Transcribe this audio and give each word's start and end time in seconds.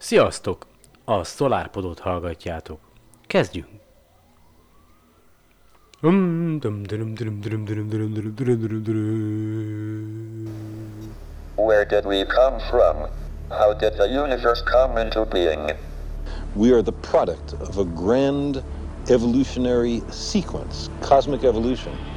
Sziasztok! 0.00 0.66
A 1.04 1.24
SolarPodot 1.24 1.98
hallgatjátok. 1.98 2.78
Kezdjünk! 3.26 3.68
Where 11.56 11.84
did 11.84 12.04
we 12.04 12.24
come 12.24 12.58
from? 12.58 12.96
How 13.48 13.74
did 13.74 13.92
the 13.92 14.06
universe 14.06 14.62
come 14.62 15.04
into 15.04 15.24
being? 15.24 15.76
We 16.54 16.72
are 16.72 16.82
the 16.82 16.94
product 17.10 17.52
of 17.52 17.78
a 17.78 17.84
grand 17.84 18.62
evolutionary 19.08 20.02
sequence, 20.10 20.88
cosmic 21.00 21.42
evolution. 21.42 22.09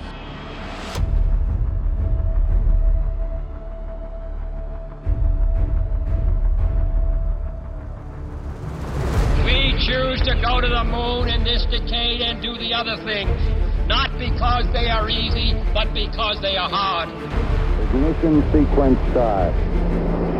Ignition 18.34 18.68
sequence 18.68 19.00
start. 19.12 19.54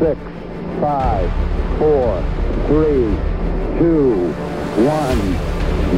Six, 0.02 0.20
five, 0.82 1.30
four, 1.78 2.22
three, 2.68 3.06
two, 3.78 4.34
one, 4.82 5.20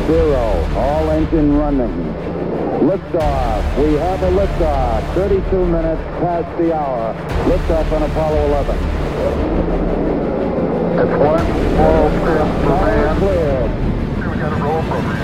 zero. 0.07 0.67
All 0.75 1.09
engine 1.11 1.57
running. 1.57 2.13
Liftoff. 2.81 3.77
We 3.77 3.93
have 3.93 4.21
a 4.23 4.31
liftoff. 4.31 5.13
32 5.15 5.65
minutes 5.65 6.01
past 6.19 6.57
the 6.57 6.75
hour. 6.75 7.13
Liftoff 7.45 7.91
on 7.93 8.03
Apollo 8.03 8.45
11. 8.47 8.75
It's 10.99 11.17
one 11.19 11.45
small 11.75 12.09
step 12.09 12.47
for 12.63 12.85
man. 12.85 13.17
clear. 13.19 14.31
We 14.31 14.37
got 14.37 14.51
a 14.51 14.63
roll 14.63 14.81
program. 14.83 15.14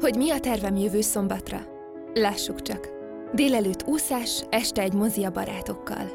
Hogy 0.00 0.16
mi 0.16 0.30
a 0.30 0.40
tervem 0.40 0.76
jövő 0.76 1.00
szombatra? 1.00 1.58
Lássuk 2.14 2.62
csak. 2.62 2.88
Délelőtt 3.34 3.86
úszás, 3.86 4.44
este 4.50 4.82
egy 4.82 4.92
mozi 4.92 5.24
a 5.24 5.30
barátokkal. 5.30 6.10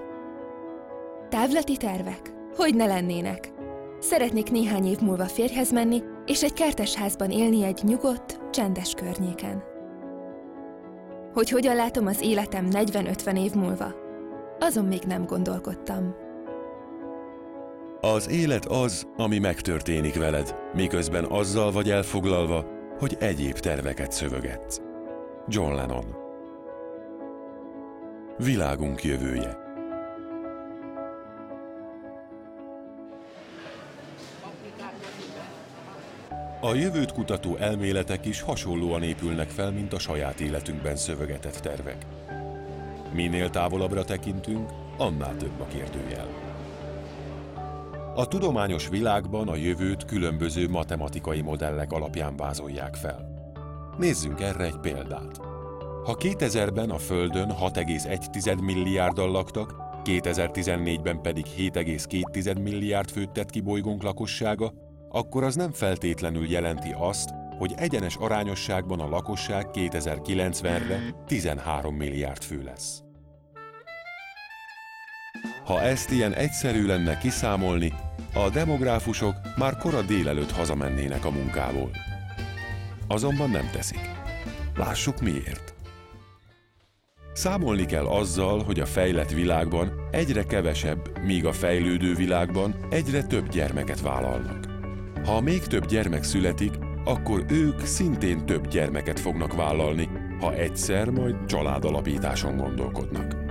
Távlati 1.30 1.78
tervek? 1.78 2.34
Hogy 2.56 2.76
ne 2.76 2.86
lennének? 2.86 3.52
Szeretnék 4.00 4.52
néhány 4.52 4.86
év 4.86 5.00
múlva 5.00 5.26
férjhez 5.26 5.72
menni, 5.72 6.02
és 6.26 6.44
egy 6.44 6.54
kertesházban 6.54 7.32
élni 7.32 7.64
egy 7.64 7.80
nyugodt, 7.84 8.40
csendes 8.52 8.94
környéken. 8.94 9.64
Hogy 11.34 11.50
hogyan 11.50 11.76
látom 11.76 12.08
az 12.08 12.22
életem 12.22 12.68
40-50 12.72 13.44
év 13.44 13.54
múlva? 13.54 13.94
Azon 14.60 14.86
még 14.86 15.02
nem 15.02 15.26
gondolkodtam. 15.26 16.16
Az 18.02 18.30
élet 18.30 18.66
az, 18.66 19.08
ami 19.18 19.40
megtörténik 19.40 20.16
veled, 20.16 20.56
miközben 20.74 21.26
azzal 21.26 21.72
vagy 21.72 21.90
elfoglalva, 21.90 22.75
hogy 22.98 23.16
egyéb 23.20 23.60
terveket 23.60 24.12
szövögetsz. 24.12 24.82
John 25.48 25.74
Lennon 25.74 26.16
Világunk 28.38 29.04
jövője 29.04 29.64
A 36.62 36.74
jövőt 36.74 37.12
kutató 37.12 37.56
elméletek 37.56 38.26
is 38.26 38.42
hasonlóan 38.42 39.04
épülnek 39.04 39.50
fel, 39.50 39.72
mint 39.72 39.94
a 39.94 40.00
saját 40.00 40.40
életünkben 40.40 40.96
szövögetett 40.96 41.56
tervek. 41.56 42.06
Minél 43.14 43.50
távolabbra 43.50 44.04
tekintünk, 44.04 44.70
annál 44.98 45.38
több 45.38 45.60
a 45.60 45.66
kérdőjel. 45.68 46.45
A 48.18 48.28
tudományos 48.28 48.88
világban 48.88 49.48
a 49.48 49.56
jövőt 49.56 50.06
különböző 50.06 50.70
matematikai 50.70 51.42
modellek 51.42 51.92
alapján 51.92 52.36
vázolják 52.36 52.96
fel. 52.96 53.34
Nézzünk 53.98 54.42
erre 54.42 54.64
egy 54.64 54.78
példát. 54.82 55.38
Ha 56.04 56.18
2000-ben 56.20 56.90
a 56.90 56.98
Földön 56.98 57.50
6,1 57.50 58.62
milliárdan 58.62 59.32
laktak, 59.32 59.76
2014-ben 60.04 61.22
pedig 61.22 61.46
7,2 61.58 62.62
milliárd 62.62 63.10
főt 63.10 63.32
tett 63.32 63.50
ki 63.50 63.60
bolygónk 63.60 64.04
lakossága, 64.04 64.74
akkor 65.10 65.44
az 65.44 65.56
nem 65.56 65.72
feltétlenül 65.72 66.50
jelenti 66.50 66.96
azt, 66.98 67.30
hogy 67.58 67.74
egyenes 67.78 68.16
arányosságban 68.16 69.00
a 69.00 69.10
lakosság 69.10 69.68
2090-re 69.74 71.00
13 71.28 71.96
milliárd 71.96 72.44
fő 72.44 72.64
lesz. 72.64 73.05
Ha 75.66 75.82
ezt 75.82 76.12
ilyen 76.12 76.34
egyszerű 76.34 76.86
lenne 76.86 77.18
kiszámolni, 77.18 77.94
a 78.34 78.50
demográfusok 78.50 79.36
már 79.58 79.78
kora 79.78 80.02
délelőtt 80.02 80.52
hazamennének 80.52 81.26
a 81.26 81.32
munkából. 81.32 81.90
Azonban 83.08 83.50
nem 83.50 83.70
teszik. 83.72 84.10
Lássuk 84.76 85.22
miért. 85.22 85.74
Számolni 87.34 87.86
kell 87.86 88.06
azzal, 88.06 88.64
hogy 88.64 88.80
a 88.80 88.86
fejlett 88.86 89.32
világban 89.32 89.92
egyre 90.12 90.44
kevesebb, 90.44 91.20
míg 91.26 91.46
a 91.46 91.54
fejlődő 91.54 92.14
világban 92.16 92.76
egyre 92.90 93.24
több 93.24 93.50
gyermeket 93.50 94.02
vállalnak. 94.02 94.68
Ha 95.26 95.42
még 95.42 95.62
több 95.62 95.86
gyermek 95.86 96.24
születik, 96.24 96.74
akkor 97.04 97.46
ők 97.50 97.80
szintén 97.80 98.46
több 98.46 98.68
gyermeket 98.68 99.20
fognak 99.20 99.54
vállalni, 99.54 100.10
ha 100.40 100.54
egyszer 100.54 101.10
majd 101.10 101.46
családalapításon 101.46 102.58
gondolkodnak. 102.58 103.45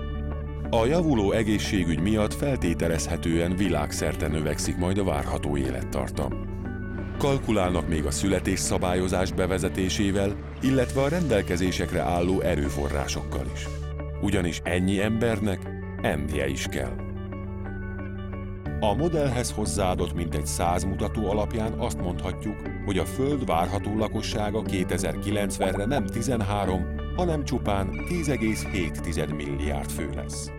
A 0.80 0.86
javuló 0.86 1.32
egészségügy 1.32 2.00
miatt 2.00 2.34
feltételezhetően 2.34 3.56
világszerte 3.56 4.28
növekszik 4.28 4.76
majd 4.76 4.98
a 4.98 5.04
várható 5.04 5.56
élettartam. 5.56 6.32
Kalkulálnak 7.18 7.88
még 7.88 8.04
a 8.04 8.10
születésszabályozás 8.10 9.32
bevezetésével, 9.32 10.36
illetve 10.60 11.02
a 11.02 11.08
rendelkezésekre 11.08 12.00
álló 12.00 12.40
erőforrásokkal 12.40 13.46
is. 13.54 13.68
Ugyanis 14.22 14.60
ennyi 14.64 15.00
embernek 15.00 15.60
ennie 16.02 16.48
is 16.48 16.66
kell. 16.66 16.96
A 18.80 18.94
modellhez 18.94 19.50
hozzáadott 19.50 20.14
mintegy 20.14 20.46
száz 20.46 20.84
mutató 20.84 21.30
alapján 21.30 21.72
azt 21.72 22.00
mondhatjuk, 22.00 22.56
hogy 22.84 22.98
a 22.98 23.04
Föld 23.04 23.46
várható 23.46 23.98
lakossága 23.98 24.62
2090-re 24.66 25.84
nem 25.84 26.06
13, 26.06 26.86
hanem 27.16 27.44
csupán 27.44 27.88
10,7 27.90 29.36
milliárd 29.36 29.90
fő 29.90 30.10
lesz. 30.14 30.52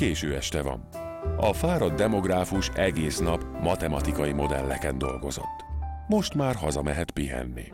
Késő 0.00 0.34
este 0.34 0.62
van. 0.62 0.88
A 1.36 1.52
fáradt 1.52 1.94
demográfus 1.94 2.68
egész 2.68 3.18
nap 3.18 3.44
matematikai 3.62 4.32
modelleken 4.32 4.98
dolgozott. 4.98 5.64
Most 6.08 6.34
már 6.34 6.54
hazamehet 6.54 7.10
pihenni. 7.10 7.72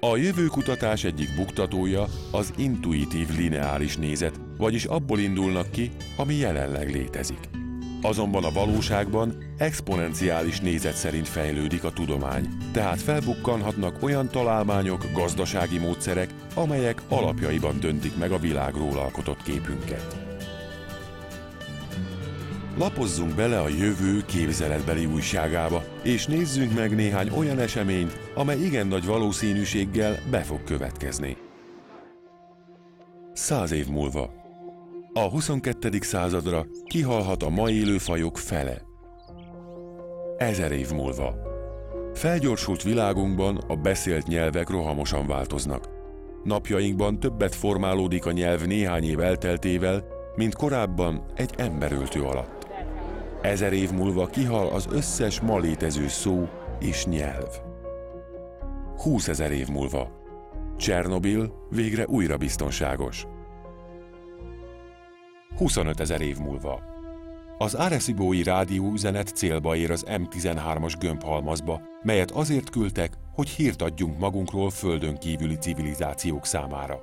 A 0.00 0.16
jövőkutatás 0.16 1.04
egyik 1.04 1.28
buktatója 1.36 2.06
az 2.32 2.52
intuitív 2.56 3.28
lineáris 3.36 3.96
nézet, 3.96 4.40
vagyis 4.56 4.84
abból 4.84 5.18
indulnak 5.18 5.70
ki, 5.70 5.90
ami 6.16 6.34
jelenleg 6.34 6.90
létezik. 6.90 7.48
Azonban 8.02 8.44
a 8.44 8.52
valóságban 8.52 9.36
exponenciális 9.58 10.60
nézet 10.60 10.96
szerint 10.96 11.28
fejlődik 11.28 11.84
a 11.84 11.92
tudomány, 11.92 12.48
tehát 12.72 13.00
felbukkanhatnak 13.00 14.02
olyan 14.02 14.28
találmányok, 14.28 15.06
gazdasági 15.12 15.78
módszerek, 15.78 16.30
amelyek 16.54 17.02
alapjaiban 17.08 17.80
döntik 17.80 18.16
meg 18.16 18.32
a 18.32 18.38
világról 18.38 18.98
alkotott 18.98 19.42
képünket. 19.42 20.16
Lapozzunk 22.78 23.34
bele 23.34 23.60
a 23.60 23.68
jövő 23.68 24.24
képzeletbeli 24.26 25.06
újságába, 25.06 25.84
és 26.02 26.26
nézzünk 26.26 26.74
meg 26.74 26.94
néhány 26.94 27.30
olyan 27.36 27.58
eseményt, 27.58 28.18
amely 28.34 28.58
igen 28.58 28.86
nagy 28.86 29.04
valószínűséggel 29.04 30.18
be 30.30 30.42
fog 30.42 30.64
következni. 30.64 31.36
Száz 33.32 33.70
év 33.70 33.86
múlva. 33.86 34.45
A 35.16 35.28
22. 35.28 35.98
századra 36.00 36.66
kihalhat 36.84 37.42
a 37.42 37.48
mai 37.48 37.74
élő 37.74 37.98
fajok 37.98 38.38
fele. 38.38 38.82
Ezer 40.36 40.72
év 40.72 40.90
múlva. 40.90 41.34
Felgyorsult 42.14 42.82
világunkban 42.82 43.56
a 43.56 43.76
beszélt 43.76 44.26
nyelvek 44.26 44.68
rohamosan 44.68 45.26
változnak. 45.26 45.88
Napjainkban 46.44 47.20
többet 47.20 47.54
formálódik 47.54 48.26
a 48.26 48.32
nyelv 48.32 48.66
néhány 48.66 49.04
év 49.04 49.20
elteltével, 49.20 50.04
mint 50.34 50.54
korábban 50.54 51.24
egy 51.34 51.54
emberöltő 51.56 52.22
alatt. 52.22 52.66
Ezer 53.42 53.72
év 53.72 53.90
múlva 53.90 54.26
kihal 54.26 54.68
az 54.68 54.86
összes 54.90 55.40
ma 55.40 55.58
létező 55.58 56.08
szó 56.08 56.48
és 56.80 57.04
nyelv. 57.04 57.48
Húszezer 58.96 59.52
év 59.52 59.68
múlva. 59.68 60.10
Csernobil 60.76 61.66
végre 61.70 62.06
újra 62.06 62.36
biztonságos. 62.36 63.26
25 65.56 66.00
ezer 66.00 66.20
év 66.20 66.38
múlva. 66.38 66.80
Az 67.58 67.74
Arecibo-i 67.74 68.42
rádióüzenet 68.42 69.28
célba 69.28 69.76
ér 69.76 69.90
az 69.90 70.04
M13-as 70.08 70.94
gömbhalmazba, 70.98 71.80
melyet 72.02 72.30
azért 72.30 72.70
küldtek, 72.70 73.12
hogy 73.32 73.48
hírt 73.48 73.82
adjunk 73.82 74.18
magunkról 74.18 74.70
földön 74.70 75.18
kívüli 75.18 75.54
civilizációk 75.54 76.46
számára. 76.46 77.00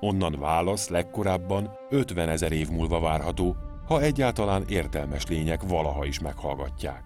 Onnan 0.00 0.36
válasz 0.38 0.88
legkorábban 0.88 1.70
50 1.90 2.28
ezer 2.28 2.52
év 2.52 2.68
múlva 2.68 3.00
várható, 3.00 3.56
ha 3.86 4.02
egyáltalán 4.02 4.64
értelmes 4.68 5.26
lények 5.26 5.62
valaha 5.62 6.04
is 6.04 6.20
meghallgatják. 6.20 7.02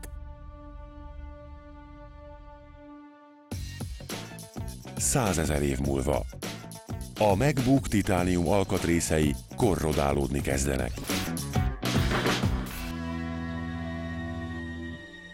Százezer 4.97 5.63
év 5.63 5.79
múlva. 5.79 6.25
A 7.23 7.35
MacBook 7.35 7.89
titánium 7.89 8.49
alkatrészei 8.49 9.35
korrodálódni 9.57 10.41
kezdenek. 10.41 10.91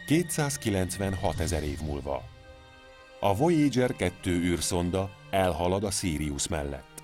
296 0.06 1.40
ezer 1.40 1.62
év 1.62 1.78
múlva. 1.80 2.22
A 3.20 3.36
Voyager 3.36 3.96
2 3.96 4.30
űrszonda 4.30 5.10
elhalad 5.30 5.84
a 5.84 5.90
Sirius 5.90 6.48
mellett. 6.48 7.02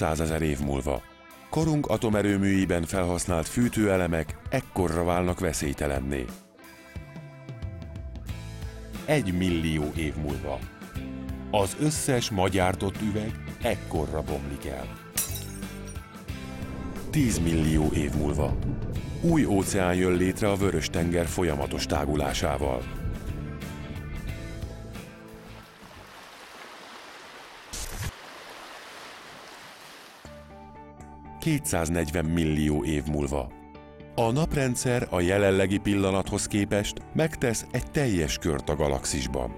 ezer 0.00 0.42
év 0.42 0.60
múlva. 0.60 1.02
Korunk 1.50 1.86
atomerőműiben 1.86 2.82
felhasznált 2.82 3.48
fűtőelemek 3.48 4.38
ekkorra 4.50 5.04
válnak 5.04 5.40
veszélytelenné. 5.40 6.24
Egy 9.06 9.36
millió 9.36 9.92
év 9.96 10.14
múlva. 10.16 10.58
Az 11.50 11.76
összes 11.80 12.30
ma 12.30 12.48
gyártott 12.48 13.02
üveg 13.02 13.44
ekkorra 13.62 14.22
bomlik 14.22 14.64
el. 14.64 14.88
10 17.10 17.38
millió 17.38 17.88
év 17.94 18.14
múlva. 18.14 18.56
Új 19.20 19.44
óceán 19.44 19.94
jön 19.94 20.16
létre 20.16 20.50
a 20.50 20.56
Vörös-tenger 20.56 21.26
folyamatos 21.26 21.86
tágulásával. 21.86 22.82
...240 31.40 32.32
millió 32.32 32.84
év 32.84 33.04
múlva. 33.04 33.55
A 34.18 34.30
naprendszer 34.30 35.06
a 35.10 35.20
jelenlegi 35.20 35.78
pillanathoz 35.78 36.46
képest 36.46 36.96
megtesz 37.14 37.66
egy 37.70 37.90
teljes 37.90 38.38
kört 38.38 38.68
a 38.68 38.76
galaxisban. 38.76 39.54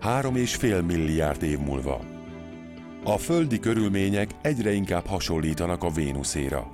Három 0.00 0.36
és 0.36 0.54
fél 0.54 0.82
milliárd 0.82 1.42
év 1.42 1.58
múlva. 1.58 2.00
A 3.04 3.18
földi 3.18 3.58
körülmények 3.58 4.30
egyre 4.42 4.72
inkább 4.72 5.06
hasonlítanak 5.06 5.82
a 5.82 5.90
Vénuszéra. 5.90 6.70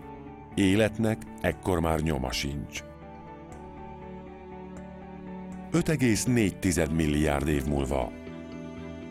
Életnek 0.54 1.22
ekkor 1.40 1.80
már 1.80 2.00
nyoma 2.00 2.32
sincs. 2.32 2.82
5,4 5.72 6.90
milliárd 6.90 7.48
év 7.48 7.64
múlva. 7.64 8.12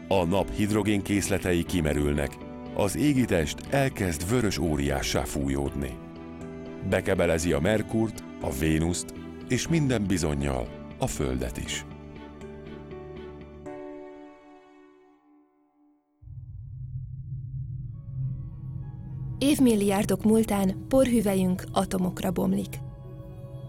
A 0.08 0.24
nap 0.24 0.52
hidrogén 0.52 1.02
készletei 1.02 1.64
kimerülnek, 1.64 2.38
az 2.76 2.98
égitest 2.98 3.58
elkezd 3.70 4.30
vörös 4.30 4.58
óriássá 4.58 5.24
fújódni. 5.24 6.12
Bekebelezi 6.90 7.52
a 7.52 7.60
Merkurt, 7.60 8.24
a 8.42 8.52
Vénuszt 8.52 9.14
és 9.48 9.68
minden 9.68 10.04
bizonyal 10.08 10.68
a 11.00 11.08
Földet 11.08 11.58
is. 11.58 11.86
Évmilliárdok 19.38 20.24
múltán 20.24 20.86
porhüvelyünk 20.88 21.64
atomokra 21.72 22.32
bomlik. 22.32 22.80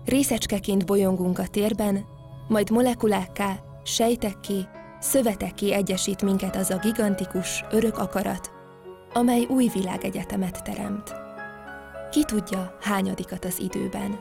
Részecskeként 0.05 0.87
bolyongunk 0.87 1.39
a 1.39 1.47
térben, 1.47 2.05
majd 2.49 2.71
molekulákká, 2.71 3.59
sejtekké, 3.85 4.61
szövetekké 5.01 5.73
egyesít 5.73 6.23
minket 6.23 6.57
az 6.57 6.71
a 6.71 6.79
gigantikus, 6.79 7.65
örök 7.71 7.99
akarat, 7.99 8.51
amely 9.13 9.47
új 9.49 9.71
világegyetemet 9.75 10.63
teremt. 10.63 11.24
Ki 12.15 12.25
tudja, 12.25 12.77
hányadikat 12.81 13.45
az 13.45 13.59
időben. 13.59 14.19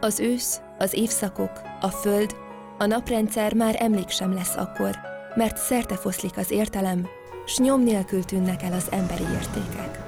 Az 0.00 0.20
ősz, 0.20 0.60
az 0.78 0.94
évszakok, 0.94 1.60
a 1.80 1.88
föld, 1.88 2.36
a 2.78 2.86
naprendszer 2.86 3.54
már 3.54 3.76
emlék 3.78 4.08
sem 4.08 4.32
lesz 4.32 4.56
akkor, 4.56 4.96
mert 5.34 5.56
szerte 5.56 5.96
foszlik 5.96 6.36
az 6.36 6.50
értelem, 6.50 7.08
s 7.46 7.58
nyom 7.58 7.82
nélkül 7.82 8.24
tűnnek 8.24 8.62
el 8.62 8.72
az 8.72 8.86
emberi 8.90 9.22
értékek. 9.22 9.98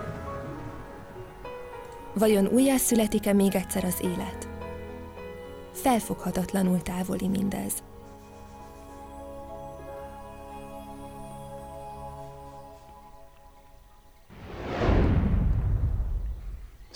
Vajon 2.14 2.46
újjászületik-e 2.46 3.32
még 3.32 3.54
egyszer 3.54 3.84
az 3.84 3.96
élet? 4.00 4.48
Felfoghatatlanul 5.72 6.82
távoli 6.82 7.28
mindez. 7.28 7.72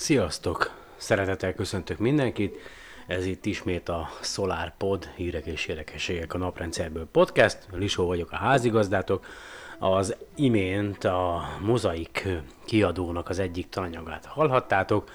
Sziasztok! 0.01 0.71
Szeretettel 0.97 1.55
köszöntök 1.55 1.99
mindenkit! 1.99 2.57
Ez 3.07 3.27
itt 3.27 3.47
ismét 3.47 3.89
a 3.89 4.09
Solar 4.21 4.73
Pod, 4.77 5.09
hírek 5.17 5.47
és 5.47 5.67
érdekességek 5.67 6.35
a 6.35 6.39
naprendszerből 6.39 7.07
podcast. 7.13 7.59
Lisó 7.73 8.07
vagyok 8.07 8.33
a 8.33 8.37
házigazdátok. 8.37 9.25
Az 9.79 10.17
imént 10.37 11.05
a 11.05 11.49
Mozaik 11.61 12.29
kiadónak 12.65 13.29
az 13.29 13.39
egyik 13.39 13.69
tananyagát 13.69 14.27
hallhattátok. 14.27 15.11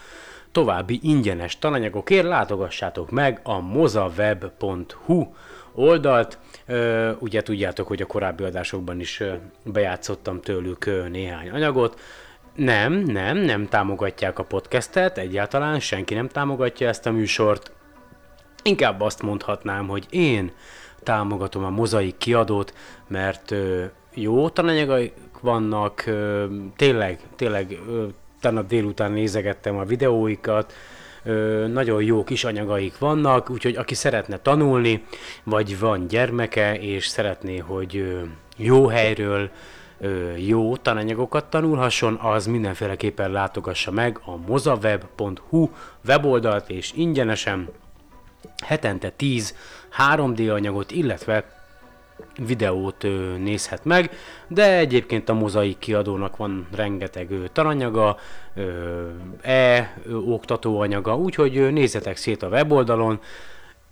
További 0.52 1.00
ingyenes 1.02 1.60
tananyagokért 1.60 2.28
látogassátok 2.28 3.12
meg 3.12 3.40
a 3.44 3.60
mozaweb.hu 3.60 5.34
oldalt. 5.74 6.38
Ugye 7.20 7.42
tudjátok, 7.42 7.88
hogy 7.88 8.02
a 8.02 8.06
korábbi 8.06 8.44
adásokban 8.44 9.00
is 9.00 9.24
bejátszottam 9.64 10.42
tőlük 10.42 10.86
néhány 11.10 11.50
anyagot. 11.50 12.00
Nem, 12.56 12.94
nem, 12.94 13.38
nem 13.38 13.68
támogatják 13.68 14.40
a 14.40 14.44
podcastet, 14.44 15.18
egyáltalán 15.18 15.80
senki 15.80 16.14
nem 16.14 16.28
támogatja 16.28 16.88
ezt 16.88 17.06
a 17.06 17.12
műsort. 17.12 17.72
Inkább 18.64 19.02
azt 19.02 19.22
mondhatnám, 19.22 19.88
hogy 19.88 20.06
én 20.10 20.52
támogatom 21.04 21.64
a 21.64 21.70
mozaik 21.70 22.18
kiadót, 22.18 22.74
mert 23.08 23.56
jó 24.14 24.50
tananyagaik 24.50 25.14
vannak, 25.42 26.04
tényleg, 26.76 27.20
tényleg 27.36 27.80
tegnap 28.42 28.68
délután 28.68 29.12
nézegettem 29.12 29.78
a 29.78 29.84
videóikat, 29.84 30.74
nagyon 31.68 32.04
jó 32.04 32.24
kis 32.24 32.44
anyagaik 32.44 32.98
vannak, 32.98 33.50
úgyhogy 33.50 33.76
aki 33.76 33.94
szeretne 33.94 34.38
tanulni, 34.38 35.04
vagy 35.44 35.80
van 35.80 36.08
gyermeke, 36.08 36.80
és 36.80 37.08
szeretné, 37.08 37.58
hogy 37.58 38.22
jó 38.58 38.88
helyről 38.88 39.50
jó 40.38 40.78
tananyagokat 40.78 41.46
tanulhasson, 41.46 42.16
az 42.16 42.46
mindenféleképpen 42.46 43.32
látogassa 43.32 43.92
meg 43.92 44.20
a 44.26 44.36
mozaweb.hu 44.48 45.70
weboldalt, 46.08 46.70
és 46.70 46.92
ingyenesen 46.96 47.70
hetente 48.64 49.10
10 49.10 49.56
3D 49.98 50.54
anyagot, 50.54 50.92
illetve 50.92 51.44
videót 52.38 53.06
nézhet 53.38 53.86
meg, 53.86 54.12
de 54.48 54.78
egyébként 54.78 55.30
a 55.30 55.34
mozaik 55.34 55.78
kiadónak 55.78 56.38
van 56.38 56.68
rengeteg 56.76 57.32
ö, 58.56 59.10
e-oktatóanyaga, 59.42 61.18
úgyhogy 61.18 61.74
nézzetek 61.74 62.18
szét 62.18 62.44
a 62.44 62.48
weboldalon, 62.48 63.20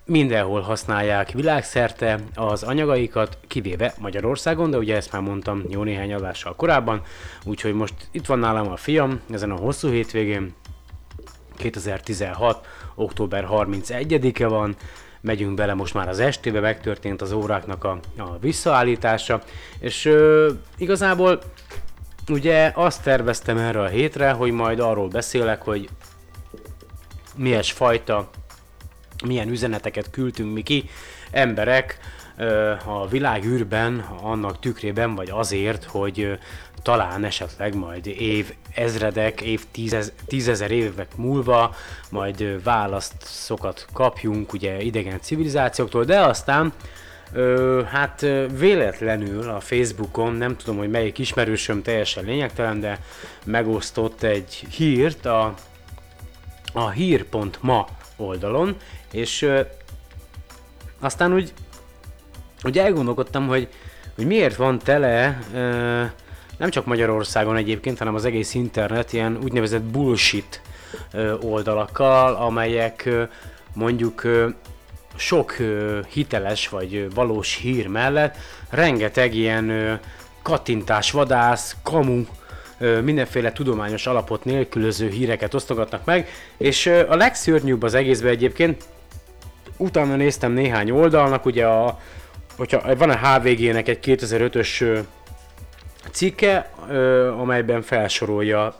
mindenhol 0.05 0.61
használják 0.61 1.31
világszerte 1.31 2.19
az 2.35 2.63
anyagaikat, 2.63 3.37
kivéve 3.47 3.93
Magyarországon, 3.99 4.69
de 4.69 4.77
ugye 4.77 4.95
ezt 4.95 5.11
már 5.11 5.21
mondtam 5.21 5.63
jó 5.69 5.83
néhány 5.83 6.13
adással 6.13 6.55
korábban, 6.55 7.01
úgyhogy 7.45 7.73
most 7.73 7.93
itt 8.11 8.25
van 8.25 8.39
nálam 8.39 8.71
a 8.71 8.75
fiam 8.75 9.21
ezen 9.31 9.51
a 9.51 9.55
hosszú 9.55 9.89
hétvégén, 9.89 10.53
2016. 11.57 12.67
október 12.95 13.47
31-e 13.49 14.47
van, 14.47 14.75
megyünk 15.21 15.55
bele 15.55 15.73
most 15.73 15.93
már 15.93 16.09
az 16.09 16.19
estébe, 16.19 16.59
megtörtént 16.59 17.21
az 17.21 17.31
óráknak 17.31 17.83
a, 17.83 17.99
a 18.17 18.37
visszaállítása, 18.39 19.41
és 19.79 20.05
ö, 20.05 20.51
igazából 20.77 21.39
ugye 22.29 22.71
azt 22.75 23.03
terveztem 23.03 23.57
erre 23.57 23.81
a 23.81 23.87
hétre, 23.87 24.31
hogy 24.31 24.51
majd 24.51 24.79
arról 24.79 25.07
beszélek, 25.07 25.61
hogy 25.61 25.89
milyen 27.35 27.63
fajta, 27.63 28.29
milyen 29.25 29.49
üzeneteket 29.49 30.09
küldtünk 30.09 30.53
mi 30.53 30.61
ki, 30.61 30.89
emberek 31.31 31.99
a 32.85 33.07
világűrben, 33.07 34.05
annak 34.21 34.59
tükrében, 34.59 35.15
vagy 35.15 35.29
azért, 35.29 35.83
hogy 35.83 36.37
talán 36.81 37.23
esetleg 37.23 37.75
majd 37.75 38.07
év 38.07 38.53
ezredek, 38.75 39.41
év 39.41 39.63
tízez, 39.71 40.11
tízezer 40.27 40.71
évek 40.71 41.15
múlva 41.15 41.75
majd 42.09 42.41
ö, 42.41 42.61
válaszokat 42.63 43.87
kapjunk 43.93 44.53
ugye 44.53 44.81
idegen 44.81 45.21
civilizációktól, 45.21 46.03
de 46.03 46.19
aztán 46.19 46.73
hát 47.91 48.25
véletlenül 48.57 49.49
a 49.49 49.59
Facebookon, 49.59 50.33
nem 50.33 50.57
tudom, 50.57 50.77
hogy 50.77 50.89
melyik 50.89 51.17
ismerősöm 51.17 51.81
teljesen 51.81 52.23
lényegtelen, 52.23 52.79
de 52.79 52.99
megosztott 53.45 54.23
egy 54.23 54.53
hírt 54.53 55.25
a, 55.25 55.53
a 56.73 56.89
hír.ma 56.89 57.87
oldalon, 58.23 58.75
és 59.11 59.41
ö, 59.41 59.61
aztán 60.99 61.33
úgy, 61.33 61.53
úgy 62.63 62.79
elgondolkodtam, 62.79 63.47
hogy, 63.47 63.67
hogy 64.15 64.25
miért 64.25 64.55
van 64.55 64.79
tele, 64.79 65.39
ö, 65.53 66.03
nem 66.57 66.69
csak 66.69 66.85
Magyarországon 66.85 67.55
egyébként, 67.55 67.97
hanem 67.97 68.15
az 68.15 68.25
egész 68.25 68.53
internet 68.53 69.13
ilyen 69.13 69.39
úgynevezett 69.43 69.81
bullshit 69.81 70.61
ö, 71.11 71.33
oldalakkal, 71.37 72.35
amelyek 72.35 73.05
ö, 73.05 73.23
mondjuk 73.73 74.23
ö, 74.23 74.49
sok 75.15 75.59
ö, 75.59 75.99
hiteles 76.13 76.69
vagy 76.69 76.95
ö, 76.95 77.07
valós 77.13 77.55
hír 77.55 77.87
mellett 77.87 78.37
rengeteg 78.69 79.35
ilyen 79.35 79.69
ö, 79.69 79.93
kattintás, 80.41 81.11
vadász, 81.11 81.75
kamu, 81.83 82.23
mindenféle 83.03 83.51
tudományos 83.51 84.07
alapot 84.07 84.45
nélkülöző 84.45 85.09
híreket 85.09 85.53
osztogatnak 85.53 86.05
meg, 86.05 86.27
és 86.57 86.85
a 86.85 87.15
legszörnyűbb 87.15 87.83
az 87.83 87.93
egészben 87.93 88.31
egyébként, 88.31 88.83
utána 89.77 90.15
néztem 90.15 90.51
néhány 90.51 90.91
oldalnak, 90.91 91.45
ugye 91.45 91.65
a, 91.65 91.99
hogyha 92.57 92.95
van 92.95 93.09
a 93.09 93.17
HVG-nek 93.17 93.87
egy 93.87 93.99
2005-ös 94.01 94.81
ö, 94.81 94.99
cikke, 96.11 96.71
amelyben 97.37 97.81
felsorolja 97.81 98.75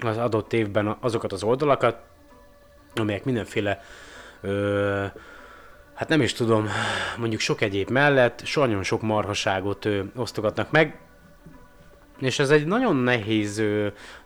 az 0.00 0.16
adott 0.16 0.52
évben 0.52 0.96
azokat 1.00 1.32
az 1.32 1.42
oldalakat, 1.42 1.96
amelyek 2.94 3.24
mindenféle 3.24 3.84
ö, 4.40 5.04
hát 5.94 6.08
nem 6.08 6.20
is 6.20 6.32
tudom, 6.32 6.68
mondjuk 7.16 7.40
sok 7.40 7.60
egyéb 7.60 7.90
mellett 7.90 8.42
nagyon 8.54 8.82
sok 8.82 9.02
marhaságot 9.02 9.84
ö, 9.84 10.00
osztogatnak 10.16 10.70
meg, 10.70 10.98
és 12.20 12.38
ez 12.38 12.50
egy 12.50 12.66
nagyon 12.66 12.96
nehéz 12.96 13.62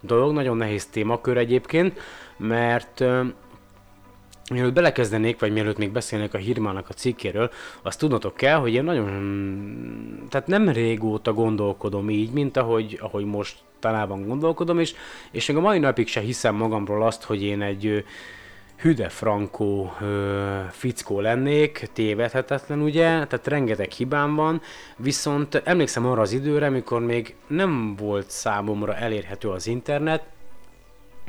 dolog, 0.00 0.32
nagyon 0.32 0.56
nehéz 0.56 0.86
témakör 0.86 1.36
egyébként, 1.36 2.00
mert 2.36 3.04
mielőtt 4.50 4.72
belekezdenék, 4.72 5.40
vagy 5.40 5.52
mielőtt 5.52 5.78
még 5.78 5.92
beszélnék 5.92 6.34
a 6.34 6.38
Hírmának 6.38 6.88
a 6.88 6.92
cikkéről, 6.92 7.50
azt 7.82 7.98
tudnotok 7.98 8.34
kell, 8.34 8.58
hogy 8.58 8.72
én 8.72 8.84
nagyon, 8.84 9.06
tehát 10.28 10.46
nem 10.46 10.68
régóta 10.68 11.32
gondolkodom 11.32 12.10
így, 12.10 12.30
mint 12.32 12.56
ahogy, 12.56 12.98
ahogy 13.00 13.24
most 13.24 13.58
talában 13.78 14.26
gondolkodom, 14.26 14.78
és, 14.78 14.94
és 15.30 15.48
még 15.48 15.56
a 15.56 15.60
mai 15.60 15.78
napig 15.78 16.08
se 16.08 16.20
hiszem 16.20 16.54
magamról 16.54 17.02
azt, 17.02 17.22
hogy 17.22 17.42
én 17.42 17.62
egy 17.62 18.04
hüde 18.84 19.08
frankó 19.08 19.94
ö, 20.00 20.60
fickó 20.70 21.20
lennék, 21.20 21.88
tévedhetetlen 21.92 22.80
ugye, 22.80 23.02
tehát 23.02 23.46
rengeteg 23.46 23.90
hibám 23.90 24.34
van, 24.34 24.60
viszont 24.96 25.54
emlékszem 25.54 26.06
arra 26.06 26.20
az 26.20 26.32
időre, 26.32 26.66
amikor 26.66 27.00
még 27.00 27.34
nem 27.46 27.96
volt 27.96 28.30
számomra 28.30 28.94
elérhető 28.94 29.48
az 29.48 29.66
internet, 29.66 30.22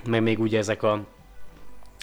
meg 0.05 0.21
még 0.21 0.39
ugye 0.39 0.57
ezek 0.57 0.83
a 0.83 1.03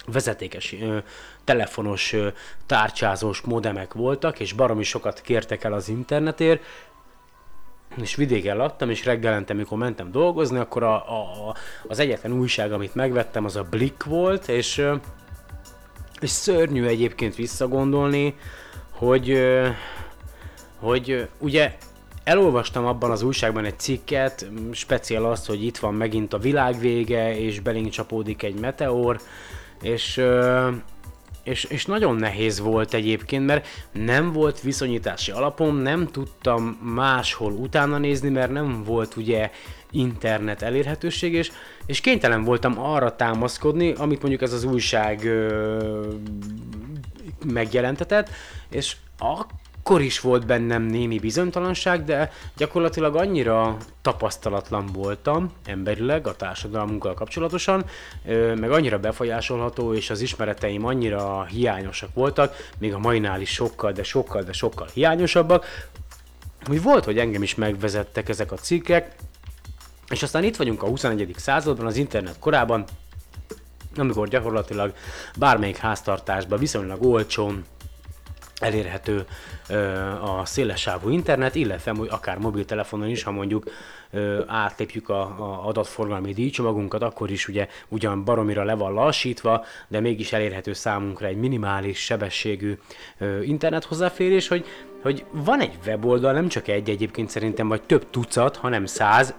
vezetékes 0.05 0.73
ö, 0.73 0.97
telefonos 1.43 2.13
ö, 2.13 2.27
tárcsázós 2.65 3.41
modemek 3.41 3.93
voltak, 3.93 4.39
és 4.39 4.53
baromi 4.53 4.83
sokat 4.83 5.21
kértek 5.21 5.63
el 5.63 5.73
az 5.73 5.89
internetért, 5.89 6.63
és 8.01 8.15
vidéken 8.15 8.57
laktam, 8.57 8.89
és 8.89 9.05
reggelente, 9.05 9.53
amikor 9.53 9.77
mentem 9.77 10.11
dolgozni, 10.11 10.57
akkor 10.57 10.83
a, 10.83 10.95
a, 10.95 11.55
az 11.87 11.99
egyetlen 11.99 12.31
újság, 12.31 12.71
amit 12.71 12.95
megvettem, 12.95 13.45
az 13.45 13.55
a 13.55 13.63
Blick 13.63 14.03
volt, 14.03 14.47
és 14.47 14.77
ö, 14.77 14.95
és 16.23 16.29
szörnyű 16.29 16.85
egyébként 16.85 17.35
visszagondolni, 17.35 18.35
hogy, 18.89 19.39
hogy 20.79 21.27
ugye 21.37 21.75
elolvastam 22.23 22.85
abban 22.85 23.11
az 23.11 23.21
újságban 23.21 23.65
egy 23.65 23.79
cikket, 23.79 24.49
speciál 24.71 25.25
azt, 25.25 25.45
hogy 25.45 25.65
itt 25.65 25.77
van 25.77 25.93
megint 25.93 26.33
a 26.33 26.37
világ 26.37 26.79
vége, 26.79 27.39
és 27.39 27.59
belénk 27.59 27.89
csapódik 27.89 28.43
egy 28.43 28.59
meteor, 28.59 29.19
és, 29.81 30.21
és, 31.43 31.63
és 31.63 31.85
nagyon 31.85 32.15
nehéz 32.15 32.59
volt 32.59 32.93
egyébként, 32.93 33.45
mert 33.45 33.67
nem 33.91 34.31
volt 34.31 34.61
viszonyítási 34.61 35.31
alapom, 35.31 35.77
nem 35.77 36.07
tudtam 36.07 36.63
máshol 36.95 37.51
utána 37.51 37.97
nézni, 37.97 38.29
mert 38.29 38.51
nem 38.51 38.83
volt 38.83 39.15
ugye 39.15 39.51
internet 39.93 40.61
elérhetőség, 40.61 41.33
és, 41.33 41.51
és 41.85 42.01
kénytelen 42.01 42.43
voltam 42.43 42.79
arra 42.79 43.15
támaszkodni, 43.15 43.93
amit 43.93 44.21
mondjuk 44.21 44.41
ez 44.41 44.53
az 44.53 44.63
újság 44.63 45.25
ö, 45.25 46.07
megjelentetett, 47.45 48.29
és 48.69 48.95
akkor 49.17 50.01
is 50.01 50.19
volt 50.19 50.45
bennem 50.45 50.81
némi 50.81 51.19
bizonytalanság, 51.19 52.03
de 52.03 52.31
gyakorlatilag 52.57 53.15
annyira 53.15 53.77
tapasztalatlan 54.01 54.85
voltam 54.85 55.51
emberileg 55.65 56.27
a 56.27 56.35
társadalmunkkal 56.35 57.13
kapcsolatosan, 57.13 57.85
ö, 58.25 58.55
meg 58.55 58.71
annyira 58.71 58.99
befolyásolható, 58.99 59.93
és 59.93 60.09
az 60.09 60.21
ismereteim 60.21 60.85
annyira 60.85 61.45
hiányosak 61.45 62.13
voltak, 62.13 62.55
még 62.77 62.93
a 62.93 62.99
mainál 62.99 63.41
is 63.41 63.49
sokkal, 63.49 63.91
de 63.91 64.03
sokkal, 64.03 64.41
de 64.41 64.53
sokkal 64.53 64.87
hiányosabbak, 64.93 65.65
hogy 66.65 66.81
volt, 66.81 67.03
hogy 67.03 67.17
engem 67.17 67.43
is 67.43 67.55
megvezettek 67.55 68.29
ezek 68.29 68.51
a 68.51 68.55
cikkek, 68.55 69.15
és 70.13 70.23
aztán 70.23 70.43
itt 70.43 70.55
vagyunk 70.55 70.83
a 70.83 70.87
21. 70.87 71.33
században, 71.37 71.85
az 71.85 71.97
internet 71.97 72.39
korában, 72.39 72.83
amikor 73.97 74.27
gyakorlatilag 74.27 74.93
bármelyik 75.37 75.77
háztartásban 75.77 76.59
viszonylag 76.59 77.05
olcsón 77.05 77.63
elérhető 78.59 79.25
ö, 79.69 79.97
a 80.21 80.45
szélessávú 80.45 81.09
internet, 81.09 81.55
illetve 81.55 81.93
akár 82.09 82.37
mobiltelefonon 82.37 83.09
is, 83.09 83.23
ha 83.23 83.31
mondjuk 83.31 83.71
ö, 84.11 84.41
átlépjük 84.47 85.09
a, 85.09 85.21
a 85.21 85.67
adatforgalmi 85.67 86.33
díjcsomagunkat, 86.33 87.01
akkor 87.01 87.31
is 87.31 87.47
ugye 87.47 87.67
ugyan 87.87 88.23
baromira 88.23 88.63
le 88.63 88.73
van 88.73 88.93
lassítva, 88.93 89.65
de 89.87 89.99
mégis 89.99 90.33
elérhető 90.33 90.73
számunkra 90.73 91.27
egy 91.27 91.37
minimális 91.37 91.99
sebességű 91.99 92.77
ö, 93.17 93.41
internet 93.41 93.83
hozzáférés, 93.83 94.47
hogy, 94.47 94.65
hogy 95.01 95.25
van 95.31 95.59
egy 95.59 95.77
weboldal, 95.85 96.33
nem 96.33 96.47
csak 96.47 96.67
egy 96.67 96.89
egyébként 96.89 97.29
szerintem, 97.29 97.67
vagy 97.67 97.81
több 97.81 98.09
tucat, 98.09 98.55
hanem 98.55 98.85
száz, 98.85 99.33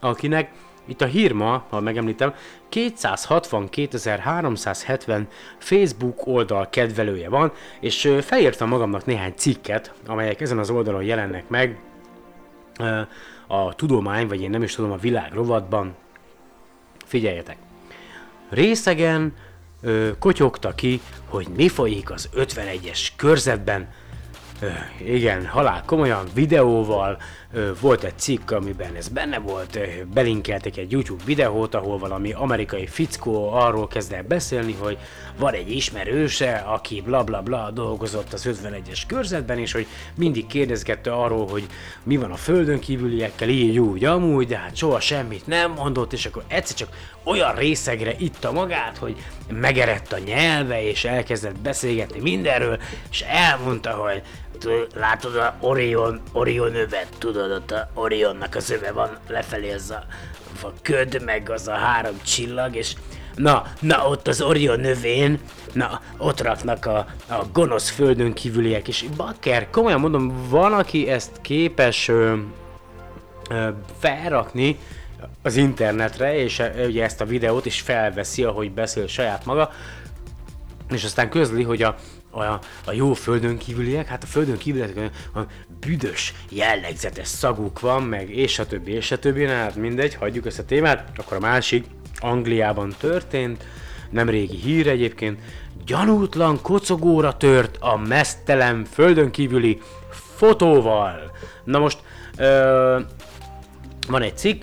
akinek 0.00 0.50
itt 0.88 1.00
a 1.00 1.06
hírma, 1.06 1.64
ha 1.68 1.80
megemlítem, 1.80 2.34
262.370 2.70 5.22
Facebook 5.58 6.26
oldal 6.26 6.68
kedvelője 6.70 7.28
van, 7.28 7.52
és 7.80 8.14
felírtam 8.20 8.68
magamnak 8.68 9.06
néhány 9.06 9.32
cikket, 9.36 9.92
amelyek 10.06 10.40
ezen 10.40 10.58
az 10.58 10.70
oldalon 10.70 11.02
jelennek 11.02 11.48
meg 11.48 11.78
a 13.46 13.74
tudomány, 13.74 14.28
vagy 14.28 14.40
én 14.40 14.50
nem 14.50 14.62
is 14.62 14.74
tudom, 14.74 14.92
a 14.92 14.96
világ 14.96 15.32
rovatban. 15.32 15.94
Figyeljetek! 17.04 17.56
Részegen 18.48 19.34
ö, 19.82 20.10
kotyogta 20.18 20.74
ki, 20.74 21.00
hogy 21.28 21.46
mi 21.56 21.68
folyik 21.68 22.10
az 22.10 22.28
51-es 22.36 23.08
körzetben, 23.16 23.88
igen, 25.04 25.46
halál 25.46 25.82
komolyan 25.86 26.26
videóval, 26.34 27.18
volt 27.80 28.04
egy 28.04 28.18
cikk, 28.18 28.50
amiben 28.50 28.94
ez 28.94 29.08
benne 29.08 29.38
volt, 29.38 29.78
belinkeltek 30.14 30.76
egy 30.76 30.92
YouTube 30.92 31.22
videót, 31.24 31.74
ahol 31.74 31.98
valami 31.98 32.32
amerikai 32.32 32.86
fickó 32.86 33.52
arról 33.52 33.88
kezd 33.88 34.12
el 34.12 34.22
beszélni, 34.22 34.76
hogy 34.78 34.98
van 35.38 35.54
egy 35.54 35.70
ismerőse, 35.70 36.54
aki 36.54 37.00
bla 37.00 37.24
bla 37.24 37.42
bla 37.42 37.70
dolgozott 37.70 38.32
az 38.32 38.48
51-es 38.62 39.02
körzetben, 39.06 39.58
és 39.58 39.72
hogy 39.72 39.86
mindig 40.14 40.46
kérdezgette 40.46 41.12
arról, 41.12 41.46
hogy 41.46 41.66
mi 42.02 42.16
van 42.16 42.30
a 42.30 42.36
földön 42.36 42.78
kívüliekkel, 42.78 43.48
így 43.48 43.78
úgy, 43.78 44.04
amúgy, 44.04 44.46
de 44.46 44.56
hát 44.56 44.76
soha 44.76 45.00
semmit 45.00 45.46
nem 45.46 45.72
mondott, 45.72 46.12
és 46.12 46.26
akkor 46.26 46.44
egyszer 46.48 46.76
csak 46.76 46.88
olyan 47.22 47.54
részegre 47.54 48.14
itta 48.18 48.52
magát, 48.52 48.96
hogy 48.96 49.16
megerett 49.52 50.12
a 50.12 50.18
nyelve, 50.18 50.82
és 50.82 51.04
elkezdett 51.04 51.58
beszélgetni 51.58 52.20
mindenről, 52.20 52.78
és 53.10 53.20
elmondta, 53.20 53.90
hogy 53.90 54.22
látod 54.94 55.36
a 55.36 55.54
Orion, 55.60 56.20
Orion 56.32 56.74
övet, 56.74 57.08
tudod, 57.18 57.50
ott 57.50 57.70
a 57.70 57.90
Orionnak 57.94 58.54
az 58.54 58.70
öve 58.70 58.92
van 58.92 59.18
lefelé 59.28 59.72
az 59.72 59.90
a, 59.90 60.04
a 60.62 60.72
köd, 60.82 61.24
meg 61.24 61.50
az 61.50 61.68
a 61.68 61.74
három 61.74 62.22
csillag, 62.22 62.76
és 62.76 62.94
Na, 63.34 63.62
na 63.80 64.08
ott 64.08 64.28
az 64.28 64.40
Orion 64.40 64.80
növén, 64.80 65.38
na 65.72 66.00
ott 66.16 66.40
raknak 66.40 66.86
a, 66.86 67.06
a 67.28 67.44
gonosz 67.52 67.90
földön 67.90 68.32
kívüliek, 68.32 68.88
és 68.88 69.04
bakker, 69.16 69.70
komolyan 69.70 70.00
mondom, 70.00 70.48
van, 70.48 70.72
aki 70.72 71.08
ezt 71.08 71.30
képes 71.42 72.08
ö, 72.08 72.34
ö, 73.50 73.68
felrakni 73.98 74.78
az 75.42 75.56
internetre, 75.56 76.36
és 76.36 76.58
ö, 76.58 76.86
ugye 76.86 77.04
ezt 77.04 77.20
a 77.20 77.24
videót 77.24 77.66
is 77.66 77.80
felveszi, 77.80 78.44
ahogy 78.44 78.72
beszél 78.72 79.06
saját 79.06 79.44
maga, 79.44 79.70
és 80.90 81.04
aztán 81.04 81.30
közli, 81.30 81.62
hogy 81.62 81.82
a, 81.82 81.96
a, 82.30 82.42
a 82.84 82.92
jó 82.92 83.12
földön 83.12 83.58
kívüliek, 83.58 84.06
hát 84.06 84.22
a 84.22 84.26
földön 84.26 84.58
kívüliek 84.58 85.10
a 85.34 85.40
büdös, 85.80 86.34
jellegzetes 86.48 87.28
szaguk 87.28 87.80
van, 87.80 88.02
meg 88.02 88.30
és 88.30 88.58
a 88.58 88.66
többi, 88.66 88.92
és 88.92 89.10
a 89.10 89.18
többi, 89.18 89.44
na, 89.44 89.52
hát 89.52 89.76
mindegy, 89.76 90.14
hagyjuk 90.14 90.46
ezt 90.46 90.58
a 90.58 90.64
témát, 90.64 91.10
akkor 91.16 91.36
a 91.36 91.40
másik, 91.40 91.84
Angliában 92.20 92.94
történt, 92.98 93.64
nem 94.10 94.28
régi 94.28 94.56
hír 94.56 94.88
egyébként, 94.88 95.40
gyanútlan 95.84 96.62
kocogóra 96.62 97.36
tört 97.36 97.76
a 97.80 97.96
mesztelen 97.96 98.84
földön 98.84 99.30
kívüli 99.30 99.80
fotóval. 100.36 101.32
Na 101.64 101.78
most, 101.78 101.98
ö, 102.36 103.00
van 104.08 104.22
egy 104.22 104.36
cikk, 104.36 104.62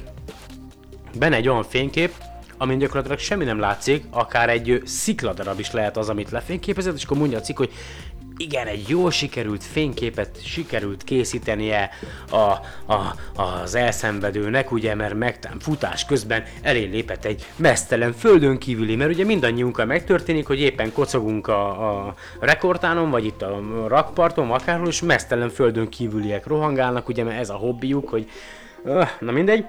benne 1.18 1.36
egy 1.36 1.48
olyan 1.48 1.64
fénykép, 1.64 2.14
amin 2.58 2.78
gyakorlatilag 2.78 3.20
semmi 3.20 3.44
nem 3.44 3.60
látszik, 3.60 4.06
akár 4.10 4.50
egy 4.50 4.82
szikladarab 4.86 5.60
is 5.60 5.72
lehet 5.72 5.98
az, 5.98 6.10
amit 6.10 6.32
lefényképezett, 6.32 6.96
és 6.96 7.04
akkor 7.04 7.18
mondja 7.18 7.38
a 7.38 7.42
cikk, 7.42 7.58
hogy 7.58 7.72
igen, 8.38 8.68
egy 8.68 8.90
jól 8.90 9.12
sikerült 9.12 9.64
fényképet 9.64 10.46
sikerült 10.46 11.04
készítenie 11.04 11.90
a, 12.30 12.36
a, 12.36 13.16
az 13.36 13.76
elszenvedőnek, 13.76 14.72
ugye, 14.72 14.96
mert 14.96 15.14
megtám 15.14 15.60
futás 15.60 16.06
közben 16.06 16.44
elé 16.62 16.84
lépett 16.84 17.26
egy 17.26 17.46
mesztelen 17.56 18.14
földön 18.14 18.58
kívüli, 18.58 18.96
mert 18.96 19.12
ugye 19.12 19.24
mindannyiunkkal 19.24 19.86
megtörténik, 19.86 20.48
hogy 20.48 20.60
éppen 20.60 20.94
kocogunk 20.94 21.48
a, 21.48 22.08
a 22.08 22.16
rekordtánon, 22.40 23.10
vagy 23.10 23.26
itt 23.26 23.42
a 23.42 23.62
rakparton, 23.88 24.52
akárhol, 24.52 24.88
és 24.88 25.02
mesztelen 25.02 25.50
földön 25.50 25.90
kívüliek 25.90 26.48
rohangálnak, 26.48 27.08
ugye, 27.08 27.24
mert 27.24 27.40
ez 27.40 27.50
a 27.50 27.56
hobbiuk, 27.56 28.10
hogy 28.10 28.30
öh, 28.84 29.08
na 29.20 29.32
mindegy. 29.32 29.66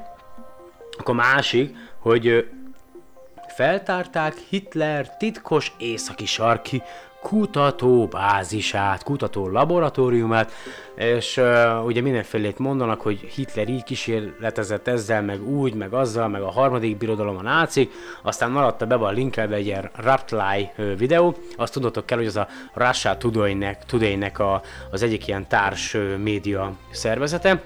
Akkor 0.99 1.15
másik, 1.15 1.77
hogy 1.99 2.49
feltárták 3.49 4.35
Hitler 4.49 5.17
titkos 5.17 5.73
északi 5.79 6.27
sarki 6.27 6.83
kutatóbázisát, 7.27 9.03
kutató 9.03 9.49
laboratóriumát, 9.49 10.53
és 10.97 11.37
uh, 11.37 11.85
ugye 11.85 12.01
mindenfélét 12.01 12.59
mondanak, 12.59 13.01
hogy 13.01 13.21
Hitler 13.21 13.69
így 13.69 13.85
kísérletezett 13.85 14.89
ezzel, 14.89 15.23
meg 15.23 15.49
úgy, 15.49 15.75
meg 15.75 15.93
azzal, 15.93 16.29
meg 16.29 16.43
a 16.43 16.51
harmadik 16.51 16.97
birodalom 16.97 17.37
a 17.37 17.43
nácik, 17.43 17.93
aztán 18.23 18.57
alatta 18.57 18.87
be 18.87 18.95
van 18.95 19.15
linkelve 19.15 19.55
egy 19.55 19.67
ilyen 19.67 19.91
Raptly 19.95 20.71
videó, 20.97 21.37
azt 21.57 21.73
tudnotok 21.73 22.07
kell, 22.07 22.19
hogy 22.19 22.27
az 22.27 22.37
a 22.37 22.49
Russia 22.75 23.17
Today-nek, 23.17 23.85
Today-nek 23.87 24.39
a, 24.39 24.63
az 24.91 25.03
egyik 25.03 25.29
ilyen 25.29 25.49
társ 25.49 25.97
média 26.23 26.73
szervezete, 26.91 27.63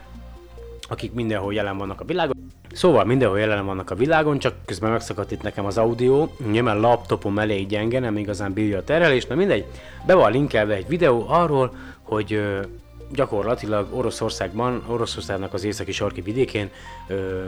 akik 0.91 1.13
mindenhol 1.13 1.55
jelen 1.55 1.79
vannak 1.79 2.01
a 2.01 2.05
világon. 2.05 2.37
Szóval 2.73 3.05
mindenhol 3.05 3.39
jelen 3.39 3.67
vannak 3.67 3.91
a 3.91 3.95
világon, 3.95 4.39
csak 4.39 4.55
közben 4.65 4.91
megszakadt 4.91 5.31
itt 5.31 5.43
nekem 5.43 5.65
az 5.65 5.79
audio, 5.79 6.29
nyilván 6.51 6.81
laptopom 6.81 7.39
elég 7.39 7.67
gyenge, 7.67 7.99
nem 7.99 8.17
igazán 8.17 8.53
bírja 8.53 8.79
a 8.79 8.85
terhelést, 8.85 9.29
na 9.29 9.35
mindegy, 9.35 9.65
be 10.07 10.15
van 10.15 10.33
linkelve 10.33 10.75
egy 10.75 10.89
videó 10.89 11.25
arról, 11.29 11.75
hogy 12.03 12.33
ö, 12.33 12.61
gyakorlatilag 13.13 13.87
Oroszországban, 13.91 14.83
Oroszországnak 14.87 15.55
az 15.55 15.65
északi 15.65 15.93
sarki 15.93 16.21
vidékén 16.21 16.71
ö, 17.09 17.41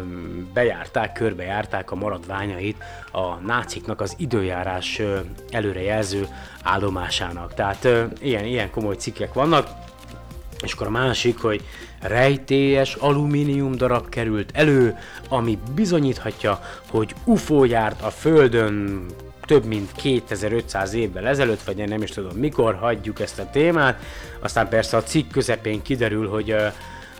bejárták, 0.52 1.12
körbejárták 1.12 1.90
a 1.90 1.94
maradványait 1.94 2.84
a 3.12 3.34
náciknak 3.34 4.00
az 4.00 4.14
időjárás 4.18 4.98
ö, 4.98 5.18
előrejelző 5.50 6.26
állomásának. 6.62 7.54
Tehát 7.54 7.84
ö, 7.84 8.04
ilyen, 8.20 8.44
ilyen 8.44 8.70
komoly 8.70 8.94
cikkek 8.94 9.32
vannak, 9.32 9.68
és 10.62 10.72
akkor 10.72 10.86
a 10.86 10.90
másik, 10.90 11.38
hogy 11.38 11.62
rejtélyes 12.02 12.94
alumínium 12.94 13.74
darab 13.76 14.08
került 14.08 14.50
elő, 14.54 14.96
ami 15.28 15.58
bizonyíthatja, 15.74 16.60
hogy 16.90 17.14
UFO 17.24 17.64
járt 17.64 18.02
a 18.02 18.10
Földön 18.10 19.06
több 19.46 19.64
mint 19.64 19.92
2500 19.92 20.94
évvel 20.94 21.26
ezelőtt, 21.26 21.62
vagy 21.62 21.78
én 21.78 21.88
nem 21.88 22.02
is 22.02 22.10
tudom 22.10 22.38
mikor, 22.38 22.74
hagyjuk 22.74 23.20
ezt 23.20 23.38
a 23.38 23.50
témát. 23.50 24.02
Aztán 24.40 24.68
persze 24.68 24.96
a 24.96 25.02
cikk 25.02 25.30
közepén 25.30 25.82
kiderül, 25.82 26.28
hogy 26.28 26.54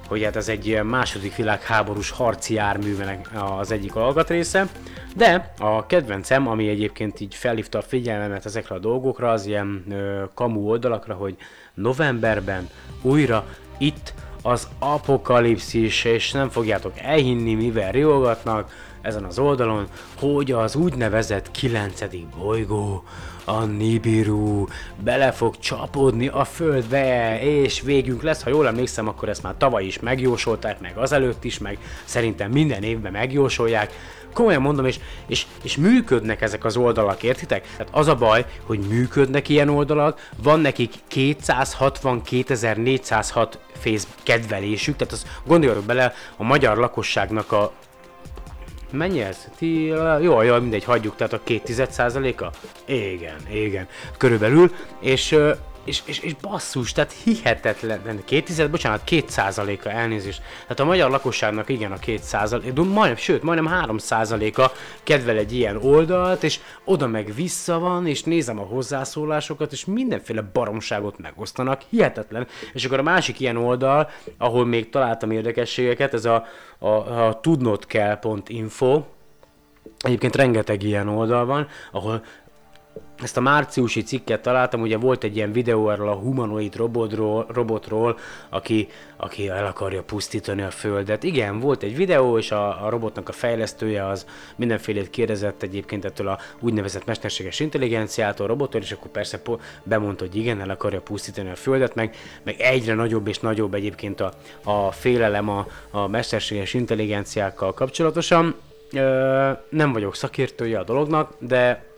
hogy 0.09 0.25
hát 0.25 0.37
ez 0.37 0.49
egy 0.49 0.83
második 0.83 1.37
világháborús 1.37 2.11
harci 2.11 2.55
járművenek 2.55 3.29
az 3.59 3.71
egyik 3.71 3.95
alkatrésze, 3.95 4.69
de 5.17 5.55
a 5.59 5.87
kedvencem, 5.87 6.49
ami 6.49 6.69
egyébként 6.69 7.21
így 7.21 7.35
felhívta 7.35 7.79
a 7.79 7.83
figyelmemet 7.83 8.45
ezekre 8.45 8.75
a 8.75 8.79
dolgokra, 8.79 9.31
az 9.31 9.47
ilyen 9.47 9.85
ö, 9.91 10.23
kamu 10.35 10.61
oldalakra, 10.61 11.15
hogy 11.15 11.37
novemberben 11.75 12.69
újra 13.03 13.47
itt 13.79 14.15
az 14.43 14.69
apokalipszis, 14.79 16.05
és 16.05 16.33
nem 16.33 16.49
fogjátok 16.49 16.93
elhinni, 16.99 17.55
mivel 17.55 17.93
riogatnak 17.93 18.71
ezen 19.03 19.25
az 19.25 19.39
oldalon, 19.39 19.87
hogy 20.19 20.53
az 20.53 20.75
úgynevezett 20.75 21.51
kilencedik 21.51 22.27
bolygó, 22.27 23.05
a 23.45 23.65
Nibiru 23.65 24.67
bele 25.05 25.33
fog 25.33 25.59
csapódni 25.59 26.29
a 26.29 26.45
földbe, 26.45 27.41
és 27.41 27.81
végünk 27.81 28.23
lesz, 28.23 28.43
ha 28.43 28.51
jól 28.51 28.67
emlékszem, 28.67 29.09
akkor 29.09 29.29
ezt 29.29 29.43
már 29.43 29.55
tavaly 29.59 29.85
is 29.85 30.01
megjósolták, 30.01 30.81
meg 30.81 30.97
azelőtt 30.97 31.45
is, 31.45 31.59
meg 31.59 31.79
szerintem 32.05 32.51
minden 32.51 32.83
évben 32.83 33.13
megjósolják. 33.13 33.93
Komolyan 34.33 34.63
mondom, 34.63 34.87
és, 34.87 34.99
és, 35.27 35.47
és 35.63 35.77
működnek 35.77 36.41
ezek 36.41 36.65
az 36.65 36.77
oldalak, 36.77 37.23
értitek? 37.23 37.67
Tehát 37.77 37.89
az 37.91 38.09
a 38.09 38.15
baj, 38.15 38.47
hogy 38.67 38.79
működnek 38.79 39.49
ilyen 39.49 39.69
oldalak, 39.69 40.29
van 40.43 40.61
nekik 40.61 40.95
262.406 41.15 43.53
face 43.73 44.07
kedvelésük, 44.23 44.97
tehát 44.97 45.13
az 45.13 45.27
gondoljatok 45.47 45.85
bele 45.85 46.15
a 46.37 46.43
magyar 46.43 46.77
lakosságnak 46.77 47.53
a 47.53 47.73
Mennyi 48.93 49.21
ez? 49.21 49.49
Ti, 49.57 49.85
jó, 50.21 50.43
jó, 50.43 50.59
mindegy, 50.59 50.85
hagyjuk, 50.85 51.17
tehát 51.17 51.33
a 51.33 51.41
két 51.45 51.63
tized 51.63 51.91
százaléka? 51.91 52.51
Igen, 52.85 53.37
igen, 53.53 53.89
körülbelül, 54.17 54.71
és, 55.01 55.33
ö, 55.33 55.53
és, 55.85 56.03
és, 56.05 56.19
és 56.19 56.35
basszus, 56.35 56.93
tehát 56.93 57.13
hihetetlen, 57.25 58.23
két 58.25 58.45
tized, 58.45 58.71
bocsánat, 58.71 59.05
két 59.05 59.31
százaléka 59.31 59.91
elnézést. 59.91 60.43
Tehát 60.63 60.81
a 60.81 60.85
magyar 60.85 61.11
lakosságnak 61.11 61.69
igen 61.69 61.93
a 61.93 61.99
két 61.99 62.23
százalék, 62.23 62.73
de 62.73 62.83
majdnem, 62.83 63.17
sőt, 63.17 63.43
majdnem 63.43 63.73
három 63.73 63.99
százaléka 63.99 64.73
kedvel 65.03 65.37
egy 65.37 65.53
ilyen 65.53 65.77
oldalt, 65.77 66.43
és 66.43 66.61
oda 66.85 67.07
meg 67.07 67.35
vissza 67.35 67.79
van, 67.79 68.07
és 68.07 68.23
nézem 68.23 68.59
a 68.59 68.63
hozzászólásokat, 68.63 69.73
és 69.73 69.85
mindenféle 69.85 70.51
baromságot 70.53 71.19
megosztanak, 71.19 71.83
hihetetlen. 71.89 72.47
És 72.73 72.85
akkor 72.85 72.99
a 72.99 73.03
másik 73.03 73.41
ilyen 73.41 73.57
oldal, 73.57 74.11
ahol 74.39 74.67
még 74.67 74.91
találtam 74.91 75.31
érdekességeket, 75.31 76.15
ez 76.15 76.25
a, 76.25 76.45
a, 76.79 76.87
a 77.27 77.41
tudnotkell.info, 77.41 79.03
Egyébként 80.03 80.37
rengeteg 80.37 80.83
ilyen 80.83 81.09
oldal 81.09 81.45
van, 81.45 81.69
ahol 81.91 82.25
ezt 83.23 83.37
a 83.37 83.41
márciusi 83.41 84.03
cikket 84.03 84.43
találtam, 84.43 84.81
ugye 84.81 84.97
volt 84.97 85.25
egy 85.25 85.37
ilyen 85.37 85.53
videó 85.53 85.91
erről 85.91 86.09
a 86.09 86.15
humanoid 86.15 86.77
robotról, 86.77 87.47
robotról 87.49 88.19
aki, 88.49 88.89
aki 89.17 89.49
el 89.49 89.67
akarja 89.67 90.03
pusztítani 90.03 90.63
a 90.63 90.71
Földet. 90.71 91.23
Igen, 91.23 91.61
volt 91.61 91.83
egy 91.83 91.97
videó, 91.97 92.39
és 92.39 92.51
a, 92.51 92.85
a 92.85 92.89
robotnak 92.89 93.29
a 93.29 93.33
fejlesztője 93.33 94.07
az 94.07 94.27
mindenfélét 94.57 95.11
kérdezett 95.11 95.63
egyébként 95.63 96.05
ettől 96.05 96.29
a 96.29 96.39
úgynevezett 96.61 97.05
mesterséges 97.05 97.61
intelligenciától, 97.61 98.47
robottól, 98.47 98.81
és 98.81 98.93
akkor 98.93 99.11
persze 99.11 99.41
bemondta, 99.83 100.25
hogy 100.25 100.37
igen, 100.37 100.61
el 100.61 100.71
akarja 100.71 101.01
pusztítani 101.01 101.51
a 101.51 101.57
Földet, 101.57 101.95
meg, 101.95 102.17
meg 102.43 102.61
egyre 102.61 102.95
nagyobb 102.95 103.27
és 103.27 103.39
nagyobb 103.41 103.75
egyébként 103.75 104.21
a, 104.21 104.33
a 104.65 104.93
félelem 104.93 105.49
a, 105.49 105.67
a 105.91 106.07
mesterséges 106.07 106.75
intelligenciákkal 106.75 107.75
kapcsolatosan. 107.75 108.55
Ö, 108.93 109.51
nem 109.69 109.93
vagyok 109.93 110.15
szakértője 110.15 110.79
a 110.79 110.85
dolognak, 110.85 111.33
de 111.39 111.92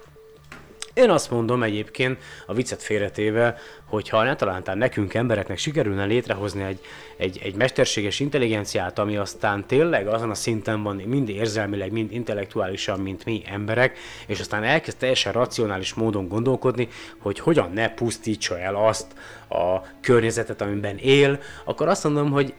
én 0.95 1.11
azt 1.11 1.31
mondom 1.31 1.63
egyébként, 1.63 2.23
a 2.47 2.55
viccet 2.55 2.83
félretéve, 2.83 3.57
hogy 3.85 4.09
ha 4.09 4.23
ne 4.23 4.37
talántán 4.37 4.79
nekünk 4.79 5.15
embereknek 5.15 5.59
sikerülne 5.59 6.05
létrehozni 6.05 6.63
egy, 6.63 6.81
egy, 7.17 7.41
egy 7.43 7.55
mesterséges 7.55 8.21
intelligenciát, 8.21 8.99
ami 8.99 9.17
aztán 9.17 9.67
tényleg 9.67 10.07
azon 10.07 10.31
a 10.31 10.35
szinten 10.35 10.83
van, 10.83 10.97
mind 10.97 11.29
érzelmileg, 11.29 11.93
mind 11.93 12.13
intellektuálisan, 12.13 13.01
mint 13.01 13.25
mi 13.25 13.43
emberek, 13.47 13.99
és 14.27 14.41
aztán 14.41 14.65
elkezd 14.65 14.99
teljesen 14.99 15.33
racionális 15.33 15.95
módon 15.95 16.29
gondolkodni, 16.29 16.89
hogy 17.19 17.39
hogyan 17.39 17.73
ne 17.73 17.89
pusztítsa 17.89 18.59
el 18.59 18.75
azt 18.75 19.07
a 19.49 19.81
környezetet, 20.01 20.61
amiben 20.61 20.97
él, 20.97 21.39
akkor 21.65 21.89
azt 21.89 22.05
mondom, 22.05 22.31
hogy 22.31 22.55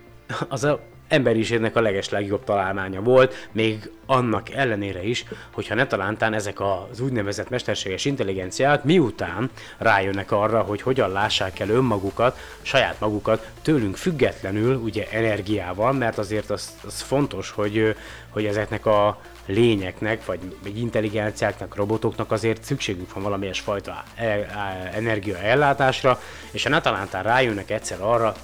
az 0.47 0.63
a 0.63 0.93
emberiségnek 1.07 1.75
a 1.75 1.81
legeslegjobb 1.81 2.43
találmánya 2.43 3.01
volt, 3.01 3.47
még 3.51 3.89
annak 4.05 4.49
ellenére 4.49 5.03
is, 5.03 5.25
hogyha 5.51 5.75
ne 5.75 5.87
talántán 5.87 6.33
ezek 6.33 6.61
az 6.61 6.99
úgynevezett 6.99 7.49
mesterséges 7.49 8.05
intelligenciák 8.05 8.83
miután 8.83 9.49
rájönnek 9.77 10.31
arra, 10.31 10.61
hogy 10.61 10.81
hogyan 10.81 11.11
lássák 11.11 11.59
el 11.59 11.69
önmagukat, 11.69 12.37
saját 12.61 12.99
magukat 12.99 13.49
tőlünk 13.61 13.95
függetlenül, 13.95 14.75
ugye 14.75 15.07
energiával, 15.11 15.93
mert 15.93 16.17
azért 16.17 16.49
az, 16.49 16.77
az 16.85 17.01
fontos, 17.01 17.49
hogy, 17.49 17.95
hogy 18.29 18.45
ezeknek 18.45 18.85
a 18.85 19.21
lényeknek, 19.45 20.25
vagy 20.25 20.39
egy 20.65 20.79
intelligenciáknak, 20.79 21.75
robotoknak 21.75 22.31
azért 22.31 22.63
szükségük 22.63 23.13
van 23.13 23.23
valamilyen 23.23 23.53
fajta 23.53 24.03
e- 24.15 24.23
e- 24.23 24.91
energiaellátásra, 24.93 26.19
és 26.51 26.63
ha 26.63 26.69
ne 26.69 26.81
talántán 26.81 27.23
rájönnek 27.23 27.71
egyszer 27.71 28.01
arra, 28.01 28.35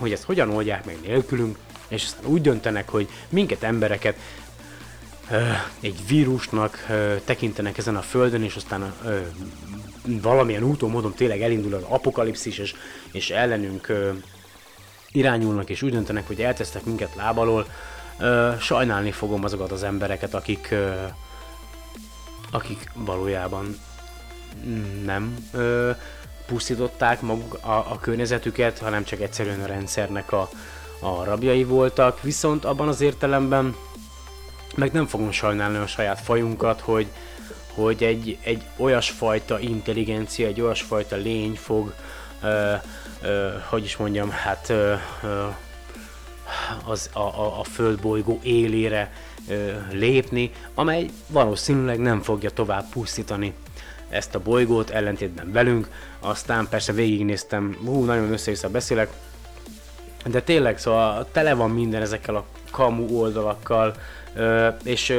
hogy 0.00 0.12
ezt 0.12 0.22
hogyan 0.22 0.50
oldják 0.50 0.84
meg 0.84 0.98
nélkülünk, 1.02 1.58
és 1.88 2.04
aztán 2.04 2.30
úgy 2.30 2.40
döntenek, 2.40 2.88
hogy 2.88 3.08
minket 3.28 3.62
embereket 3.62 4.16
egy 5.80 6.06
vírusnak 6.06 6.86
tekintenek 7.24 7.78
ezen 7.78 7.96
a 7.96 8.02
földön, 8.02 8.42
és 8.42 8.56
aztán 8.56 8.94
valamilyen 10.04 10.62
úton, 10.62 10.90
módon 10.90 11.14
tényleg 11.14 11.42
elindul 11.42 11.74
az 11.74 11.82
apokalipszis, 11.88 12.58
és, 12.58 12.74
és 13.12 13.30
ellenünk 13.30 13.92
irányulnak, 15.12 15.70
és 15.70 15.82
úgy 15.82 15.90
döntenek, 15.92 16.26
hogy 16.26 16.40
eltesztek 16.40 16.84
minket 16.84 17.14
lábalól, 17.14 17.66
sajnálni 18.60 19.10
fogom 19.10 19.44
azokat 19.44 19.72
az 19.72 19.82
embereket, 19.82 20.34
akik, 20.34 20.74
akik 22.50 22.90
valójában 22.94 23.78
nem 25.04 25.48
pusztították 26.50 27.20
maguk 27.20 27.54
a, 27.54 27.70
a 27.70 27.98
környezetüket, 28.00 28.78
hanem 28.78 29.04
csak 29.04 29.20
egyszerűen 29.20 29.60
a 29.60 29.66
rendszernek 29.66 30.32
a, 30.32 30.48
a 31.00 31.24
rabjai 31.24 31.64
voltak, 31.64 32.22
viszont 32.22 32.64
abban 32.64 32.88
az 32.88 33.00
értelemben 33.00 33.76
meg 34.76 34.92
nem 34.92 35.06
fogom 35.06 35.30
sajnálni 35.30 35.76
a 35.76 35.86
saját 35.86 36.20
fajunkat, 36.20 36.80
hogy, 36.80 37.06
hogy 37.74 38.02
egy, 38.04 38.38
egy 38.42 38.62
olyasfajta 38.76 39.60
intelligencia, 39.60 40.46
egy 40.46 40.60
olyasfajta 40.60 41.16
lény 41.16 41.54
fog, 41.54 41.94
ö, 42.42 42.74
ö, 43.22 43.48
hogy 43.68 43.84
is 43.84 43.96
mondjam, 43.96 44.30
hát 44.30 44.68
ö, 44.68 44.94
ö, 45.22 45.46
az, 46.84 47.10
a, 47.12 47.18
a, 47.18 47.58
a 47.60 47.64
földbolygó 47.64 48.40
élére 48.42 49.12
ö, 49.48 49.70
lépni, 49.90 50.50
amely 50.74 51.06
valószínűleg 51.26 51.98
nem 51.98 52.22
fogja 52.22 52.50
tovább 52.50 52.88
pusztítani 52.88 53.54
ezt 54.10 54.34
a 54.34 54.40
bolygót, 54.40 54.90
ellentétben 54.90 55.52
velünk. 55.52 55.88
Aztán 56.20 56.66
persze 56.70 56.92
végignéztem, 56.92 57.76
hú, 57.84 58.04
nagyon 58.04 58.32
össze 58.32 58.68
beszélek, 58.68 59.08
de 60.24 60.42
tényleg, 60.42 60.78
szóval 60.78 61.28
tele 61.32 61.54
van 61.54 61.70
minden 61.70 62.02
ezekkel 62.02 62.36
a 62.36 62.44
kamu 62.70 63.18
oldalakkal, 63.18 63.94
és 64.84 65.16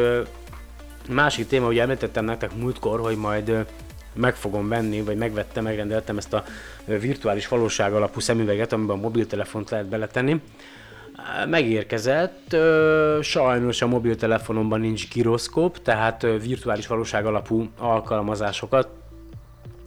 másik 1.10 1.48
téma, 1.48 1.68
ugye 1.68 1.82
említettem 1.82 2.26
nektek 2.26 2.56
múltkor, 2.56 3.00
hogy 3.00 3.18
majd 3.18 3.66
meg 4.14 4.36
fogom 4.36 4.68
venni, 4.68 5.02
vagy 5.02 5.18
megvettem, 5.18 5.64
megrendeltem 5.64 6.18
ezt 6.18 6.34
a 6.34 6.44
virtuális 6.86 7.48
valóság 7.48 7.94
alapú 7.94 8.20
szemüveget, 8.20 8.74
amiben 8.74 8.98
a 8.98 9.02
mobiltelefont 9.02 9.70
lehet 9.70 9.88
beletenni. 9.88 10.42
Megérkezett, 11.50 12.56
sajnos 13.22 13.82
a 13.82 13.88
mobiltelefonomban 13.88 14.80
nincs 14.80 15.14
gyroszkóp, 15.14 15.82
tehát 15.82 16.22
virtuális 16.22 16.88
valóság 16.88 17.26
alapú 17.26 17.70
alkalmazásokat 17.78 18.88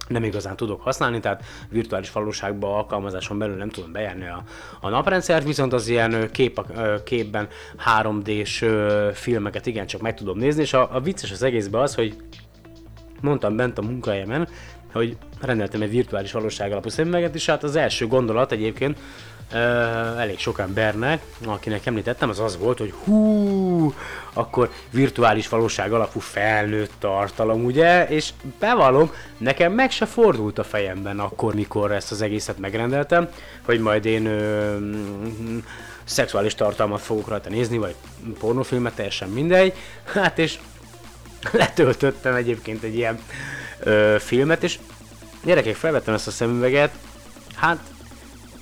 nem 0.07 0.23
igazán 0.23 0.55
tudok 0.55 0.81
használni, 0.81 1.19
tehát 1.19 1.43
virtuális 1.69 2.11
valóságban 2.11 2.73
alkalmazáson 2.73 3.37
belül 3.37 3.55
nem 3.55 3.69
tudom 3.69 3.91
bejárni 3.91 4.27
a, 4.27 4.43
a 4.81 4.89
naprendszert, 4.89 5.45
viszont 5.45 5.73
az 5.73 5.87
ilyen 5.87 6.29
kép, 6.31 6.61
képben 7.03 7.47
3D-s 7.99 8.65
filmeket 9.13 9.65
igencsak 9.65 10.01
meg 10.01 10.13
tudom 10.15 10.37
nézni, 10.37 10.61
és 10.61 10.73
a, 10.73 10.95
a 10.95 10.99
vicces 10.99 11.31
az 11.31 11.43
egészben 11.43 11.81
az, 11.81 11.95
hogy 11.95 12.15
mondtam 13.21 13.55
bent 13.55 13.77
a 13.77 13.81
munkahelyemen, 13.81 14.47
hogy 14.93 15.17
rendeltem 15.41 15.81
egy 15.81 15.89
virtuális 15.89 16.31
valóság 16.31 16.71
alapú 16.71 16.89
szemüveget, 16.89 17.35
és 17.35 17.45
hát 17.45 17.63
az 17.63 17.75
első 17.75 18.07
gondolat 18.07 18.51
egyébként 18.51 18.99
elég 20.17 20.39
sok 20.39 20.59
embernek, 20.59 21.21
akinek 21.45 21.85
említettem, 21.85 22.29
az 22.29 22.39
az 22.39 22.57
volt, 22.57 22.77
hogy 22.77 22.93
hú, 23.03 23.93
akkor 24.33 24.71
virtuális 24.89 25.49
valóság 25.49 25.93
alapú 25.93 26.19
felnőtt 26.19 26.91
tartalom, 26.99 27.63
ugye? 27.63 28.07
És 28.07 28.29
bevallom, 28.59 29.11
nekem 29.37 29.73
meg 29.73 29.91
se 29.91 30.05
fordult 30.05 30.59
a 30.59 30.63
fejemben 30.63 31.19
akkor, 31.19 31.53
mikor 31.53 31.91
ezt 31.91 32.11
az 32.11 32.21
egészet 32.21 32.57
megrendeltem, 32.57 33.29
hogy 33.65 33.79
majd 33.79 34.05
én 34.05 34.25
ö, 34.25 34.77
szexuális 36.03 36.55
tartalmat 36.55 37.01
fogok 37.01 37.27
rajta 37.27 37.49
nézni, 37.49 37.77
vagy 37.77 37.95
pornófilmet, 38.39 38.95
teljesen 38.95 39.29
mindegy. 39.29 39.73
Hát 40.13 40.39
és 40.39 40.59
letöltöttem 41.51 42.35
egyébként 42.35 42.83
egy 42.83 42.95
ilyen 42.95 43.19
ö, 43.79 44.15
filmet, 44.19 44.63
és 44.63 44.79
gyerekek, 45.43 45.75
felvettem 45.75 46.13
ezt 46.13 46.27
a 46.27 46.31
szemüveget, 46.31 46.91
hát 47.55 47.79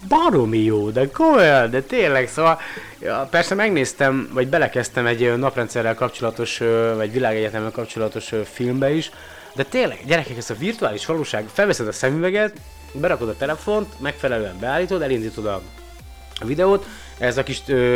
baromi 0.07 0.63
jó, 0.63 0.89
de 0.89 1.09
komolyan, 1.11 1.69
de 1.69 1.81
tényleg, 1.81 2.27
szóval 2.27 2.59
ja, 2.99 3.27
persze 3.31 3.55
megnéztem, 3.55 4.29
vagy 4.33 4.47
belekezdtem 4.47 5.05
egy 5.05 5.37
naprendszerrel 5.37 5.95
kapcsolatos, 5.95 6.57
vagy 6.95 7.11
világegyetemmel 7.11 7.71
kapcsolatos 7.71 8.33
filmbe 8.43 8.93
is, 8.93 9.11
de 9.55 9.63
tényleg, 9.63 9.99
gyerekek, 10.05 10.37
ez 10.37 10.49
a 10.49 10.55
virtuális 10.59 11.05
valóság, 11.05 11.45
felveszed 11.53 11.87
a 11.87 11.91
szemüveget, 11.91 12.53
berakod 12.91 13.29
a 13.29 13.37
telefont, 13.37 13.99
megfelelően 13.99 14.59
beállítod, 14.59 15.01
elindítod 15.01 15.45
a 15.45 15.61
videót, 16.45 16.85
ez 17.17 17.37
a 17.37 17.43
kis 17.43 17.61
ö, 17.67 17.95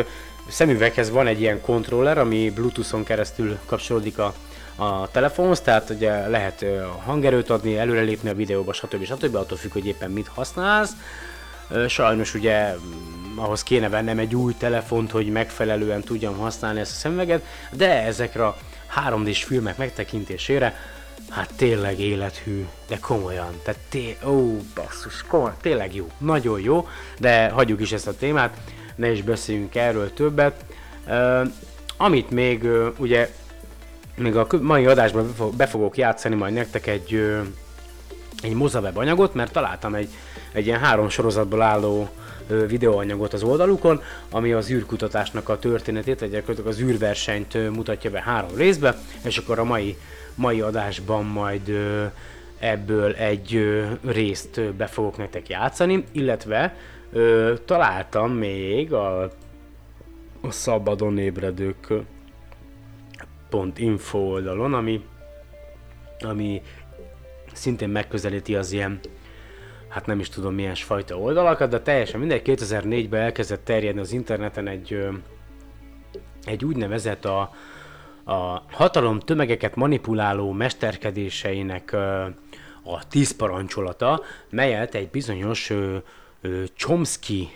szemüveghez 0.50 1.10
van 1.10 1.28
egy 1.28 1.41
ilyen 1.41 1.62
kontroller, 1.62 2.17
ami 2.17 2.52
Bluetooth-on 2.52 3.04
keresztül 3.04 3.58
kapcsolódik 3.65 4.17
a, 4.17 4.34
a 4.76 5.12
telefonhoz, 5.12 5.62
tehát 5.62 5.89
ugye 5.89 6.28
lehet 6.28 6.65
hangerőt 7.06 7.50
adni, 7.50 7.78
előrelépni 7.78 8.30
a 8.30 8.36
videóba, 8.36 8.74
stb. 8.74 9.06
stb. 9.06 9.36
attól 9.36 9.58
függ, 9.58 9.72
hogy 9.72 9.86
éppen 9.86 10.12
mit 10.12 10.28
használsz. 10.28 10.91
Sajnos 11.88 12.34
ugye 12.34 12.76
mm, 12.76 13.38
ahhoz 13.38 13.64
kéne 13.64 13.90
vennem 13.90 14.20
egy 14.20 14.36
új 14.36 14.54
telefont, 14.58 15.12
hogy 15.12 15.28
megfelelően 15.28 16.02
tudjam 16.02 16.38
használni 16.38 16.80
ezt 16.80 16.92
a 16.92 16.96
szemüveget, 16.96 17.46
de 17.72 18.04
ezekre 18.04 18.46
a 18.46 18.58
3D-s 18.96 19.44
filmek 19.44 19.78
megtekintésére 19.78 20.76
hát 21.30 21.54
tényleg 21.56 22.00
élethű, 22.00 22.66
de 22.88 22.98
komolyan, 23.02 23.60
tehát 23.64 23.80
té- 23.90 24.24
ó, 24.26 24.58
basszus, 24.76 25.24
komolyan, 25.28 25.56
tényleg 25.62 25.96
jó, 25.96 26.08
nagyon 26.18 26.60
jó, 26.60 26.88
de 27.20 27.50
hagyjuk 27.50 27.82
is 27.82 27.92
ezt 27.92 28.08
a 28.08 28.18
témát, 28.18 28.58
ne 28.96 29.12
is 29.12 29.22
beszéljünk 29.22 29.76
erről 29.76 30.14
többet. 30.14 30.66
Uh, 31.08 31.48
amit 31.98 32.30
még 32.30 32.64
uh, 32.64 32.88
ugye 32.98 33.30
még 34.16 34.36
a 34.36 34.48
mai 34.62 34.86
adásban 34.86 35.34
be 35.58 35.68
fogok 35.68 35.98
játszani 35.98 36.36
majd 36.36 36.54
nektek 36.54 36.88
egy, 36.88 37.14
uh, 37.14 37.46
egy 38.41 38.54
mozaweb 38.54 38.97
anyagot, 38.97 39.34
mert 39.34 39.52
találtam 39.52 39.95
egy 39.95 40.10
egy 40.58 40.65
ilyen 40.65 40.80
három 40.80 41.10
sorozatból 41.10 41.62
álló 41.62 42.10
videóanyagot 42.67 43.34
az 43.34 43.43
oldalukon, 43.43 44.02
ami 44.32 44.52
az 44.52 44.69
űrkutatásnak 44.69 45.50
a 45.50 45.60
történetét, 45.60 46.19
vagy 46.19 46.62
az 46.65 46.80
űrversenyt 46.80 47.71
mutatja 47.76 48.12
be 48.12 48.21
három 48.21 48.56
részbe, 48.56 48.97
és 49.23 49.38
akkor 49.38 49.60
a 49.60 49.63
mai, 49.63 49.97
mai 50.36 50.62
adásban 50.62 51.26
majd 51.26 51.71
ebből 52.60 53.13
egy 53.13 53.78
részt 54.06 54.62
be 54.62 54.86
fogok 54.86 55.17
nektek 55.17 55.50
játszani, 55.50 56.04
illetve 56.12 56.76
találtam 57.65 58.32
még 58.32 58.93
a, 58.93 59.21
a 60.41 60.52
szabadon 60.52 61.17
ébredők 61.17 61.88
oldalon, 64.12 64.73
ami, 64.73 65.04
ami 66.19 66.62
szintén 67.58 67.89
megközelíti 67.89 68.56
az 68.56 68.72
ilyen 68.72 69.00
hát 69.88 70.06
nem 70.06 70.20
is 70.20 70.30
tudom 70.30 70.54
milyen 70.54 70.76
fajta 70.76 71.20
oldalakat, 71.20 71.70
de 71.70 71.82
teljesen 71.82 72.20
mindegy, 72.20 72.41
2004-ben 72.46 73.22
elkezdett 73.22 73.65
terjedni 73.65 74.00
az 74.00 74.12
interneten 74.12 74.67
egy, 74.67 75.08
egy 76.43 76.65
úgynevezett 76.65 77.26
a, 77.26 77.39
a 78.24 78.63
hatalom 78.72 79.20
tömegeket 79.20 79.76
manipuláló 79.76 80.52
mesterkedéseinek 80.52 81.93
a 82.84 83.08
tíz 83.08 83.36
parancsolata, 83.36 84.22
melyet 84.50 84.96
egy 84.96 85.10
bizonyos 85.10 85.74
Chomsky 86.76 87.50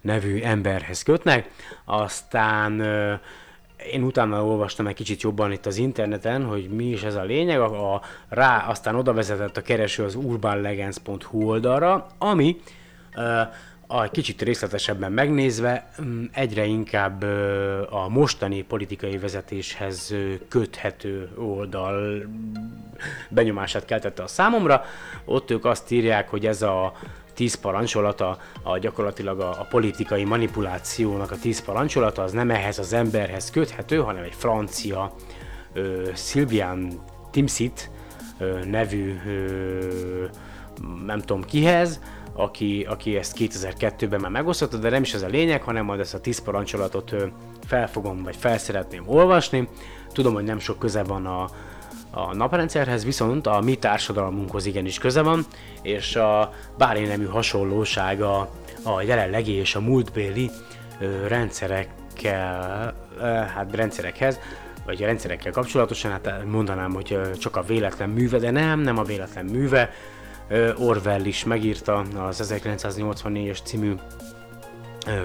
nevű 0.00 0.40
emberhez 0.40 1.02
kötnek, 1.02 1.50
aztán 1.84 2.80
én 3.92 4.02
utána 4.02 4.44
olvastam 4.44 4.86
egy 4.86 4.94
kicsit 4.94 5.22
jobban 5.22 5.52
itt 5.52 5.66
az 5.66 5.76
interneten, 5.76 6.44
hogy 6.44 6.68
mi 6.68 6.84
is 6.84 7.02
ez 7.02 7.14
a 7.14 7.22
lényeg, 7.22 7.60
a, 7.60 7.94
a, 7.94 8.02
rá 8.28 8.66
aztán 8.68 8.94
oda 8.94 9.12
vezetett 9.12 9.56
a 9.56 9.62
kereső 9.62 10.04
az 10.04 10.14
urbanlegends.hu 10.14 11.48
oldalra, 11.48 12.06
ami 12.18 12.56
uh, 13.16 13.40
a 13.86 14.02
kicsit 14.10 14.42
részletesebben 14.42 15.12
megnézve, 15.12 15.90
egyre 16.32 16.64
inkább 16.64 17.22
a 17.90 18.08
mostani 18.08 18.62
politikai 18.62 19.18
vezetéshez 19.18 20.14
köthető 20.48 21.30
oldal 21.36 22.22
benyomását 23.28 23.84
keltette 23.84 24.22
a 24.22 24.26
számomra. 24.26 24.84
Ott 25.24 25.50
ők 25.50 25.64
azt 25.64 25.90
írják, 25.90 26.28
hogy 26.28 26.46
ez 26.46 26.62
a 26.62 26.92
tíz 27.34 27.54
parancsolata, 27.54 28.38
a 28.62 28.78
gyakorlatilag 28.78 29.40
a, 29.40 29.50
a 29.50 29.66
politikai 29.70 30.24
manipulációnak 30.24 31.30
a 31.30 31.38
tíz 31.38 31.64
parancsolata, 31.64 32.22
az 32.22 32.32
nem 32.32 32.50
ehhez 32.50 32.78
az 32.78 32.92
emberhez 32.92 33.50
köthető, 33.50 33.96
hanem 33.96 34.22
egy 34.22 34.34
francia 34.34 35.14
ö, 35.72 36.10
Sylvian 36.14 37.02
Timsit 37.30 37.90
ö, 38.38 38.64
nevű 38.64 39.20
ö, 39.26 40.24
nem 41.06 41.20
tudom 41.20 41.44
kihez, 41.44 42.00
aki, 42.32 42.86
aki 42.88 43.16
ezt 43.16 43.36
2002-ben 43.38 44.20
már 44.20 44.30
megosztotta, 44.30 44.76
de 44.76 44.90
nem 44.90 45.02
is 45.02 45.14
ez 45.14 45.22
a 45.22 45.26
lényeg, 45.26 45.62
hanem 45.62 45.84
majd 45.84 46.00
ezt 46.00 46.14
a 46.14 46.20
tíz 46.20 46.38
parancsolatot 46.38 47.12
ö, 47.12 47.26
felfogom, 47.66 48.22
vagy 48.22 48.36
felszeretném 48.36 49.08
olvasni. 49.08 49.68
Tudom, 50.12 50.34
hogy 50.34 50.44
nem 50.44 50.58
sok 50.58 50.78
köze 50.78 51.02
van 51.02 51.26
a, 51.26 51.48
a 52.14 52.34
naprendszerhez, 52.34 53.04
viszont 53.04 53.46
a 53.46 53.60
mi 53.60 53.74
társadalmunkhoz 53.74 54.66
igenis 54.66 54.98
köze 54.98 55.22
van, 55.22 55.44
és 55.82 56.16
a 56.16 56.52
bármi 56.78 57.06
nemű 57.06 57.24
hasonlóság 57.24 58.22
a, 58.22 58.50
jelenlegi 59.06 59.52
és 59.52 59.74
a 59.74 59.80
múltbéli 59.80 60.50
rendszerekkel, 61.26 62.94
hát 63.54 63.74
rendszerekhez, 63.74 64.38
vagy 64.84 65.02
a 65.02 65.06
rendszerekkel 65.06 65.52
kapcsolatosan, 65.52 66.10
hát 66.10 66.44
mondanám, 66.50 66.92
hogy 66.92 67.20
csak 67.38 67.56
a 67.56 67.62
véletlen 67.62 68.08
műve, 68.08 68.38
de 68.38 68.50
nem, 68.50 68.80
nem 68.80 68.98
a 68.98 69.02
véletlen 69.02 69.44
műve. 69.44 69.90
Orwell 70.78 71.24
is 71.24 71.44
megírta 71.44 72.04
az 72.16 72.52
1984-es 72.54 73.58
című 73.64 73.94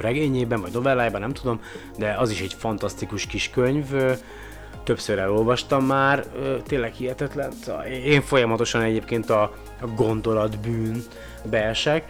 regényében, 0.02 0.62
vagy 0.62 0.71
novellájában, 0.73 1.21
nem 1.21 1.34
tudom, 1.34 1.62
de 1.97 2.15
az 2.17 2.30
is 2.30 2.41
egy 2.41 2.54
fantasztikus 2.54 3.25
kis 3.25 3.49
könyv, 3.49 3.86
többször 4.89 5.19
elolvastam 5.19 5.86
már, 5.86 6.25
tényleg 6.67 6.93
hihetetlen. 6.93 7.52
Szóval 7.63 7.84
Én 7.86 8.21
folyamatosan 8.21 8.82
egyébként 8.82 9.30
a, 9.30 9.52
gondolatbűn 9.95 11.04
beesek, 11.43 12.04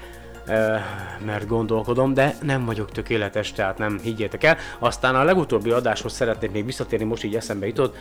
mert 1.25 1.47
gondolkodom, 1.47 2.13
de 2.13 2.35
nem 2.41 2.65
vagyok 2.65 2.91
tökéletes, 2.91 3.51
tehát 3.51 3.77
nem 3.77 3.99
higgyétek 4.03 4.43
el. 4.43 4.57
Aztán 4.79 5.15
a 5.15 5.23
legutóbbi 5.23 5.69
adáshoz 5.71 6.13
szeretnék 6.13 6.51
még 6.51 6.65
visszatérni, 6.65 7.05
most 7.05 7.23
így 7.23 7.35
eszembe 7.35 7.67
jutott, 7.67 7.95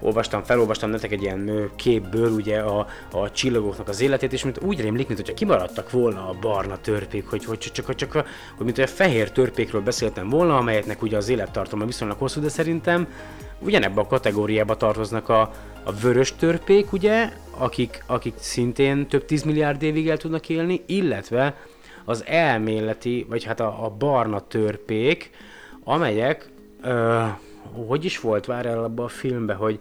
olvastam, 0.00 0.42
felolvastam 0.42 0.90
nektek 0.90 1.12
egy 1.12 1.22
ilyen 1.22 1.70
képből 1.76 2.30
ugye 2.30 2.58
a, 2.58 2.86
a 3.12 3.30
csillagoknak 3.30 3.88
az 3.88 4.00
életét, 4.00 4.32
és 4.32 4.44
mint 4.44 4.62
úgy 4.62 4.80
rémlik, 4.80 5.06
mint 5.06 5.18
hogyha 5.18 5.34
kimaradtak 5.34 5.90
volna 5.90 6.28
a 6.28 6.36
barna 6.40 6.80
törpék, 6.80 7.26
hogy, 7.26 7.44
hogy 7.44 7.58
csak, 7.58 7.72
csak, 7.72 7.94
csak 7.94 8.12
hogy 8.12 8.64
mint 8.64 8.76
hogy 8.76 8.84
a 8.84 8.86
fehér 8.86 9.30
törpékről 9.30 9.80
beszéltem 9.80 10.28
volna, 10.28 10.56
amelyeknek 10.56 11.02
ugye 11.02 11.16
az 11.16 11.28
élettartama 11.28 11.84
viszonylag 11.84 12.18
hosszú, 12.18 12.40
de 12.40 12.48
szerintem 12.48 13.08
ugyanebbe 13.58 14.00
a 14.00 14.06
kategóriába 14.06 14.76
tartoznak 14.76 15.28
a, 15.28 15.40
a 15.84 15.92
vörös 15.92 16.34
törpék, 16.36 16.92
ugye, 16.92 17.32
akik, 17.50 18.04
akik 18.06 18.34
szintén 18.38 19.06
több 19.06 19.24
10 19.24 19.42
milliárd 19.42 19.82
évig 19.82 20.08
el 20.08 20.16
tudnak 20.16 20.48
élni, 20.48 20.82
illetve 20.86 21.56
az 22.04 22.24
elméleti, 22.26 23.26
vagy 23.28 23.44
hát 23.44 23.60
a, 23.60 23.84
a 23.84 23.90
barna 23.90 24.40
törpék, 24.46 25.30
amelyek, 25.84 26.50
ö, 26.82 27.24
hogy 27.86 28.04
is 28.04 28.20
volt, 28.20 28.46
vár 28.46 28.66
el 28.66 28.84
abban 28.84 29.04
a 29.04 29.08
filmben, 29.08 29.56
hogy, 29.56 29.78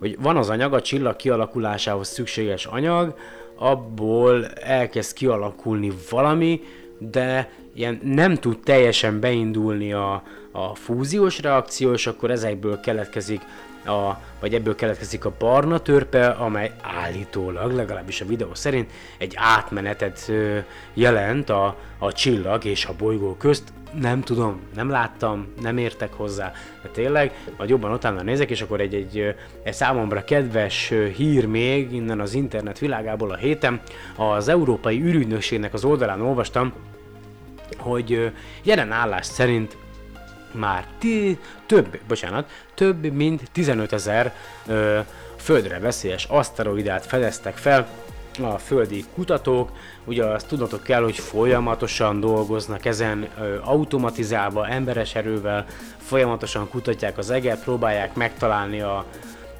hogy 0.00 0.16
van 0.20 0.36
az 0.36 0.48
anyag, 0.48 0.72
a 0.72 0.82
csillag 0.82 1.16
kialakulásához 1.16 2.08
szükséges 2.08 2.66
anyag, 2.66 3.14
abból 3.56 4.46
elkezd 4.46 5.16
kialakulni 5.16 5.92
valami, 6.10 6.60
de 6.98 7.50
ilyen 7.74 8.00
nem 8.02 8.34
tud 8.34 8.58
teljesen 8.58 9.20
beindulni 9.20 9.92
a, 9.92 10.22
a 10.52 10.74
fúziós 10.74 11.40
reakció, 11.40 11.92
és 11.92 12.06
akkor 12.06 12.30
ezekből 12.30 12.80
keletkezik 12.80 13.40
a, 13.86 14.18
vagy 14.40 14.54
ebből 14.54 14.74
keletkezik 14.74 15.24
a 15.24 15.32
barna 15.38 15.78
törpe, 15.78 16.26
amely 16.26 16.72
állítólag, 16.82 17.72
legalábbis 17.72 18.20
a 18.20 18.26
videó 18.26 18.54
szerint, 18.54 18.90
egy 19.18 19.32
átmenetet 19.36 20.24
ö, 20.28 20.58
jelent 20.94 21.50
a, 21.50 21.76
a 21.98 22.12
csillag 22.12 22.64
és 22.64 22.84
a 22.84 22.94
bolygó 22.98 23.34
közt. 23.36 23.72
Nem 24.00 24.20
tudom, 24.20 24.60
nem 24.74 24.90
láttam, 24.90 25.52
nem 25.60 25.78
értek 25.78 26.12
hozzá, 26.12 26.52
de 26.82 26.88
tényleg, 26.88 27.32
majd 27.56 27.70
jobban 27.70 27.92
utána 27.92 28.22
nézek, 28.22 28.50
és 28.50 28.62
akkor 28.62 28.80
egy, 28.80 28.94
egy, 28.94 29.34
egy 29.62 29.74
számomra 29.74 30.24
kedves 30.24 30.92
hír 31.16 31.46
még 31.46 31.92
innen 31.92 32.20
az 32.20 32.34
internet 32.34 32.78
világából 32.78 33.30
a 33.30 33.36
héten, 33.36 33.80
az 34.16 34.48
Európai 34.48 35.02
űrügynökségnek 35.02 35.74
az 35.74 35.84
oldalán 35.84 36.20
olvastam, 36.20 36.72
hogy 37.78 38.32
jelen 38.62 38.92
állás 38.92 39.26
szerint 39.26 39.76
már 40.54 40.86
ti, 40.98 41.38
több, 41.66 41.98
bocsánat, 42.08 42.50
több 42.74 43.12
mint 43.12 43.42
15 43.52 43.92
ezer 43.92 44.34
földre 45.36 45.78
veszélyes 45.78 46.24
aszteroidát 46.24 47.06
fedeztek 47.06 47.56
fel 47.56 47.86
a 48.42 48.58
földi 48.58 49.04
kutatók. 49.14 49.70
Ugye 50.04 50.24
azt 50.24 50.48
tudnotok 50.48 50.82
kell, 50.82 51.02
hogy 51.02 51.18
folyamatosan 51.18 52.20
dolgoznak 52.20 52.84
ezen, 52.84 53.28
ö, 53.40 53.56
automatizálva, 53.62 54.68
emberes 54.68 55.14
erővel, 55.14 55.66
folyamatosan 55.96 56.68
kutatják 56.68 57.18
az 57.18 57.30
eget, 57.30 57.62
próbálják 57.62 58.14
megtalálni 58.14 58.80
a, 58.80 59.04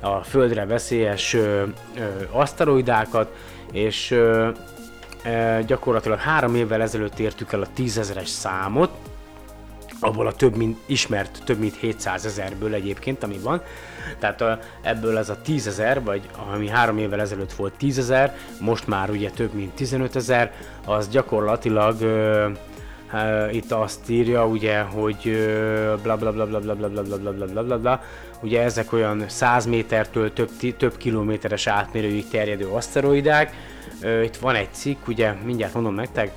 a 0.00 0.16
földre 0.16 0.66
veszélyes 0.66 1.34
ö, 1.34 1.62
ö, 1.96 2.02
aszteroidákat, 2.30 3.34
és 3.72 4.10
ö, 4.10 4.48
ö, 5.24 5.58
gyakorlatilag 5.66 6.18
három 6.18 6.54
évvel 6.54 6.82
ezelőtt 6.82 7.18
értük 7.18 7.52
el 7.52 7.60
a 7.60 7.72
tízezeres 7.74 8.28
számot, 8.28 8.90
abból 10.04 10.26
a 10.26 10.32
több 10.32 10.56
mint 10.56 10.78
ismert 10.86 11.38
több 11.44 11.58
mint 11.58 11.76
700 11.76 12.24
ezerből 12.24 12.74
egyébként, 12.74 13.22
ami 13.22 13.38
van. 13.42 13.62
Tehát 14.18 14.40
a, 14.40 14.58
ebből 14.82 15.18
ez 15.18 15.28
a 15.28 15.40
10 15.42 15.66
ezer, 15.66 16.02
vagy 16.02 16.28
ami 16.52 16.68
három 16.68 16.98
évvel 16.98 17.20
ezelőtt 17.20 17.52
volt 17.52 17.72
10 17.72 17.98
ezer, 17.98 18.36
most 18.60 18.86
már 18.86 19.10
ugye 19.10 19.30
több 19.30 19.52
mint 19.52 19.72
15 19.72 20.16
ezer, 20.16 20.52
az 20.86 21.08
gyakorlatilag 21.08 22.00
ö, 22.00 22.50
ö, 23.12 23.48
itt 23.50 23.72
azt 23.72 24.10
írja 24.10 24.46
ugye, 24.46 24.80
hogy 24.80 25.48
bla 26.02 26.16
bla 26.16 26.32
bla 26.32 26.46
bla 26.46 26.60
bla 26.60 26.74
bla 26.74 26.88
bla 26.88 27.02
bla 27.02 27.18
bla 27.18 27.32
bla 27.32 27.46
bla 27.46 27.62
bla 27.62 27.78
bla 27.78 28.02
ugye 28.40 28.62
ezek 28.62 28.92
olyan 28.92 29.24
100 29.28 29.66
métertől 29.66 30.32
több, 30.32 30.50
több 30.76 30.96
kilométeres 30.96 31.66
átmérőig 31.66 32.28
terjedő 32.28 32.66
aszteroidák. 32.66 33.52
Itt 34.24 34.36
van 34.36 34.54
egy 34.54 34.72
cikk, 34.72 35.08
ugye 35.08 35.32
mindjárt 35.44 35.74
mondom 35.74 35.94
nektek, 35.94 36.30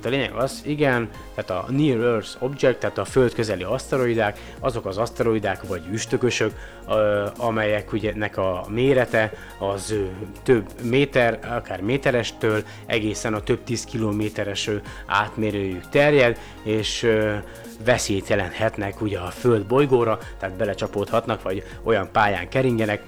tehát 0.00 0.18
a 0.18 0.20
lényeg 0.20 0.42
az, 0.42 0.62
igen, 0.64 1.08
tehát 1.34 1.64
a 1.64 1.72
Near 1.72 2.00
Earth 2.00 2.42
Object, 2.42 2.78
tehát 2.78 2.98
a 2.98 3.04
föld 3.04 3.34
közeli 3.34 3.62
aszteroidák, 3.62 4.38
azok 4.60 4.86
az 4.86 4.98
aszteroidák 4.98 5.62
vagy 5.66 5.82
üstökösök, 5.92 6.52
amelyek 7.36 7.92
ugye 7.92 8.12
nek 8.14 8.36
a 8.36 8.64
mérete 8.68 9.32
az 9.58 9.94
több 10.42 10.64
méter, 10.82 11.38
akár 11.42 11.80
méterestől 11.80 12.62
egészen 12.86 13.34
a 13.34 13.40
több 13.40 13.64
tíz 13.64 13.84
kilométeres 13.84 14.70
átmérőjük 15.06 15.88
terjed, 15.88 16.38
és 16.62 17.06
veszélyt 17.84 18.28
jelenthetnek 18.28 19.00
ugye 19.00 19.18
a 19.18 19.30
föld 19.30 19.66
bolygóra, 19.66 20.18
tehát 20.38 20.56
belecsapódhatnak, 20.56 21.42
vagy 21.42 21.62
olyan 21.82 22.08
pályán 22.12 22.48
keringenek, 22.48 23.02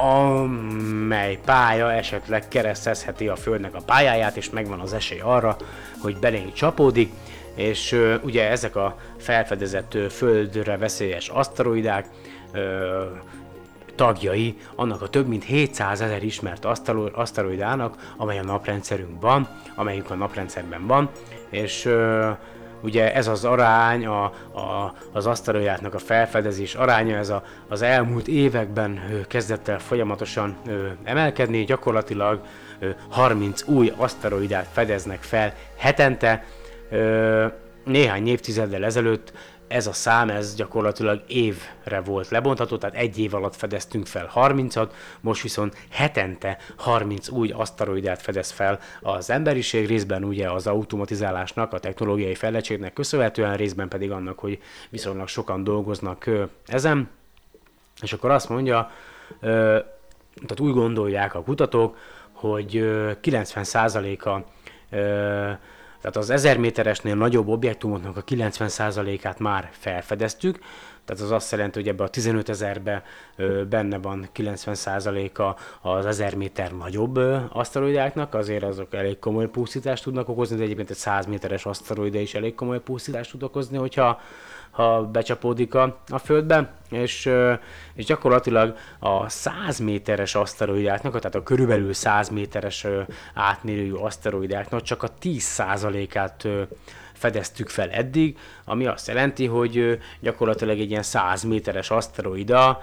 amely 0.00 1.38
pálya 1.44 1.92
esetleg 1.92 2.48
keresztezheti 2.48 3.28
a 3.28 3.36
Földnek 3.36 3.74
a 3.74 3.82
pályáját, 3.86 4.36
és 4.36 4.50
megvan 4.50 4.80
az 4.80 4.92
esély 4.92 5.20
arra, 5.20 5.56
hogy 6.00 6.16
belénk 6.16 6.52
csapódik, 6.52 7.12
és 7.54 7.96
ugye 8.22 8.48
ezek 8.48 8.76
a 8.76 8.96
felfedezett 9.18 9.96
Földre 10.10 10.76
veszélyes 10.76 11.28
aszteroidák 11.28 12.08
ö, 12.52 13.04
tagjai 13.94 14.56
annak 14.74 15.02
a 15.02 15.08
több 15.08 15.26
mint 15.26 15.44
700 15.44 16.00
ezer 16.00 16.22
ismert 16.22 16.66
aszteroidának, 17.12 18.14
amely 18.16 18.38
a 18.38 18.42
naprendszerünkben, 18.42 19.48
amelyik 19.74 20.10
a 20.10 20.14
naprendszerben 20.14 20.86
van, 20.86 21.10
és 21.50 21.88
ugye 22.82 23.14
ez 23.14 23.26
az 23.26 23.44
arány, 23.44 24.06
a, 24.06 24.24
a, 24.52 24.94
az 25.12 25.26
aszteroidátnak 25.26 25.94
a 25.94 25.98
felfedezés 25.98 26.74
aránya, 26.74 27.16
ez 27.16 27.28
a, 27.28 27.44
az 27.68 27.82
elmúlt 27.82 28.28
években 28.28 29.00
kezdett 29.28 29.68
el 29.68 29.78
folyamatosan 29.78 30.56
ö, 30.66 30.86
emelkedni, 31.04 31.64
gyakorlatilag 31.64 32.40
ö, 32.78 32.90
30 33.08 33.62
új 33.68 33.92
aszteroidát 33.96 34.68
fedeznek 34.72 35.22
fel 35.22 35.54
hetente, 35.76 36.44
ö, 36.90 37.46
néhány 37.84 38.28
évtizeddel 38.28 38.84
ezelőtt 38.84 39.32
ez 39.70 39.86
a 39.86 39.92
szám, 39.92 40.30
ez 40.30 40.54
gyakorlatilag 40.54 41.22
évre 41.26 42.00
volt 42.04 42.28
lebontható, 42.28 42.76
tehát 42.76 42.96
egy 42.96 43.18
év 43.18 43.34
alatt 43.34 43.56
fedeztünk 43.56 44.06
fel 44.06 44.30
30-at, 44.34 44.88
most 45.20 45.42
viszont 45.42 45.76
hetente 45.90 46.58
30 46.76 47.28
új 47.28 47.50
aszteroidát 47.50 48.22
fedez 48.22 48.50
fel 48.50 48.78
az 49.00 49.30
emberiség, 49.30 49.86
részben 49.86 50.24
ugye 50.24 50.50
az 50.50 50.66
automatizálásnak, 50.66 51.72
a 51.72 51.78
technológiai 51.78 52.34
fejlettségnek 52.34 52.92
köszönhetően, 52.92 53.56
részben 53.56 53.88
pedig 53.88 54.10
annak, 54.10 54.38
hogy 54.38 54.58
viszonylag 54.88 55.28
sokan 55.28 55.64
dolgoznak 55.64 56.30
ezen. 56.66 57.08
És 58.00 58.12
akkor 58.12 58.30
azt 58.30 58.48
mondja, 58.48 58.90
tehát 59.40 60.60
úgy 60.60 60.72
gondolják 60.72 61.34
a 61.34 61.42
kutatók, 61.42 61.96
hogy 62.32 62.76
ö, 62.76 63.10
90%-a 63.22 64.40
ö, 64.96 65.50
Tehát 66.00 66.16
az 66.16 66.30
1000 66.30 66.58
méteresnél 66.58 67.14
nagyobb 67.14 67.48
objektumoknak 67.48 68.16
a 68.16 68.24
90%-át 68.24 69.38
már 69.38 69.68
felfedeztük, 69.72 70.58
tehát 71.04 71.22
az 71.22 71.30
azt 71.30 71.50
jelenti, 71.50 71.78
hogy 71.78 71.88
ebbe 71.88 72.04
a 72.04 72.08
15 72.08 72.48
ezerbe 72.48 73.02
benne 73.68 73.98
van 73.98 74.28
90%-a 74.36 75.60
az 75.88 76.06
1000 76.06 76.34
méter 76.34 76.72
nagyobb 76.72 77.16
aszteroidáknak, 77.52 78.34
azért 78.34 78.62
azok 78.62 78.94
elég 78.94 79.18
komoly 79.18 79.48
pusztítást 79.48 80.02
tudnak 80.02 80.28
okozni, 80.28 80.56
de 80.56 80.62
egyébként 80.62 80.90
egy 80.90 80.96
100 80.96 81.26
méteres 81.26 81.66
aszteroida 81.66 82.18
is 82.18 82.34
elég 82.34 82.54
komoly 82.54 82.80
pusztítást 82.80 83.30
tud 83.30 83.42
okozni, 83.42 83.76
hogyha 83.76 84.20
ha 84.70 85.02
becsapódik 85.02 85.74
a, 85.74 86.00
a 86.08 86.18
földbe, 86.18 86.72
és, 86.90 87.30
és 87.94 88.04
gyakorlatilag 88.04 88.76
a 88.98 89.28
100 89.28 89.78
méteres 89.78 90.34
aszteroidáknak, 90.34 91.18
tehát 91.18 91.34
a 91.34 91.42
körülbelül 91.42 91.92
100 91.92 92.28
méteres 92.28 92.86
átmérőjű 93.34 93.92
aszteroidáknak 93.92 94.82
csak 94.82 95.02
a 95.02 95.08
10%-át 95.22 96.44
ö, 96.44 96.62
fedeztük 97.12 97.68
fel 97.68 97.90
eddig, 97.90 98.38
ami 98.64 98.86
azt 98.86 99.06
jelenti, 99.06 99.46
hogy 99.46 99.98
gyakorlatilag 100.20 100.78
egy 100.78 100.90
ilyen 100.90 101.02
100 101.02 101.42
méteres 101.42 101.90
aszteroida 101.90 102.80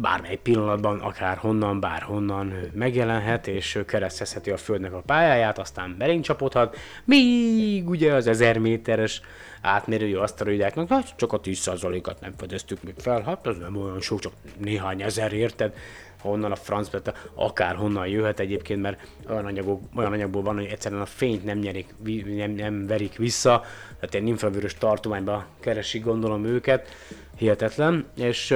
bármely 0.00 0.36
pillanatban, 0.42 1.00
akár 1.00 1.36
honnan, 1.36 1.80
bárhonnan 1.80 2.52
megjelenhet, 2.72 3.46
és 3.46 3.78
keresztezheti 3.86 4.50
a 4.50 4.56
Földnek 4.56 4.92
a 4.92 5.02
pályáját, 5.06 5.58
aztán 5.58 5.94
belénk 5.98 6.24
csapódhat, 6.24 6.76
míg 7.04 7.88
ugye 7.88 8.12
az 8.12 8.26
1000 8.26 8.58
méteres 8.58 9.20
átmérőjű 9.62 10.16
aszteroidáknak, 10.16 10.88
hát 10.88 11.12
csak 11.16 11.32
a 11.32 11.40
10%-at 11.40 12.20
nem 12.20 12.34
fedeztük 12.36 12.82
még 12.82 12.94
fel, 12.98 13.22
hát 13.22 13.46
az 13.46 13.58
nem 13.58 13.76
olyan 13.76 14.00
sok, 14.00 14.20
csak 14.20 14.32
néhány 14.58 15.02
ezer, 15.02 15.32
érted? 15.32 15.74
honnan 16.22 16.52
a 16.52 16.56
francba, 16.56 16.98
akár 17.34 17.74
honnan 17.74 18.06
jöhet 18.06 18.40
egyébként, 18.40 18.82
mert 18.82 19.06
olyan, 19.28 19.44
anyagok, 19.44 19.82
olyan 19.94 20.12
anyagból 20.12 20.42
van, 20.42 20.54
hogy 20.54 20.64
egyszerűen 20.64 21.00
a 21.00 21.06
fényt 21.06 21.44
nem, 21.44 21.58
nyerik, 21.58 21.94
nem, 22.36 22.50
nem 22.50 22.86
verik 22.86 23.16
vissza, 23.16 23.62
tehát 24.00 24.14
egy 24.14 24.26
infravörös 24.26 24.74
tartományba 24.74 25.46
keresik 25.60 26.04
gondolom 26.04 26.44
őket, 26.44 26.88
hihetetlen, 27.36 28.06
és 28.16 28.54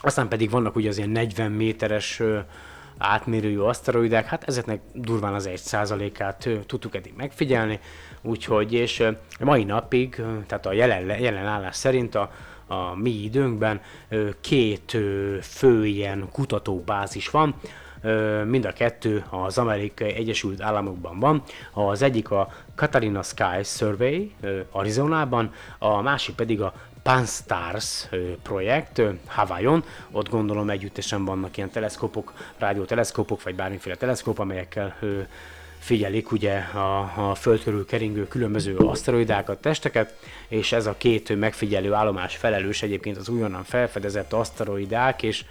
aztán 0.00 0.28
pedig 0.28 0.50
vannak 0.50 0.76
ugye 0.76 0.88
az 0.88 0.96
ilyen 0.96 1.10
40 1.10 1.50
méteres 1.50 2.22
átmérőjű 2.98 3.58
aszteroidák, 3.58 4.26
hát 4.26 4.44
ezeknek 4.44 4.80
durván 4.92 5.34
az 5.34 5.48
1%-át 5.52 6.46
ö, 6.46 6.58
tudtuk 6.66 6.94
eddig 6.94 7.12
megfigyelni, 7.16 7.80
úgyhogy, 8.22 8.72
és 8.72 9.04
mai 9.40 9.64
napig, 9.64 10.22
tehát 10.46 10.66
a 10.66 10.72
jelen, 10.72 11.20
jelen 11.20 11.46
állás 11.46 11.76
szerint 11.76 12.14
a, 12.14 12.30
a 12.66 12.94
mi 12.94 13.10
időnkben 13.10 13.80
két 14.40 14.96
fő 15.42 15.86
ilyen 15.86 16.28
kutatóbázis 16.32 17.30
van, 17.30 17.54
mind 18.44 18.64
a 18.64 18.72
kettő 18.72 19.24
az 19.30 19.58
Amerikai 19.58 20.12
Egyesült 20.12 20.62
Államokban 20.62 21.18
van. 21.18 21.42
Az 21.72 22.02
egyik 22.02 22.30
a 22.30 22.48
Catalina 22.74 23.22
Sky 23.22 23.62
Survey 23.62 24.34
Arizonában, 24.70 25.52
a 25.78 26.02
másik 26.02 26.34
pedig 26.34 26.60
a 26.60 26.72
Pan-STARRS 27.02 28.06
ö, 28.10 28.32
projekt 28.42 29.02
Hawaiion. 29.26 29.84
Ott 30.10 30.28
gondolom 30.28 30.70
együttesen 30.70 31.24
vannak 31.24 31.56
ilyen 31.56 31.70
teleszkópok, 31.70 32.32
rádióteleszkópok, 32.58 33.42
vagy 33.42 33.54
bármiféle 33.54 33.96
teleszkóp, 33.96 34.38
amelyekkel 34.38 34.96
figyelik 35.78 36.32
ugye 36.32 36.56
a, 36.58 37.30
a 37.30 37.34
föld 37.34 37.62
körül 37.62 37.86
keringő 37.86 38.28
különböző 38.28 38.76
aszteroidákat, 38.76 39.60
testeket, 39.60 40.18
és 40.48 40.72
ez 40.72 40.86
a 40.86 40.94
két 40.98 41.38
megfigyelő 41.38 41.92
állomás 41.92 42.36
felelős 42.36 42.82
egyébként 42.82 43.16
az 43.16 43.28
újonnan 43.28 43.64
felfedezett 43.64 44.32
aszteroidák 44.32 45.22
és, 45.22 45.44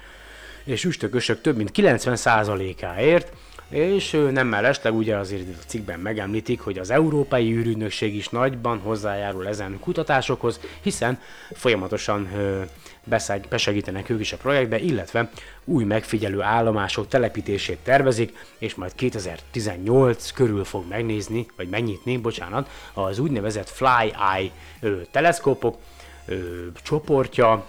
és 0.64 0.84
üstökösök 0.84 1.40
több 1.40 1.56
mint 1.56 1.70
90%-áért, 1.74 3.32
és 3.68 4.20
nem 4.30 4.46
mellesleg 4.46 4.94
ugye 4.94 5.16
azért 5.16 5.48
a 5.48 5.66
cikkben 5.66 6.00
megemlítik, 6.00 6.60
hogy 6.60 6.78
az 6.78 6.90
Európai 6.90 7.52
űrügynökség 7.52 8.14
is 8.14 8.28
nagyban 8.28 8.78
hozzájárul 8.78 9.48
ezen 9.48 9.78
kutatásokhoz, 9.80 10.60
hiszen 10.82 11.20
folyamatosan 11.52 12.28
ö, 12.34 12.62
beszeg, 13.04 13.46
besegítenek 13.48 14.08
ők 14.08 14.20
is 14.20 14.32
a 14.32 14.36
projektbe, 14.36 14.78
illetve 14.78 15.30
új 15.64 15.84
megfigyelő 15.84 16.40
állomások 16.40 17.08
telepítését 17.08 17.78
tervezik, 17.78 18.36
és 18.58 18.74
majd 18.74 18.94
2018 18.94 20.30
körül 20.30 20.64
fog 20.64 20.88
megnézni, 20.88 21.46
vagy 21.56 21.68
megnyitni, 21.68 22.16
bocsánat, 22.16 22.70
az 22.92 23.18
úgynevezett 23.18 23.68
Fly 23.68 24.12
Eye 24.34 24.50
ö, 24.80 25.00
teleszkópok 25.10 25.78
ö, 26.26 26.36
csoportja, 26.82 27.64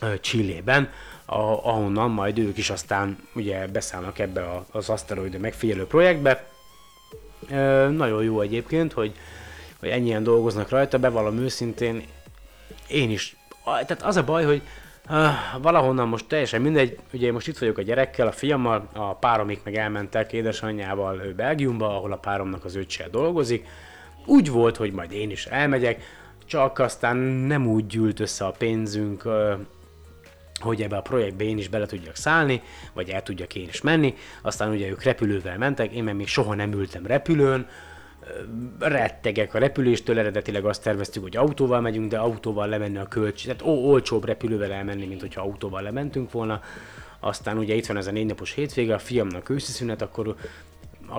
ö, 0.00 0.18
Chilében, 0.20 0.90
a, 1.30 1.68
ahonnan 1.68 2.10
majd 2.10 2.38
ők 2.38 2.56
is 2.56 2.70
aztán 2.70 3.18
ugye 3.34 3.66
beszállnak 3.66 4.18
ebbe 4.18 4.42
a, 4.42 4.66
az 4.70 4.88
aszteroid 4.88 5.38
megfigyelő 5.38 5.86
projektbe. 5.86 6.44
Nagyon 7.90 8.22
jó 8.22 8.40
egyébként, 8.40 8.92
hogy, 8.92 9.14
hogy 9.80 9.88
ennyien 9.88 10.22
dolgoznak 10.22 10.68
rajta, 10.68 10.98
bevallom 10.98 11.38
őszintén, 11.38 12.04
én 12.88 13.10
is. 13.10 13.36
Tehát 13.64 14.02
az 14.02 14.16
a 14.16 14.24
baj, 14.24 14.44
hogy 14.44 14.62
uh, 15.08 15.26
valahonnan 15.62 16.08
most 16.08 16.26
teljesen 16.26 16.60
mindegy, 16.60 16.98
ugye 17.12 17.32
most 17.32 17.48
itt 17.48 17.58
vagyok 17.58 17.78
a 17.78 17.82
gyerekkel, 17.82 18.26
a 18.26 18.32
fiammal, 18.32 18.88
a 18.92 19.14
páromik 19.14 19.60
meg 19.64 19.74
elmentek 19.76 20.32
édesanyjával 20.32 21.20
ő 21.20 21.34
Belgiumba, 21.34 21.96
ahol 21.96 22.12
a 22.12 22.16
páromnak 22.16 22.64
az 22.64 22.76
öccse 22.76 23.08
dolgozik. 23.08 23.66
Úgy 24.26 24.50
volt, 24.50 24.76
hogy 24.76 24.92
majd 24.92 25.12
én 25.12 25.30
is 25.30 25.46
elmegyek, 25.46 26.02
csak 26.46 26.78
aztán 26.78 27.16
nem 27.16 27.66
úgy 27.66 27.86
gyűlt 27.86 28.20
össze 28.20 28.44
a 28.44 28.54
pénzünk, 28.58 29.24
hogy 30.60 30.82
ebbe 30.82 30.96
a 30.96 31.00
projektbe 31.00 31.44
én 31.44 31.58
is 31.58 31.68
bele 31.68 31.86
tudjak 31.86 32.16
szállni, 32.16 32.62
vagy 32.92 33.08
el 33.08 33.22
tudjak 33.22 33.54
én 33.54 33.68
is 33.68 33.80
menni. 33.80 34.14
Aztán 34.42 34.70
ugye 34.70 34.88
ők 34.88 35.02
repülővel 35.02 35.58
mentek, 35.58 35.92
én 35.92 36.04
meg 36.04 36.16
még 36.16 36.26
soha 36.26 36.54
nem 36.54 36.72
ültem 36.72 37.06
repülőn, 37.06 37.66
rettegek 38.78 39.54
a 39.54 39.58
repüléstől, 39.58 40.18
eredetileg 40.18 40.64
azt 40.64 40.82
terveztük, 40.82 41.22
hogy 41.22 41.36
autóval 41.36 41.80
megyünk, 41.80 42.10
de 42.10 42.18
autóval 42.18 42.68
lemenni 42.68 42.98
a 42.98 43.08
költség, 43.08 43.46
tehát 43.46 43.62
ó, 43.62 43.90
olcsóbb 43.90 44.24
repülővel 44.24 44.72
elmenni, 44.72 45.06
mint 45.06 45.20
hogyha 45.20 45.42
autóval 45.42 45.82
lementünk 45.82 46.32
volna. 46.32 46.60
Aztán 47.20 47.58
ugye 47.58 47.74
itt 47.74 47.86
van 47.86 47.96
ez 47.96 48.06
a 48.06 48.10
négy 48.10 48.26
napos 48.26 48.52
hétvége, 48.52 48.94
a 48.94 48.98
fiamnak 48.98 49.48
őszi 49.48 49.72
szünet, 49.72 50.02
akkor 50.02 50.36
a 51.08 51.18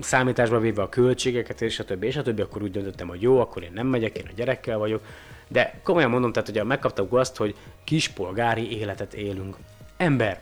számításba 0.00 0.58
véve 0.58 0.82
a 0.82 0.88
költségeket, 0.88 1.60
és 1.60 1.78
a 1.78 1.84
többi, 1.84 2.06
és 2.06 2.16
a 2.16 2.22
többi, 2.22 2.42
akkor 2.42 2.62
úgy 2.62 2.70
döntöttem, 2.70 3.08
hogy 3.08 3.22
jó, 3.22 3.40
akkor 3.40 3.62
én 3.62 3.72
nem 3.74 3.86
megyek, 3.86 4.18
én 4.18 4.26
a 4.26 4.34
gyerekkel 4.36 4.78
vagyok. 4.78 5.02
De 5.48 5.80
komolyan 5.82 6.10
mondom, 6.10 6.32
tehát 6.32 6.50
hogy 6.50 6.64
megkaptak 6.64 7.12
azt, 7.12 7.36
hogy 7.36 7.54
kispolgári 7.84 8.78
életet 8.78 9.14
élünk. 9.14 9.56
Ember, 9.96 10.40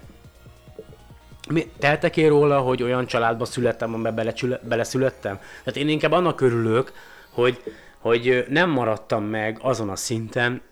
mi, 1.48 1.70
teltek 1.78 2.16
én 2.16 2.28
róla, 2.28 2.60
hogy 2.60 2.82
olyan 2.82 3.06
családba 3.06 3.44
születtem, 3.44 3.94
amiben 3.94 4.14
belecsüle, 4.14 4.60
beleszülettem? 4.62 5.36
Tehát 5.36 5.76
én 5.80 5.88
inkább 5.88 6.12
annak 6.12 6.40
örülök, 6.40 6.92
hogy, 7.30 7.74
hogy 7.98 8.46
nem 8.48 8.70
maradtam 8.70 9.24
meg 9.24 9.58
azon 9.62 9.88
a 9.88 9.96
szinten, 9.96 10.62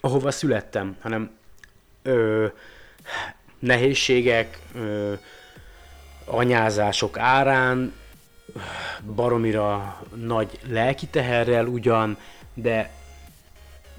ahova 0.00 0.30
születtem, 0.30 0.96
hanem 1.00 1.30
ö, 2.02 2.46
nehézségek, 3.58 4.58
ö, 4.74 5.12
anyázások 6.24 7.18
árán, 7.18 7.92
baromira 9.14 10.02
nagy 10.14 10.58
lelki 10.68 11.06
teherrel 11.06 11.66
ugyan, 11.66 12.16
de 12.54 12.90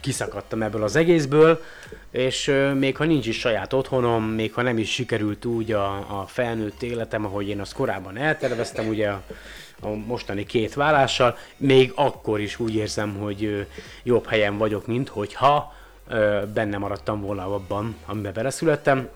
kiszakadtam 0.05 0.61
ebből 0.61 0.83
az 0.83 0.95
egészből, 0.95 1.63
és 2.11 2.51
még 2.73 2.97
ha 2.97 3.03
nincs 3.03 3.27
is 3.27 3.39
saját 3.39 3.73
otthonom, 3.73 4.23
még 4.23 4.53
ha 4.53 4.61
nem 4.61 4.77
is 4.77 4.91
sikerült 4.91 5.45
úgy 5.45 5.71
a, 5.71 6.19
a 6.19 6.25
felnőtt 6.27 6.81
életem, 6.81 7.25
ahogy 7.25 7.47
én 7.47 7.59
azt 7.59 7.73
korábban 7.73 8.17
elterveztem, 8.17 8.87
ugye 8.87 9.09
a, 9.09 9.21
a 9.81 9.87
mostani 9.87 10.45
két 10.45 10.73
vállással, 10.73 11.37
még 11.57 11.91
akkor 11.95 12.39
is 12.39 12.59
úgy 12.59 12.75
érzem, 12.75 13.15
hogy 13.17 13.67
jobb 14.03 14.27
helyen 14.27 14.57
vagyok, 14.57 14.87
mint 14.87 15.09
hogyha 15.09 15.73
benne 16.53 16.77
maradtam 16.77 17.21
volna 17.21 17.53
abban, 17.53 17.95
amiben 18.05 18.33
beleszülettem. 18.33 19.09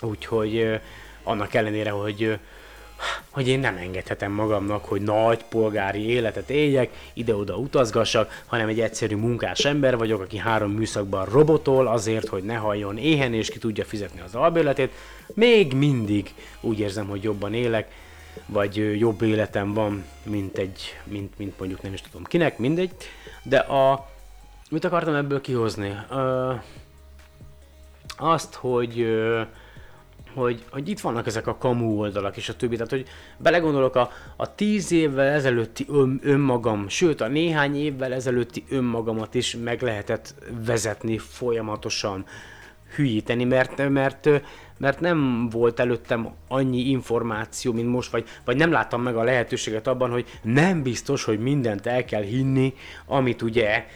Úgyhogy 0.00 0.80
annak 1.22 1.54
ellenére, 1.54 1.90
hogy 1.90 2.38
hogy 3.30 3.48
én 3.48 3.60
nem 3.60 3.76
engedhetem 3.76 4.32
magamnak, 4.32 4.84
hogy 4.84 5.02
nagy 5.02 5.44
polgári 5.44 6.08
életet 6.08 6.50
éljek, 6.50 6.90
ide-oda 7.12 7.56
utazgassak, 7.56 8.42
hanem 8.46 8.68
egy 8.68 8.80
egyszerű 8.80 9.16
munkás 9.16 9.64
ember 9.64 9.96
vagyok, 9.96 10.20
aki 10.20 10.36
három 10.36 10.70
műszakban 10.70 11.24
robotol 11.24 11.86
azért, 11.86 12.28
hogy 12.28 12.42
ne 12.42 12.54
halljon 12.54 12.98
éhen 12.98 13.34
és 13.34 13.50
ki 13.50 13.58
tudja 13.58 13.84
fizetni 13.84 14.20
az 14.20 14.34
albérletét. 14.34 14.92
Még 15.34 15.72
mindig 15.72 16.34
úgy 16.60 16.78
érzem, 16.78 17.06
hogy 17.06 17.22
jobban 17.22 17.54
élek, 17.54 17.90
vagy 18.46 18.98
jobb 18.98 19.22
életem 19.22 19.72
van, 19.74 20.04
mint 20.22 20.58
egy, 20.58 20.96
mint, 21.04 21.38
mint 21.38 21.58
mondjuk 21.58 21.82
nem 21.82 21.92
is 21.92 22.00
tudom 22.00 22.24
kinek, 22.24 22.58
mindegy. 22.58 22.90
De 23.42 23.58
a, 23.58 24.08
mit 24.70 24.84
akartam 24.84 25.14
ebből 25.14 25.40
kihozni? 25.40 25.96
Ö, 26.10 26.52
azt, 28.16 28.54
hogy 28.54 29.00
ö, 29.00 29.42
hogy, 30.36 30.64
hogy 30.70 30.88
itt 30.88 31.00
vannak 31.00 31.26
ezek 31.26 31.46
a 31.46 31.56
kamu 31.56 31.98
oldalak 31.98 32.36
és 32.36 32.48
a 32.48 32.56
többi, 32.56 32.76
tehát 32.76 32.90
hogy 32.90 33.06
belegondolok 33.38 33.94
a, 33.96 34.10
a 34.36 34.54
tíz 34.54 34.92
évvel 34.92 35.26
ezelőtti 35.26 35.86
ön, 35.88 36.20
önmagam, 36.22 36.88
sőt 36.88 37.20
a 37.20 37.28
néhány 37.28 37.76
évvel 37.76 38.12
ezelőtti 38.12 38.64
önmagamat 38.70 39.34
is 39.34 39.56
meg 39.64 39.82
lehetett 39.82 40.34
vezetni 40.66 41.18
folyamatosan, 41.18 42.24
hülyíteni, 42.94 43.44
mert, 43.44 43.88
mert 43.88 44.28
mert 44.78 45.00
nem 45.00 45.48
volt 45.48 45.80
előttem 45.80 46.28
annyi 46.48 46.78
információ, 46.78 47.72
mint 47.72 47.88
most, 47.88 48.10
vagy, 48.10 48.24
vagy 48.44 48.56
nem 48.56 48.72
láttam 48.72 49.02
meg 49.02 49.16
a 49.16 49.22
lehetőséget 49.22 49.86
abban, 49.86 50.10
hogy 50.10 50.26
nem 50.42 50.82
biztos, 50.82 51.24
hogy 51.24 51.38
mindent 51.38 51.86
el 51.86 52.04
kell 52.04 52.22
hinni, 52.22 52.74
amit 53.06 53.42
ugye 53.42 53.86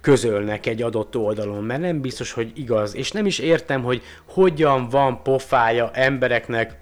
közölnek 0.00 0.66
egy 0.66 0.82
adott 0.82 1.16
oldalon, 1.16 1.64
mert 1.64 1.80
nem 1.80 2.00
biztos, 2.00 2.32
hogy 2.32 2.52
igaz, 2.54 2.94
és 2.94 3.10
nem 3.10 3.26
is 3.26 3.38
értem, 3.38 3.82
hogy 3.82 4.02
hogyan 4.24 4.88
van 4.88 5.22
pofája 5.22 5.90
embereknek 5.92 6.78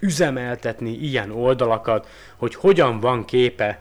üzemeltetni 0.00 0.90
ilyen 0.90 1.30
oldalakat, 1.30 2.08
hogy 2.36 2.54
hogyan 2.54 3.00
van 3.00 3.24
képe 3.24 3.80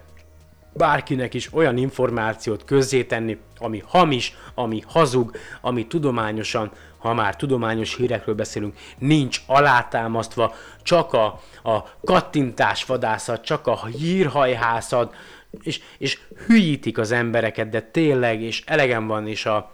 bárkinek 0.74 1.34
is 1.34 1.54
olyan 1.54 1.78
információt 1.78 2.66
közzétenni, 2.66 3.38
ami 3.58 3.84
hamis, 3.88 4.38
ami 4.54 4.84
hazug, 4.88 5.38
ami 5.62 5.88
tudományosan, 5.88 6.72
ha 6.98 7.14
már 7.14 7.36
tudományos 7.36 7.96
hírekről 7.96 8.36
beszélünk, 8.36 8.78
nincs 8.98 9.42
alátámasztva, 9.48 10.54
csak 10.84 11.14
a, 11.14 11.26
a 11.64 11.84
kattintásvadászat, 12.04 13.44
csak 13.44 13.68
a 13.68 13.86
hírhajhászat, 13.86 15.16
és, 15.62 15.82
és 15.98 16.20
hülyítik 16.46 16.98
az 16.98 17.12
embereket, 17.12 17.70
de 17.70 17.82
tényleg, 17.82 18.42
és 18.42 18.64
elegem 18.66 19.08
van, 19.08 19.28
és 19.28 19.46
a, 19.46 19.72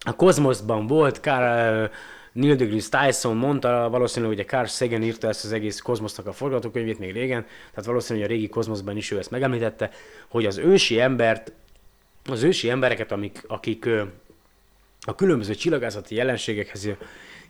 a 0.00 0.16
kozmoszban 0.16 0.86
volt, 0.86 1.16
Carl, 1.16 1.90
Neil 2.32 2.54
deGrasse 2.54 3.06
Tyson 3.06 3.36
mondta, 3.36 3.88
valószínűleg 3.90 4.34
ugye 4.34 4.44
Carl 4.44 4.66
Sagan 4.66 5.02
írta 5.02 5.28
ezt 5.28 5.44
az 5.44 5.52
egész 5.52 5.80
kozmosznak 5.80 6.26
a 6.26 6.32
forgatókönyvét 6.32 6.98
még 6.98 7.12
régen, 7.12 7.46
tehát 7.70 7.84
valószínűleg 7.84 8.28
a 8.28 8.32
régi 8.32 8.48
kozmoszban 8.48 8.96
is 8.96 9.10
ő 9.10 9.18
ezt 9.18 9.30
megemlítette, 9.30 9.90
hogy 10.28 10.46
az 10.46 10.58
ősi 10.58 11.00
embert, 11.00 11.52
az 12.24 12.42
ősi 12.42 12.70
embereket, 12.70 13.12
amik, 13.12 13.44
akik 13.46 13.88
a 15.00 15.14
különböző 15.14 15.54
csillagászati 15.54 16.14
jelenségekhez 16.14 16.88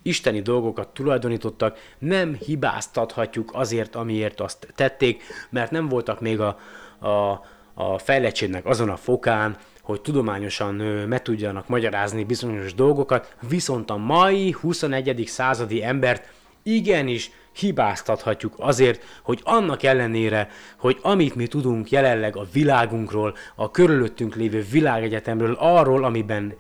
isteni 0.03 0.41
dolgokat 0.41 0.89
tulajdonítottak, 0.89 1.79
nem 1.99 2.35
hibáztathatjuk 2.35 3.51
azért, 3.55 3.95
amiért 3.95 4.41
azt 4.41 4.69
tették, 4.75 5.23
mert 5.51 5.71
nem 5.71 5.89
voltak 5.89 6.21
még 6.21 6.41
a, 6.41 6.59
a, 6.99 7.41
a 7.75 7.99
fejlettségnek 7.99 8.67
azon 8.67 8.89
a 8.89 8.97
fokán, 8.97 9.57
hogy 9.83 10.01
tudományosan 10.01 10.75
meg 11.09 11.23
tudjanak 11.23 11.69
magyarázni 11.69 12.25
bizonyos 12.25 12.75
dolgokat, 12.75 13.35
viszont 13.49 13.91
a 13.91 13.97
mai 13.97 14.57
21. 14.61 15.25
századi 15.27 15.85
embert 15.85 16.29
igenis 16.63 17.31
hibáztathatjuk 17.53 18.55
azért, 18.57 19.03
hogy 19.23 19.41
annak 19.45 19.83
ellenére, 19.83 20.49
hogy 20.79 20.99
amit 21.03 21.35
mi 21.35 21.47
tudunk 21.47 21.91
jelenleg 21.91 22.37
a 22.37 22.47
világunkról, 22.53 23.35
a 23.55 23.71
körülöttünk 23.71 24.35
lévő 24.35 24.67
világegyetemről, 24.71 25.57
arról, 25.59 26.05
amiben 26.05 26.55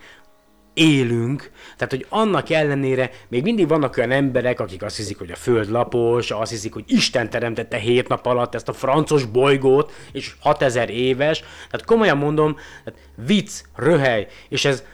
élünk, 0.74 1.50
tehát 1.76 1.92
hogy 1.92 2.06
annak 2.08 2.50
ellenére 2.50 3.10
még 3.28 3.42
mindig 3.42 3.68
vannak 3.68 3.96
olyan 3.96 4.10
emberek, 4.10 4.60
akik 4.60 4.82
azt 4.82 4.96
hiszik, 4.96 5.18
hogy 5.18 5.30
a 5.30 5.36
föld 5.36 5.70
lapos, 5.70 6.30
azt 6.30 6.50
hiszik, 6.50 6.72
hogy 6.72 6.84
Isten 6.86 7.30
teremtette 7.30 7.76
hét 7.76 8.08
nap 8.08 8.26
alatt 8.26 8.54
ezt 8.54 8.68
a 8.68 8.72
francos 8.72 9.24
bolygót, 9.24 9.92
és 10.12 10.34
6000 10.40 10.90
éves, 10.90 11.38
tehát 11.40 11.86
komolyan 11.86 12.16
mondom, 12.16 12.56
tehát 12.84 13.00
vicc, 13.26 13.60
röhely, 13.76 14.26
és 14.48 14.64
ez 14.64 14.84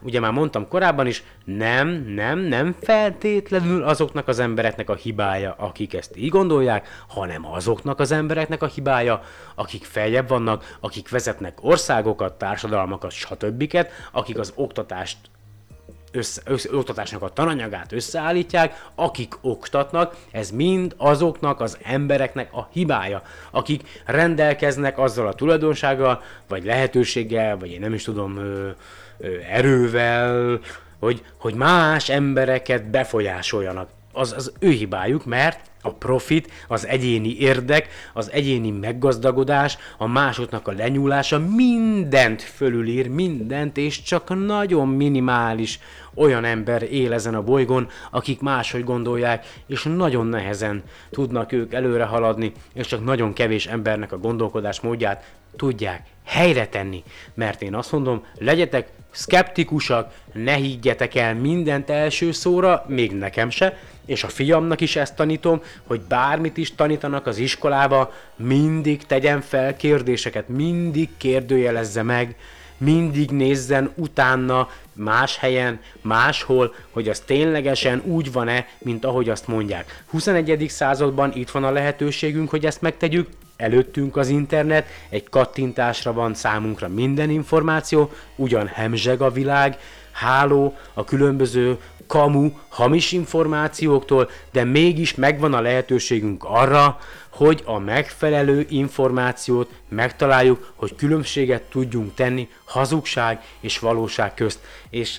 ugye 0.00 0.20
már 0.20 0.32
mondtam 0.32 0.68
korábban 0.68 1.06
is, 1.06 1.22
nem, 1.44 1.88
nem, 1.88 2.38
nem 2.38 2.74
feltétlenül 2.80 3.82
azoknak 3.82 4.28
az 4.28 4.38
embereknek 4.38 4.90
a 4.90 4.94
hibája, 4.94 5.54
akik 5.58 5.94
ezt 5.94 6.16
így 6.16 6.28
gondolják, 6.28 6.88
hanem 7.08 7.46
azoknak 7.46 8.00
az 8.00 8.12
embereknek 8.12 8.62
a 8.62 8.66
hibája, 8.66 9.22
akik 9.54 9.84
feljebb 9.84 10.28
vannak, 10.28 10.76
akik 10.80 11.10
vezetnek 11.10 11.58
országokat, 11.60 12.38
társadalmakat, 12.38 13.10
stb. 13.10 13.76
akik 14.12 14.38
az 14.38 14.52
oktatást 14.54 15.16
össze, 16.14 16.42
össze, 16.44 16.76
oktatásnak 16.76 17.22
a 17.22 17.28
tananyagát 17.28 17.92
összeállítják, 17.92 18.86
akik 18.94 19.34
oktatnak, 19.40 20.16
ez 20.30 20.50
mind 20.50 20.94
azoknak 20.96 21.60
az 21.60 21.78
embereknek 21.82 22.48
a 22.52 22.68
hibája, 22.72 23.22
akik 23.50 24.02
rendelkeznek 24.04 24.98
azzal 24.98 25.26
a 25.26 25.34
tulajdonsággal, 25.34 26.22
vagy 26.48 26.64
lehetőséggel, 26.64 27.58
vagy 27.58 27.70
én 27.70 27.80
nem 27.80 27.94
is 27.94 28.02
tudom, 28.02 28.36
ö, 28.36 28.70
erővel, 29.50 30.60
hogy, 30.98 31.22
hogy 31.38 31.54
más 31.54 32.08
embereket 32.08 32.90
befolyásoljanak. 32.90 33.88
Az 34.12 34.32
az 34.32 34.52
ő 34.58 34.70
hibájuk, 34.70 35.24
mert 35.24 35.60
a 35.82 35.92
profit, 35.92 36.50
az 36.68 36.86
egyéni 36.86 37.36
érdek, 37.38 37.88
az 38.12 38.30
egyéni 38.32 38.70
meggazdagodás, 38.70 39.78
a 39.98 40.06
másoknak 40.06 40.68
a 40.68 40.72
lenyúlása 40.72 41.38
mindent 41.38 42.42
fölülír, 42.42 43.08
mindent, 43.08 43.76
és 43.76 44.02
csak 44.02 44.46
nagyon 44.46 44.88
minimális 44.88 45.78
olyan 46.14 46.44
ember 46.44 46.82
él 46.82 47.12
ezen 47.12 47.34
a 47.34 47.42
bolygón, 47.42 47.88
akik 48.10 48.40
máshogy 48.40 48.84
gondolják, 48.84 49.46
és 49.66 49.82
nagyon 49.82 50.26
nehezen 50.26 50.82
tudnak 51.10 51.52
ők 51.52 51.72
előre 51.72 52.04
haladni, 52.04 52.52
és 52.74 52.86
csak 52.86 53.04
nagyon 53.04 53.32
kevés 53.32 53.66
embernek 53.66 54.12
a 54.12 54.18
gondolkodás 54.18 54.80
módját 54.80 55.32
tudják 55.56 56.06
helyre 56.24 56.66
tenni. 56.66 57.02
Mert 57.34 57.62
én 57.62 57.74
azt 57.74 57.92
mondom, 57.92 58.24
legyetek 58.38 58.88
szkeptikusak, 59.14 60.12
ne 60.32 60.54
higgyetek 60.54 61.14
el 61.14 61.34
mindent 61.34 61.90
első 61.90 62.32
szóra, 62.32 62.84
még 62.88 63.12
nekem 63.12 63.50
se, 63.50 63.78
és 64.06 64.24
a 64.24 64.28
fiamnak 64.28 64.80
is 64.80 64.96
ezt 64.96 65.16
tanítom, 65.16 65.62
hogy 65.86 66.00
bármit 66.00 66.56
is 66.56 66.74
tanítanak 66.74 67.26
az 67.26 67.38
iskolába, 67.38 68.12
mindig 68.36 69.06
tegyen 69.06 69.40
fel 69.40 69.76
kérdéseket, 69.76 70.48
mindig 70.48 71.08
kérdőjelezze 71.16 72.02
meg, 72.02 72.36
mindig 72.76 73.30
nézzen 73.30 73.92
utána 73.94 74.68
más 74.92 75.38
helyen, 75.38 75.80
máshol, 76.00 76.74
hogy 76.90 77.08
az 77.08 77.20
ténylegesen 77.20 78.02
úgy 78.04 78.32
van-e, 78.32 78.66
mint 78.78 79.04
ahogy 79.04 79.28
azt 79.28 79.48
mondják. 79.48 80.02
21. 80.10 80.66
században 80.68 81.32
itt 81.34 81.50
van 81.50 81.64
a 81.64 81.70
lehetőségünk, 81.70 82.50
hogy 82.50 82.66
ezt 82.66 82.80
megtegyük, 82.80 83.28
előttünk 83.56 84.16
az 84.16 84.28
internet, 84.28 84.86
egy 85.08 85.28
kattintásra 85.30 86.12
van 86.12 86.34
számunkra 86.34 86.88
minden 86.88 87.30
információ, 87.30 88.12
ugyan 88.36 88.66
hemzseg 88.66 89.20
a 89.20 89.30
világ, 89.30 89.78
háló 90.12 90.76
a 90.94 91.04
különböző 91.04 91.78
kamu, 92.06 92.50
hamis 92.68 93.12
információktól, 93.12 94.30
de 94.52 94.64
mégis 94.64 95.14
megvan 95.14 95.54
a 95.54 95.60
lehetőségünk 95.60 96.44
arra, 96.44 96.98
hogy 97.28 97.62
a 97.64 97.78
megfelelő 97.78 98.66
információt 98.68 99.70
megtaláljuk, 99.88 100.72
hogy 100.74 100.94
különbséget 100.94 101.62
tudjunk 101.62 102.14
tenni 102.14 102.48
hazugság 102.64 103.42
és 103.60 103.78
valóság 103.78 104.34
közt. 104.34 104.58
És 104.90 105.18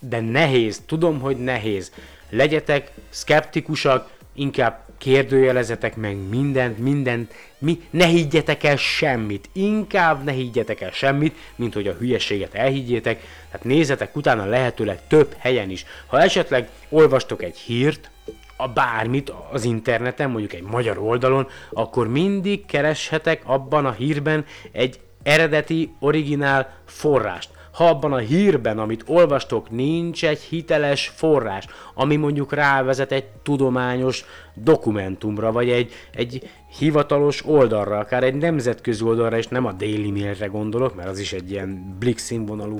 de 0.00 0.20
nehéz, 0.20 0.82
tudom, 0.86 1.20
hogy 1.20 1.36
nehéz. 1.36 1.92
Legyetek 2.30 2.90
szkeptikusak, 3.08 4.10
inkább 4.34 4.85
kérdőjelezetek 4.98 5.96
meg 5.96 6.16
mindent, 6.28 6.78
mindent, 6.78 7.34
mi, 7.58 7.80
ne 7.90 8.06
higgyetek 8.06 8.64
el 8.64 8.76
semmit, 8.76 9.48
inkább 9.52 10.24
ne 10.24 10.32
higgyetek 10.32 10.80
el 10.80 10.90
semmit, 10.90 11.36
mint 11.56 11.74
hogy 11.74 11.86
a 11.86 11.96
hülyeséget 11.98 12.54
elhiggyétek, 12.54 13.20
tehát 13.50 13.66
nézzetek 13.66 14.16
utána 14.16 14.44
lehetőleg 14.44 15.06
több 15.06 15.34
helyen 15.38 15.70
is. 15.70 15.84
Ha 16.06 16.20
esetleg 16.20 16.68
olvastok 16.88 17.42
egy 17.42 17.56
hírt, 17.56 18.10
a 18.56 18.68
bármit 18.68 19.32
az 19.52 19.64
interneten, 19.64 20.30
mondjuk 20.30 20.52
egy 20.52 20.62
magyar 20.62 20.98
oldalon, 20.98 21.48
akkor 21.72 22.08
mindig 22.08 22.66
kereshetek 22.66 23.42
abban 23.44 23.86
a 23.86 23.92
hírben 23.92 24.44
egy 24.72 25.00
eredeti, 25.22 25.92
originál 25.98 26.74
forrást 26.84 27.55
ha 27.76 27.88
abban 27.88 28.12
a 28.12 28.18
hírben, 28.18 28.78
amit 28.78 29.04
olvastok, 29.06 29.70
nincs 29.70 30.24
egy 30.24 30.40
hiteles 30.40 31.12
forrás, 31.14 31.66
ami 31.94 32.16
mondjuk 32.16 32.52
rávezet 32.52 33.12
egy 33.12 33.24
tudományos 33.42 34.24
dokumentumra, 34.54 35.52
vagy 35.52 35.70
egy, 35.70 35.92
egy 36.12 36.50
hivatalos 36.78 37.46
oldalra, 37.46 37.98
akár 37.98 38.24
egy 38.24 38.34
nemzetközi 38.34 39.04
oldalra, 39.04 39.36
és 39.36 39.46
nem 39.46 39.64
a 39.64 39.72
Daily 39.72 40.10
Mailre 40.10 40.46
gondolok, 40.46 40.94
mert 40.94 41.08
az 41.08 41.18
is 41.18 41.32
egy 41.32 41.50
ilyen 41.50 41.96
blik 41.98 42.18
színvonalú 42.18 42.78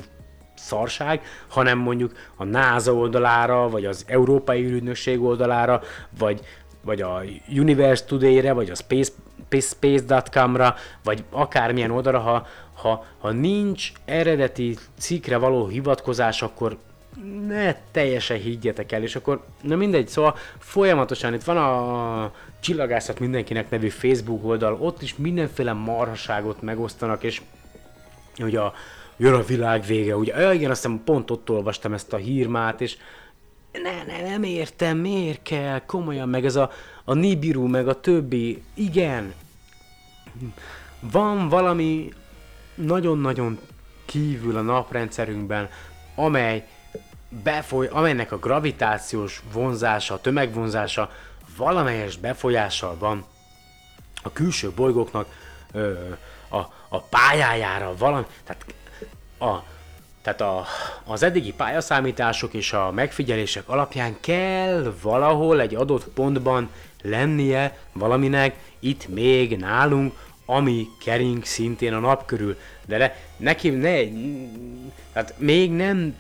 szarság, 0.55 1.21
hanem 1.49 1.79
mondjuk 1.79 2.13
a 2.37 2.45
NASA 2.45 2.95
oldalára, 2.95 3.69
vagy 3.69 3.85
az 3.85 4.05
Európai 4.07 4.65
Ürügynökség 4.65 5.23
oldalára, 5.23 5.81
vagy, 6.19 6.41
vagy 6.85 7.01
a 7.01 7.23
Universe 7.49 8.05
Today-re, 8.05 8.53
vagy 8.53 8.71
a 8.71 8.75
Space, 8.75 9.13
Space.com-ra, 9.61 10.75
vagy 11.05 11.25
akármilyen 11.31 11.91
oldalra, 11.91 12.19
ha, 12.19 12.47
ha, 12.75 13.05
ha 13.19 13.31
nincs 13.31 13.93
eredeti 14.05 14.77
cikkre 14.99 15.37
való 15.37 15.67
hivatkozás, 15.67 16.43
akkor 16.43 16.77
ne 17.47 17.77
teljesen 17.91 18.39
higgyetek 18.39 18.93
el, 18.93 19.03
és 19.03 19.17
akkor, 19.17 19.45
na 19.63 19.77
mindegy, 19.77 20.09
szóval 20.09 20.37
folyamatosan 20.59 21.35
itt 21.35 21.45
van 21.45 21.57
a 21.57 22.33
Csillagászat 22.61 23.21
mindenkinek 23.21 23.71
nevű 23.71 23.89
Facebook 23.89 24.45
oldal, 24.45 24.77
ott 24.81 25.03
is 25.03 25.17
mindenféle 25.17 25.73
marhaságot 25.73 26.63
megosztanak, 26.63 27.23
és 27.23 27.43
hogy 28.37 28.57
a, 28.57 28.73
jön 29.17 29.35
a 29.35 29.43
világ 29.43 29.85
vége, 29.85 30.17
ugye, 30.17 30.41
ja, 30.41 30.53
igen, 30.53 30.71
azt 30.71 30.83
hiszem 30.83 31.03
pont 31.05 31.31
ott 31.31 31.51
olvastam 31.51 31.93
ezt 31.93 32.13
a 32.13 32.17
hírmát, 32.17 32.81
és 32.81 32.97
ne, 33.83 34.05
ne, 34.05 34.29
nem 34.29 34.43
értem, 34.43 34.99
miért 34.99 35.43
kell, 35.43 35.81
komolyan, 35.87 36.29
meg 36.29 36.45
ez 36.45 36.57
a, 36.57 36.71
a 37.05 37.15
Nibiru, 37.15 37.67
meg 37.67 37.89
a 37.89 38.01
többi, 38.01 38.63
igen, 38.75 39.35
van 41.01 41.49
valami 41.49 42.13
nagyon-nagyon 42.75 43.59
kívül 44.05 44.57
a 44.57 44.61
naprendszerünkben, 44.61 45.69
amely 46.15 46.67
befoly, 47.29 47.87
amelynek 47.87 48.33
a 48.33 48.39
gravitációs 48.39 49.43
vonzása, 49.53 50.15
a 50.15 50.21
tömegvonzása 50.21 51.11
valamelyes 51.57 52.17
befolyással 52.17 52.97
van 52.99 53.25
a 54.23 54.33
külső 54.33 54.71
bolygóknak 54.71 55.29
ö, 55.73 55.93
a, 56.49 56.59
a 56.89 57.01
pályájára 57.01 57.97
valami, 57.97 58.27
tehát 58.45 58.65
a, 59.39 59.75
tehát 60.27 60.41
a, 60.41 60.67
az 61.05 61.23
eddigi 61.23 61.53
pályaszámítások 61.53 62.55
és 62.55 62.73
a 62.73 62.91
megfigyelések 62.91 63.69
alapján 63.69 64.17
kell 64.21 64.95
valahol 65.03 65.61
egy 65.61 65.75
adott 65.75 66.09
pontban 66.09 66.71
lennie 67.03 67.79
valaminek, 67.93 68.57
itt 68.79 69.09
még 69.09 69.57
nálunk, 69.57 70.15
ami 70.47 70.87
kering 71.05 71.45
szintén 71.45 71.95
a 71.95 71.99
nap 71.99 72.27
körül. 72.27 72.57
De 72.87 72.99
le, 72.99 73.17
neki 73.37 73.71
ne, 73.71 73.95
tehát 75.13 75.35
még 75.37 75.73
nem 75.73 76.17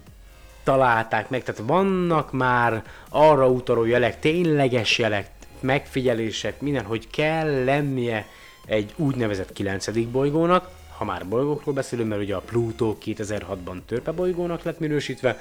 találták 0.65 1.29
meg, 1.29 1.43
tehát 1.43 1.63
vannak 1.65 2.33
már 2.33 2.83
arra 3.09 3.49
utaló 3.49 3.85
jelek, 3.85 4.19
tényleges 4.19 4.99
jelek, 4.99 5.31
megfigyelések, 5.61 6.61
minden, 6.61 6.85
hogy 6.85 7.11
kell 7.11 7.65
lennie 7.65 8.27
egy 8.67 8.93
úgynevezett 8.97 9.53
9. 9.53 9.91
bolygónak, 10.09 10.71
ha 10.97 11.05
már 11.05 11.27
bolygókról 11.27 11.75
beszélünk, 11.75 12.09
mert 12.09 12.23
ugye 12.23 12.35
a 12.35 12.41
Pluto 12.41 12.97
2006-ban 13.05 13.81
törpe 13.87 14.13
bolygónak 14.13 14.63
lett 14.63 14.79
minősítve, 14.79 15.39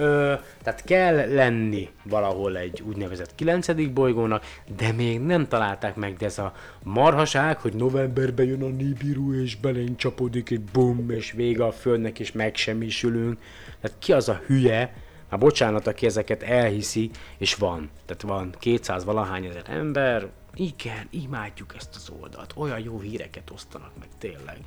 Ö, 0.00 0.34
tehát 0.62 0.84
kell 0.84 1.34
lenni 1.34 1.88
valahol 2.02 2.56
egy 2.56 2.82
úgynevezett 2.86 3.34
9. 3.34 3.92
bolygónak, 3.92 4.44
de 4.76 4.92
még 4.92 5.20
nem 5.20 5.48
találták 5.48 5.94
meg, 5.94 6.16
de 6.16 6.26
ez 6.26 6.38
a 6.38 6.52
marhaság, 6.82 7.60
hogy 7.60 7.72
novemberben 7.72 8.46
jön 8.46 8.62
a 8.62 8.68
Nibiru 8.68 9.42
és 9.42 9.56
belénk 9.56 9.96
csapodik 9.96 10.50
egy 10.50 10.60
bum, 10.60 11.10
és 11.10 11.32
vége 11.32 11.64
a 11.64 11.72
Földnek, 11.72 12.18
és 12.18 12.32
megsemmisülünk. 12.32 13.38
Tehát 13.80 13.98
ki 13.98 14.12
az 14.12 14.28
a 14.28 14.40
hülye, 14.46 14.94
már 15.30 15.40
bocsánat, 15.40 15.86
aki 15.86 16.06
ezeket 16.06 16.42
elhiszi, 16.42 17.10
és 17.38 17.54
van. 17.54 17.90
Tehát 18.06 18.22
van 18.22 18.54
200 18.58 19.04
valahány 19.04 19.44
ezer 19.44 19.64
ember, 19.66 20.28
igen, 20.54 21.06
imádjuk 21.10 21.74
ezt 21.74 21.94
az 21.94 22.10
oldalt, 22.20 22.52
olyan 22.56 22.78
jó 22.78 23.00
híreket 23.00 23.50
osztanak 23.50 23.90
meg, 23.98 24.08
tényleg. 24.18 24.58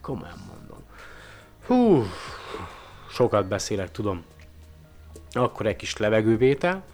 Komolyan 0.00 0.38
mondom. 0.48 0.82
Hú, 1.66 2.04
sokat 3.10 3.48
beszélek, 3.48 3.90
tudom. 3.90 4.24
Akkor 5.32 5.66
egy 5.66 5.76
kis 5.76 5.96
levegővétel. 5.96 6.84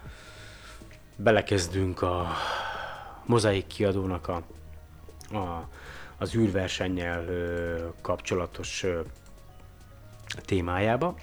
Belekezdünk 1.15 2.01
a 2.01 2.31
mozaik 3.25 3.67
kiadónak 3.67 4.27
a, 4.27 4.43
a, 5.35 5.69
az 6.17 6.35
űrversennyel 6.35 7.25
kapcsolatos 8.01 8.83
ö, 8.83 9.01
témájába 10.45 11.15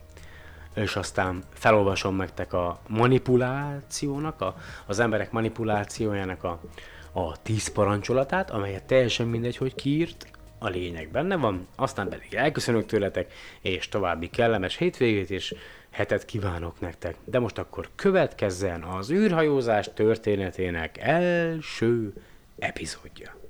és 0.75 0.97
aztán 0.97 1.43
felolvasom 1.53 2.17
nektek 2.17 2.53
a 2.53 2.79
manipulációnak, 2.89 4.41
a, 4.41 4.57
az 4.87 4.99
emberek 4.99 5.33
manipulációjának 5.33 6.45
a, 6.45 6.61
a 7.13 7.43
tíz 7.43 7.73
parancsolatát, 7.73 8.51
amelyet 8.51 8.85
teljesen 8.85 9.27
mindegy, 9.27 9.57
hogy 9.57 9.75
kiírt, 9.75 10.27
a 10.63 10.69
lényeg 10.69 11.09
benne 11.11 11.37
van, 11.37 11.67
aztán 11.77 12.09
pedig 12.09 12.35
elköszönök 12.35 12.87
tőletek, 12.87 13.33
és 13.61 13.89
további 13.89 14.31
kellemes 14.31 14.77
hétvégét 14.77 15.31
és 15.31 15.55
hetet 15.91 16.25
kívánok 16.25 16.81
nektek. 16.81 17.17
De 17.25 17.39
most 17.39 17.59
akkor 17.59 17.89
következzen 17.95 18.83
az 18.83 19.11
űrhajózás 19.11 19.91
történetének 19.95 20.99
első 20.99 22.13
epizódja. 22.59 23.42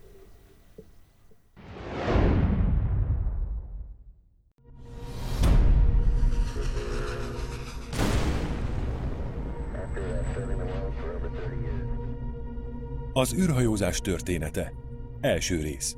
Az 13.15 13.35
űrhajózás 13.35 14.01
története. 14.01 14.73
Első 15.21 15.61
rész. 15.61 15.97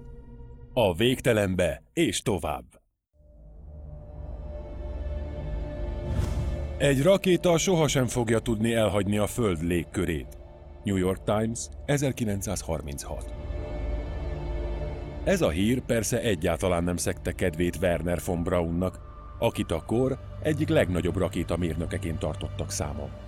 A 0.73 0.95
végtelenbe 0.95 1.83
és 1.93 2.23
tovább. 2.23 2.65
Egy 6.79 7.03
rakéta 7.03 7.59
sohasem 7.59 8.07
fogja 8.07 8.39
tudni 8.39 8.75
elhagyni 8.75 9.19
a 9.19 9.27
Föld 9.27 9.63
légkörét. 9.63 10.39
New 10.85 10.97
York 10.97 11.25
Times, 11.25 11.69
1936. 11.87 13.35
Ez 15.25 15.43
a 15.43 15.51
hír 15.51 15.81
persze 15.81 16.21
egyáltalán 16.21 16.85
nem 16.85 16.97
szekte 16.97 17.33
kedvét 17.33 17.77
Werner 17.77 18.21
von 18.27 18.43
Braunnak, 18.43 19.01
akit 19.39 19.71
a 19.71 19.85
kor 19.87 20.19
egyik 20.43 20.69
legnagyobb 20.69 21.17
rakétamérnökeként 21.17 22.19
tartottak 22.19 22.71
számon. 22.71 23.24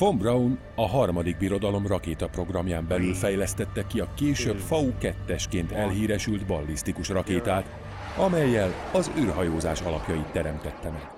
Von 0.00 0.18
Braun 0.18 0.58
a 0.74 0.88
harmadik 0.88 1.36
birodalom 1.36 1.86
rakétaprogramján 1.86 2.86
belül 2.88 3.14
fejlesztette 3.14 3.86
ki 3.86 4.00
a 4.00 4.08
később 4.14 4.58
FAU-2-esként 4.58 5.72
elhíresült 5.72 6.46
ballisztikus 6.46 7.08
rakétát, 7.08 7.64
amelyel 8.16 8.74
az 8.92 9.10
űrhajózás 9.18 9.80
alapjait 9.80 10.26
teremtette 10.32 10.90
meg. 10.90 11.10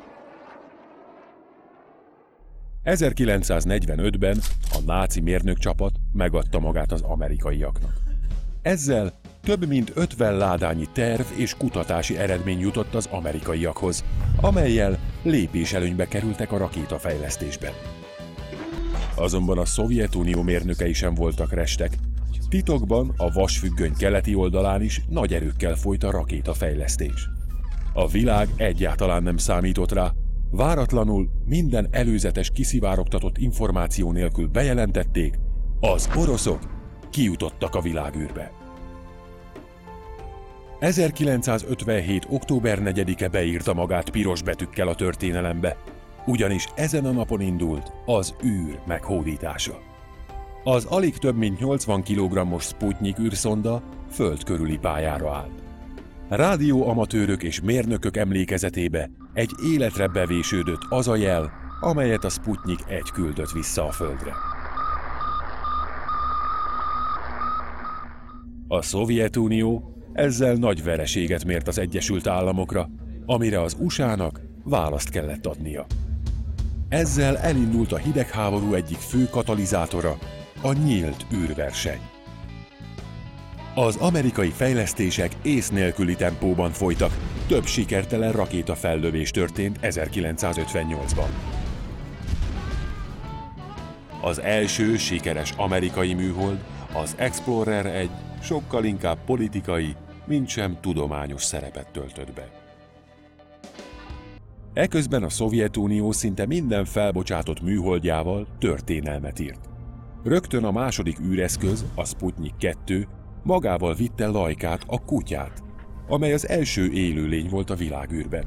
1945-ben 2.85 4.39
a 4.73 4.79
náci 4.87 5.21
mérnökcsapat 5.21 5.93
megadta 6.13 6.59
magát 6.59 6.93
az 6.93 7.01
amerikaiaknak. 7.01 7.93
Ezzel 8.63 9.13
több 9.43 9.69
mint 9.69 9.93
50 9.95 10.37
ládányi 10.37 10.89
terv 10.93 11.27
és 11.37 11.55
kutatási 11.57 12.19
eredmény 12.19 12.61
jutott 12.61 12.95
az 12.95 13.09
amerikaiakhoz, 13.11 14.05
amelyel 14.41 14.99
lépéselőnybe 15.23 16.09
kerültek 16.09 16.53
a 16.53 16.57
rakétafejlesztésben. 16.59 17.73
Azonban 19.15 19.59
a 19.59 19.65
Szovjetunió 19.65 20.43
mérnökei 20.43 20.93
sem 20.93 21.15
voltak 21.15 21.53
restek. 21.53 21.93
Titokban 22.49 23.15
a 23.17 23.33
vasfüggöny 23.33 23.93
keleti 23.97 24.35
oldalán 24.35 24.83
is 24.83 25.03
nagy 25.09 25.35
erőkkel 25.35 25.75
folyt 25.75 26.05
a 26.05 26.11
rakétafejlesztés. 26.11 27.29
A 27.93 28.09
világ 28.09 28.49
egyáltalán 28.57 29.23
nem 29.23 29.37
számított 29.37 29.93
rá, 29.93 30.13
váratlanul 30.51 31.29
minden 31.45 31.89
előzetes 31.91 32.51
kiszivárogtatott 32.51 33.39
információ 33.39 34.13
nélkül 34.13 34.49
bejelentették, 34.49 35.39
az 35.81 36.09
oroszok 36.17 36.61
kijutottak 37.11 37.75
a 37.75 37.81
világűrbe. 37.81 38.53
1957. 40.79 42.27
október 42.31 42.79
4-e 42.85 43.29
beírta 43.29 43.75
magát 43.75 44.11
piros 44.11 44.43
betűkkel 44.43 44.89
a 44.89 44.95
történelembe, 44.95 45.77
ugyanis 46.27 46.67
ezen 46.75 47.05
a 47.05 47.11
napon 47.11 47.41
indult 47.41 47.93
az 48.07 48.35
űr 48.45 48.81
meghódítása. 48.87 49.79
Az 50.65 50.85
alig 50.85 51.19
több 51.19 51.37
mint 51.37 51.59
80 51.59 52.03
kg-os 52.03 52.65
Sputnik 52.65 53.19
űrszonda 53.19 53.83
föld 54.11 54.45
körüli 54.45 54.79
pályára 54.79 55.35
állt. 55.35 55.63
Rádióamatőrök 56.29 57.43
és 57.43 57.61
mérnökök 57.61 58.17
emlékezetébe 58.17 59.11
egy 59.33 59.51
életre 59.73 60.09
bevésődött 60.09 60.87
az 60.89 61.09
a 61.09 61.17
jel, 61.17 61.53
amelyet 61.81 62.25
a 62.25 62.29
Sputnik 62.29 62.79
egy 62.89 63.11
küldött 63.13 63.51
vissza 63.51 63.87
a 63.87 63.91
Földre. 63.91 64.33
A 68.69 68.83
Szovjetunió 68.83 69.97
ezzel 70.13 70.55
nagy 70.55 70.85
vereséget 70.85 71.45
mért 71.45 71.69
az 71.69 71.79
Egyesült 71.79 72.27
Államokra, 72.27 72.89
amire 73.27 73.61
az 73.61 73.77
USA-nak 73.81 74.41
választ 74.65 75.11
kellett 75.11 75.47
adnia. 75.47 75.87
Ezzel 76.93 77.39
elindult 77.39 77.93
a 77.93 77.97
hidegháború 77.97 78.75
egyik 78.75 78.99
fő 78.99 79.29
katalizátora, 79.31 80.19
a 80.63 80.73
nyílt 80.73 81.27
űrverseny. 81.35 82.01
Az 83.75 83.97
amerikai 83.97 84.49
fejlesztések 84.51 85.33
ész 85.43 85.71
nélküli 85.71 86.15
tempóban 86.15 86.71
folytak, 86.71 87.13
több 87.49 87.65
sikertelen 87.65 88.33
rakéta 88.33 88.75
fellövés 88.75 89.31
történt 89.31 89.79
1958-ban. 89.83 91.29
Az 94.21 94.41
első 94.41 94.97
sikeres 94.97 95.53
amerikai 95.57 96.15
műhold, 96.15 96.65
az 96.95 97.15
Explorer 97.17 97.87
1 97.87 98.11
sokkal 98.43 98.85
inkább 98.85 99.19
politikai, 99.25 99.97
mint 100.27 100.49
sem 100.49 100.79
tudományos 100.81 101.43
szerepet 101.43 101.87
töltött 101.93 102.33
be. 102.33 102.62
Eközben 104.75 105.23
a 105.23 105.29
Szovjetunió 105.29 106.13
szinte 106.13 106.47
minden 106.47 106.85
felbocsátott 106.85 107.63
műholdjával 107.63 108.47
történelmet 108.59 109.39
írt. 109.39 109.69
Rögtön 110.25 110.65
a 110.65 110.71
második 110.71 111.21
űreszköz, 111.21 111.85
a 111.95 112.05
Sputnik 112.05 112.57
2 112.59 113.09
magával 113.43 113.95
vitte 113.95 114.27
Lajkát, 114.27 114.85
a 114.87 115.05
kutyát, 115.05 115.63
amely 116.09 116.33
az 116.33 116.49
első 116.49 116.91
élőlény 116.93 117.49
volt 117.49 117.71
a 117.71 117.75
világűrben. 117.75 118.45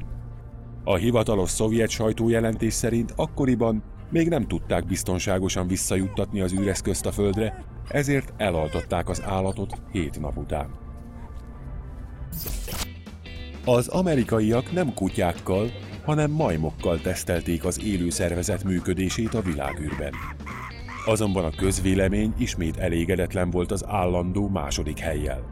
A 0.84 0.96
hivatalos 0.96 1.50
szovjet 1.50 1.90
sajtójelentés 1.90 2.72
szerint 2.72 3.12
akkoriban 3.16 3.82
még 4.10 4.28
nem 4.28 4.46
tudták 4.46 4.86
biztonságosan 4.86 5.66
visszajuttatni 5.66 6.40
az 6.40 6.52
űreszközt 6.52 7.06
a 7.06 7.12
Földre, 7.12 7.64
ezért 7.88 8.32
elaltották 8.36 9.08
az 9.08 9.22
állatot 9.22 9.82
hét 9.92 10.20
nap 10.20 10.36
után. 10.36 10.70
Az 13.64 13.88
amerikaiak 13.88 14.72
nem 14.72 14.94
kutyákkal, 14.94 15.70
hanem 16.06 16.30
majmokkal 16.30 17.00
tesztelték 17.00 17.64
az 17.64 17.84
élő 17.84 18.10
szervezet 18.10 18.64
működését 18.64 19.34
a 19.34 19.40
világűrben. 19.40 20.12
Azonban 21.06 21.44
a 21.44 21.56
közvélemény 21.56 22.34
ismét 22.38 22.76
elégedetlen 22.76 23.50
volt 23.50 23.70
az 23.70 23.84
állandó 23.86 24.48
második 24.48 24.98
helyjel. 24.98 25.42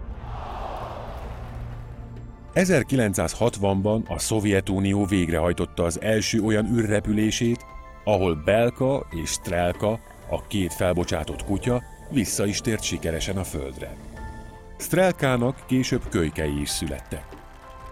1960-ban 2.55 4.07
a 4.09 4.19
Szovjetunió 4.19 5.05
végrehajtotta 5.05 5.83
az 5.83 6.01
első 6.01 6.41
olyan 6.41 6.67
űrrepülését, 6.67 7.67
ahol 8.05 8.43
Belka 8.45 9.07
és 9.23 9.31
Strelka, 9.31 10.01
a 10.31 10.47
két 10.47 10.73
felbocsátott 10.73 11.45
kutya, 11.45 11.83
vissza 12.11 12.47
is 12.47 12.61
tért 12.61 12.83
sikeresen 12.83 13.37
a 13.37 13.45
Földre. 13.45 13.97
Strelkának 14.79 15.65
később 15.67 16.09
kölykei 16.09 16.61
is 16.61 16.69
születtek. 16.69 17.44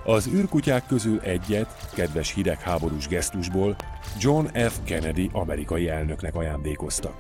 Az 0.05 0.27
űrkutyák 0.27 0.87
közül 0.87 1.21
egyet, 1.21 1.91
kedves 1.95 2.35
hidegháborús 2.35 3.09
gesztusból 3.09 3.77
John 4.19 4.47
F. 4.47 4.79
Kennedy 4.85 5.31
amerikai 5.33 5.89
elnöknek 5.89 6.35
ajándékoztak. 6.35 7.15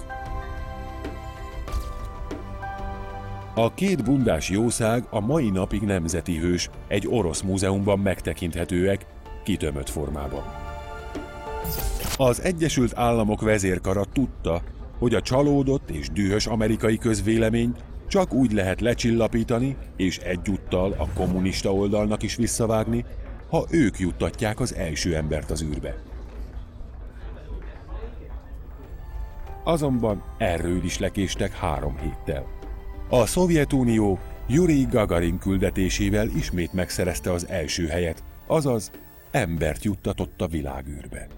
A 3.54 3.74
két 3.74 4.04
bundás 4.04 4.50
jószág 4.50 5.06
a 5.10 5.20
mai 5.20 5.50
napig 5.50 5.82
nemzeti 5.82 6.38
hős, 6.38 6.70
egy 6.88 7.06
orosz 7.08 7.40
múzeumban 7.40 7.98
megtekinthetőek, 7.98 9.06
kitömött 9.44 9.88
formában. 9.88 10.42
Az 12.16 12.42
Egyesült 12.42 12.96
Államok 12.96 13.40
vezérkara 13.40 14.04
tudta, 14.04 14.62
hogy 14.98 15.14
a 15.14 15.22
csalódott 15.22 15.90
és 15.90 16.08
dühös 16.08 16.46
amerikai 16.46 16.98
közvélemény 16.98 17.74
csak 18.12 18.32
úgy 18.32 18.52
lehet 18.52 18.80
lecsillapítani 18.80 19.76
és 19.96 20.18
egyúttal 20.18 20.94
a 20.98 21.08
kommunista 21.14 21.74
oldalnak 21.74 22.22
is 22.22 22.36
visszavágni, 22.36 23.04
ha 23.50 23.66
ők 23.70 23.98
juttatják 23.98 24.60
az 24.60 24.74
első 24.74 25.16
embert 25.16 25.50
az 25.50 25.62
űrbe. 25.62 25.96
Azonban 29.64 30.22
erről 30.38 30.84
is 30.84 30.98
lekéstek 30.98 31.52
három 31.52 31.98
héttel. 31.98 32.46
A 33.08 33.26
Szovjetunió 33.26 34.18
Yuri 34.46 34.86
Gagarin 34.90 35.38
küldetésével 35.38 36.28
ismét 36.28 36.72
megszerezte 36.72 37.32
az 37.32 37.48
első 37.48 37.86
helyet, 37.86 38.24
azaz 38.46 38.90
embert 39.30 39.84
juttatott 39.84 40.40
a 40.40 40.46
világűrbe. 40.46 41.28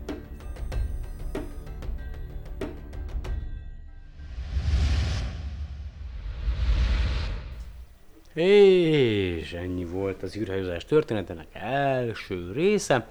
És 8.35 9.53
ennyi 9.53 9.85
volt 9.85 10.23
az 10.23 10.37
űrhajózás 10.37 10.85
történetének 10.85 11.47
első 11.53 12.53
része. 12.53 13.09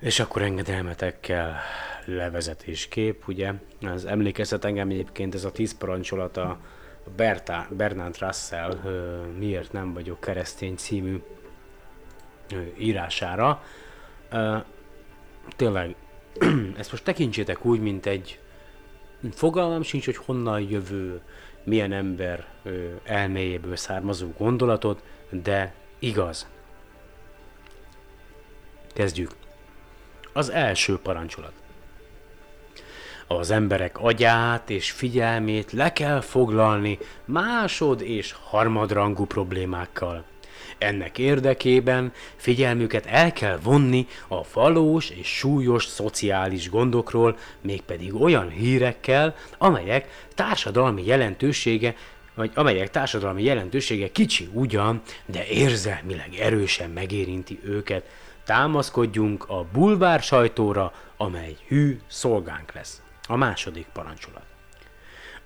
És 0.00 0.20
akkor 0.20 0.42
engedelmetekkel 0.42 1.56
levezetéskép, 2.04 3.28
ugye? 3.28 3.52
Az 3.80 4.04
emlékeztet 4.04 4.64
engem 4.64 4.90
egyébként 4.90 5.34
ez 5.34 5.44
a 5.44 5.52
tíz 5.52 5.76
parancsolat 5.76 6.36
a 6.36 6.58
Berta, 7.16 7.66
Bernard 7.70 8.18
Russell 8.18 8.74
Miért 9.38 9.72
nem 9.72 9.92
vagyok 9.92 10.20
keresztény 10.20 10.74
című 10.76 11.22
írására. 12.78 13.62
Tényleg, 15.56 15.94
ezt 16.78 16.90
most 16.90 17.04
tekintsétek 17.04 17.64
úgy, 17.64 17.80
mint 17.80 18.06
egy 18.06 18.40
fogalmam 19.32 19.82
sincs, 19.82 20.04
hogy 20.04 20.16
honnan 20.16 20.60
jövő, 20.60 21.20
milyen 21.66 21.92
ember 21.92 22.46
elméjéből 23.04 23.76
származó 23.76 24.28
gondolatot, 24.38 25.02
de 25.30 25.74
igaz. 25.98 26.46
Kezdjük. 28.92 29.30
Az 30.32 30.50
első 30.50 30.98
parancsolat 30.98 31.52
az 33.26 33.50
emberek 33.50 33.98
agyát 33.98 34.70
és 34.70 34.90
figyelmét 34.90 35.72
le 35.72 35.92
kell 35.92 36.20
foglalni 36.20 36.98
másod 37.24 38.00
és 38.00 38.34
harmadrangú 38.42 39.24
problémákkal. 39.24 40.24
Ennek 40.78 41.18
érdekében 41.18 42.12
figyelmüket 42.36 43.06
el 43.06 43.32
kell 43.32 43.58
vonni 43.62 44.06
a 44.28 44.40
valós 44.52 45.10
és 45.10 45.26
súlyos 45.26 45.84
szociális 45.84 46.70
gondokról, 46.70 47.38
mégpedig 47.60 48.14
olyan 48.14 48.48
hírekkel, 48.48 49.34
amelyek 49.58 50.26
társadalmi 50.34 51.06
jelentősége 51.06 51.94
vagy 52.36 52.50
amelyek 52.54 52.90
társadalmi 52.90 53.42
jelentősége 53.42 54.12
kicsi 54.12 54.48
ugyan, 54.52 55.02
de 55.26 55.46
érzelmileg 55.46 56.34
erősen 56.34 56.90
megérinti 56.90 57.60
őket. 57.64 58.08
Támaszkodjunk 58.44 59.44
a 59.48 59.64
bulvár 59.72 60.20
sajtóra, 60.20 60.92
amely 61.16 61.56
hű 61.66 61.98
szolgánk 62.06 62.72
lesz. 62.72 63.02
A 63.28 63.36
második 63.36 63.86
parancsolat. 63.92 64.44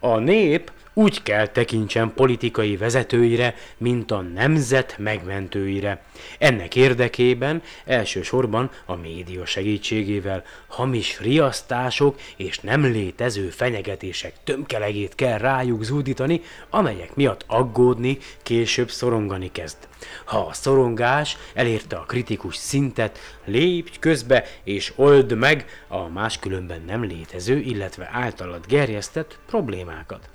A 0.00 0.18
nép 0.18 0.72
úgy 1.00 1.22
kell 1.22 1.46
tekintsen 1.46 2.12
politikai 2.14 2.76
vezetőire, 2.76 3.54
mint 3.76 4.10
a 4.10 4.20
nemzet 4.20 4.94
megmentőire. 4.98 6.02
Ennek 6.38 6.76
érdekében 6.76 7.62
elsősorban 7.84 8.70
a 8.86 8.94
média 8.94 9.46
segítségével 9.46 10.44
hamis 10.66 11.20
riasztások 11.20 12.20
és 12.36 12.58
nem 12.58 12.84
létező 12.84 13.48
fenyegetések 13.48 14.32
tömkelegét 14.44 15.14
kell 15.14 15.38
rájuk 15.38 15.82
zúdítani, 15.82 16.40
amelyek 16.70 17.14
miatt 17.14 17.44
aggódni, 17.46 18.18
később 18.42 18.90
szorongani 18.90 19.50
kezd. 19.52 19.76
Ha 20.24 20.38
a 20.38 20.52
szorongás 20.52 21.36
elérte 21.54 21.96
a 21.96 22.04
kritikus 22.04 22.56
szintet, 22.56 23.18
lépj 23.44 23.98
közbe 23.98 24.44
és 24.64 24.92
old 24.96 25.36
meg 25.36 25.64
a 25.88 26.08
máskülönben 26.08 26.82
nem 26.86 27.04
létező, 27.04 27.58
illetve 27.58 28.08
általad 28.12 28.66
gerjesztett 28.66 29.38
problémákat 29.46 30.28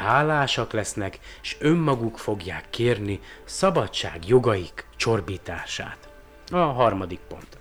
hálásak 0.00 0.72
lesznek, 0.72 1.18
és 1.42 1.56
önmaguk 1.58 2.18
fogják 2.18 2.70
kérni 2.70 3.20
szabadság 3.44 4.28
jogaik 4.28 4.86
csorbítását. 4.96 6.08
A 6.50 6.56
harmadik 6.56 7.20
pont. 7.28 7.58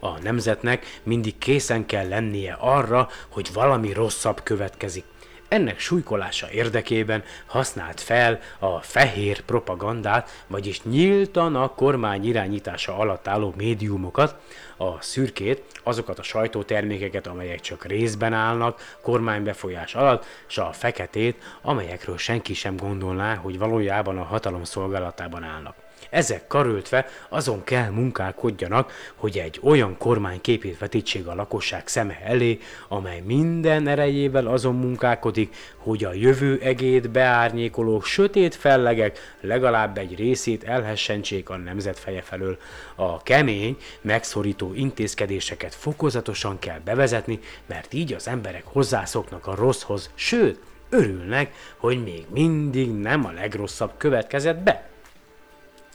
A 0.00 0.18
nemzetnek 0.18 1.00
mindig 1.02 1.38
készen 1.38 1.86
kell 1.86 2.08
lennie 2.08 2.56
arra, 2.60 3.08
hogy 3.28 3.52
valami 3.52 3.92
rosszabb 3.92 4.42
következik. 4.42 5.04
Ennek 5.48 5.78
súlykolása 5.78 6.50
érdekében 6.50 7.24
használt 7.46 8.00
fel 8.00 8.40
a 8.58 8.80
fehér 8.80 9.40
propagandát, 9.40 10.44
vagyis 10.46 10.82
nyíltan 10.82 11.56
a 11.56 11.68
kormány 11.68 12.26
irányítása 12.26 12.96
alatt 12.96 13.28
álló 13.28 13.54
médiumokat, 13.56 14.36
a 14.76 15.02
szürkét, 15.02 15.62
azokat 15.82 16.18
a 16.18 16.22
sajtótermékeket, 16.22 17.26
amelyek 17.26 17.60
csak 17.60 17.84
részben 17.84 18.32
állnak 18.32 18.96
kormánybefolyás 19.02 19.94
alatt, 19.94 20.24
és 20.48 20.58
a 20.58 20.72
feketét, 20.72 21.42
amelyekről 21.62 22.18
senki 22.18 22.54
sem 22.54 22.76
gondolná, 22.76 23.34
hogy 23.34 23.58
valójában 23.58 24.18
a 24.18 24.22
hatalom 24.24 24.64
szolgálatában 24.64 25.42
állnak. 25.42 25.87
Ezek 26.10 26.46
karöltve 26.46 27.06
azon 27.28 27.64
kell 27.64 27.90
munkálkodjanak, 27.90 28.92
hogy 29.14 29.38
egy 29.38 29.60
olyan 29.62 29.96
kormány 29.98 30.40
képét 30.40 30.78
vetítsék 30.78 31.26
a 31.26 31.34
lakosság 31.34 31.88
szeme 31.88 32.20
elé, 32.24 32.58
amely 32.88 33.20
minden 33.20 33.86
erejével 33.86 34.46
azon 34.46 34.74
munkálkodik, 34.74 35.54
hogy 35.76 36.04
a 36.04 36.12
jövő 36.12 36.58
egét 36.62 37.10
beárnyékoló 37.10 38.00
sötét 38.00 38.54
fellegek 38.54 39.36
legalább 39.40 39.98
egy 39.98 40.16
részét 40.16 40.64
elhessentsék 40.64 41.50
a 41.50 41.56
nemzet 41.56 41.98
feje 41.98 42.22
felől. 42.22 42.58
A 42.94 43.22
kemény, 43.22 43.76
megszorító 44.00 44.74
intézkedéseket 44.74 45.74
fokozatosan 45.74 46.58
kell 46.58 46.78
bevezetni, 46.84 47.38
mert 47.66 47.94
így 47.94 48.12
az 48.12 48.28
emberek 48.28 48.64
hozzászoknak 48.64 49.46
a 49.46 49.54
rosszhoz, 49.54 50.10
sőt, 50.14 50.60
örülnek, 50.90 51.52
hogy 51.76 52.02
még 52.02 52.26
mindig 52.30 52.90
nem 52.90 53.24
a 53.24 53.30
legrosszabb 53.30 53.92
következett 53.96 54.58
be. 54.58 54.88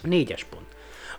Négyes 0.04 0.44
pont. 0.44 0.66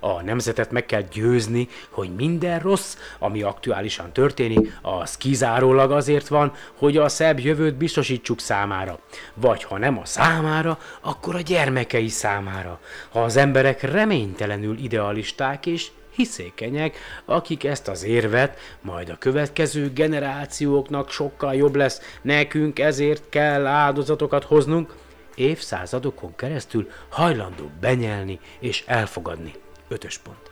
A 0.00 0.22
nemzetet 0.22 0.70
meg 0.70 0.86
kell 0.86 1.02
győzni, 1.12 1.68
hogy 1.90 2.14
minden 2.14 2.58
rossz, 2.58 2.96
ami 3.18 3.42
aktuálisan 3.42 4.12
történik, 4.12 4.78
az 4.82 5.16
kizárólag 5.16 5.90
azért 5.90 6.28
van, 6.28 6.52
hogy 6.74 6.96
a 6.96 7.08
szebb 7.08 7.40
jövőt 7.40 7.74
biztosítsuk 7.74 8.40
számára. 8.40 8.98
Vagy 9.34 9.64
ha 9.64 9.78
nem 9.78 9.98
a 9.98 10.04
számára, 10.04 10.78
akkor 11.00 11.34
a 11.34 11.40
gyermekei 11.40 12.08
számára. 12.08 12.80
Ha 13.10 13.22
az 13.22 13.36
emberek 13.36 13.82
reménytelenül 13.82 14.78
idealisták 14.78 15.66
és 15.66 15.90
hiszékenyek, 16.10 16.96
akik 17.24 17.64
ezt 17.64 17.88
az 17.88 18.04
érvet 18.04 18.58
majd 18.80 19.08
a 19.08 19.18
következő 19.18 19.92
generációknak 19.92 21.10
sokkal 21.10 21.54
jobb 21.54 21.74
lesz, 21.74 22.00
nekünk 22.22 22.78
ezért 22.78 23.28
kell 23.28 23.66
áldozatokat 23.66 24.44
hoznunk, 24.44 24.94
évszázadokon 25.36 26.36
keresztül 26.36 26.90
hajlandó 27.08 27.70
benyelni 27.80 28.40
és 28.58 28.84
elfogadni. 28.86 29.52
Ötös 29.88 30.18
pont. 30.18 30.43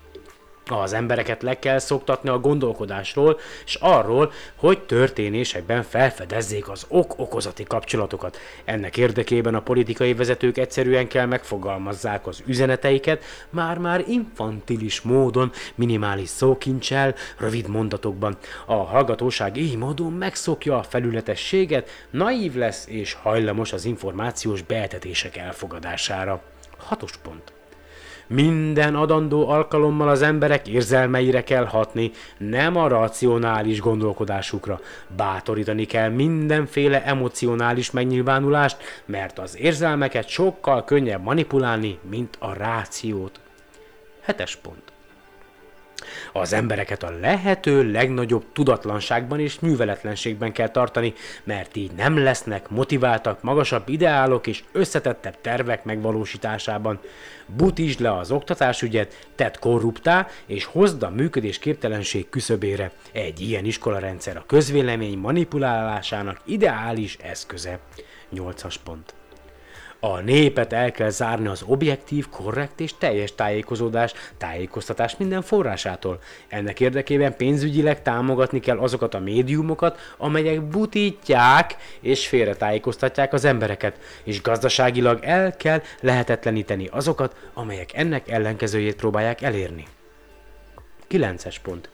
Az 0.73 0.93
embereket 0.93 1.43
le 1.43 1.59
kell 1.59 1.79
szoktatni 1.79 2.29
a 2.29 2.39
gondolkodásról, 2.39 3.39
és 3.65 3.75
arról, 3.81 4.33
hogy 4.57 4.79
történésekben 4.81 5.83
felfedezzék 5.83 6.69
az 6.69 6.85
ok-okozati 6.89 7.63
kapcsolatokat. 7.63 8.39
Ennek 8.65 8.97
érdekében 8.97 9.55
a 9.55 9.63
politikai 9.63 10.15
vezetők 10.15 10.59
egyszerűen 10.59 11.09
kell 11.09 11.27
megfogalmazzák 11.27 12.27
az 12.27 12.43
üzeneteiket, 12.47 13.25
már-már 13.51 14.05
infantilis 14.09 15.01
módon, 15.01 15.53
minimális 15.75 16.29
szókincsel, 16.29 17.15
rövid 17.39 17.69
mondatokban. 17.69 18.37
A 18.67 18.75
hallgatóság 18.75 19.57
így 19.57 19.77
módon 19.77 20.13
megszokja 20.13 20.79
a 20.79 20.83
felületességet, 20.83 21.91
naív 22.11 22.55
lesz 22.55 22.87
és 22.87 23.13
hajlamos 23.13 23.73
az 23.73 23.85
információs 23.85 24.63
beetetések 24.63 25.37
elfogadására. 25.37 26.43
Hatos 26.79 27.17
pont. 27.17 27.53
Minden 28.27 28.95
adandó 28.95 29.49
alkalommal 29.49 30.09
az 30.09 30.23
emberek 30.23 30.69
érzelmeire 30.69 31.43
kell 31.45 31.65
hatni, 31.65 32.11
nem 32.39 32.77
a 32.77 32.89
racionális 32.89 33.81
gondolkodásukra. 33.81 34.81
Bátorítani 35.17 35.85
kell 35.85 36.09
mindenféle 36.09 37.05
emocionális 37.05 37.91
megnyilvánulást, 37.91 38.77
mert 39.05 39.39
az 39.39 39.59
érzelmeket 39.59 40.29
sokkal 40.29 40.85
könnyebb 40.85 41.23
manipulálni, 41.23 41.99
mint 42.11 42.37
a 42.39 42.53
rációt. 42.53 43.41
Hetes 44.21 44.57
pont. 44.57 44.92
Az 46.33 46.53
embereket 46.53 47.03
a 47.03 47.19
lehető 47.21 47.91
legnagyobb 47.91 48.45
tudatlanságban 48.53 49.41
és 49.41 49.61
műveletlenségben 49.61 50.53
kell 50.53 50.69
tartani, 50.69 51.15
mert 51.45 51.77
így 51.77 51.93
nem 51.93 52.19
lesznek 52.19 52.69
motiváltak 52.69 53.43
magasabb 53.43 53.89
ideálok 53.89 54.47
és 54.47 54.65
összetettebb 54.73 55.41
tervek 55.41 55.85
megvalósításában. 55.85 57.01
Butítsd 57.47 58.01
le 58.01 58.17
az 58.17 58.31
oktatásügyet, 58.31 59.29
tedd 59.35 59.55
korruptá 59.61 60.27
és 60.47 60.65
hozd 60.65 61.03
a 61.03 61.11
működés 61.11 61.59
képtelenség 61.59 62.29
küszöbére. 62.29 62.91
Egy 63.13 63.41
ilyen 63.41 63.65
iskolarendszer 63.65 64.37
a 64.37 64.45
közvélemény 64.47 65.19
manipulálásának 65.19 66.41
ideális 66.45 67.17
eszköze. 67.23 67.79
8-as 68.35 68.75
pont. 68.85 69.22
A 70.05 70.21
népet 70.21 70.73
el 70.73 70.93
kell 70.93 71.09
zárni 71.09 71.47
az 71.47 71.63
objektív, 71.67 72.29
korrekt 72.29 72.81
és 72.81 72.95
teljes 72.99 73.35
tájékozódás, 73.35 74.13
tájékoztatás 74.39 75.17
minden 75.17 75.43
forrásától. 75.43 76.21
Ennek 76.49 76.81
érdekében 76.81 77.37
pénzügyileg 77.37 78.03
támogatni 78.03 78.61
kell 78.61 78.79
azokat 78.79 79.15
a 79.15 79.19
médiumokat, 79.19 80.15
amelyek 80.17 80.63
butítják 80.63 81.77
és 82.01 82.29
félretájékoztatják 82.29 83.33
az 83.33 83.45
embereket, 83.45 83.99
és 84.25 84.43
gazdaságilag 84.43 85.19
el 85.23 85.57
kell 85.57 85.83
lehetetleníteni 86.01 86.89
azokat, 86.91 87.37
amelyek 87.55 87.95
ennek 87.95 88.29
ellenkezőjét 88.29 88.97
próbálják 88.97 89.43
elérni. 89.43 89.85
9-es 91.11 91.57
pont. 91.63 91.91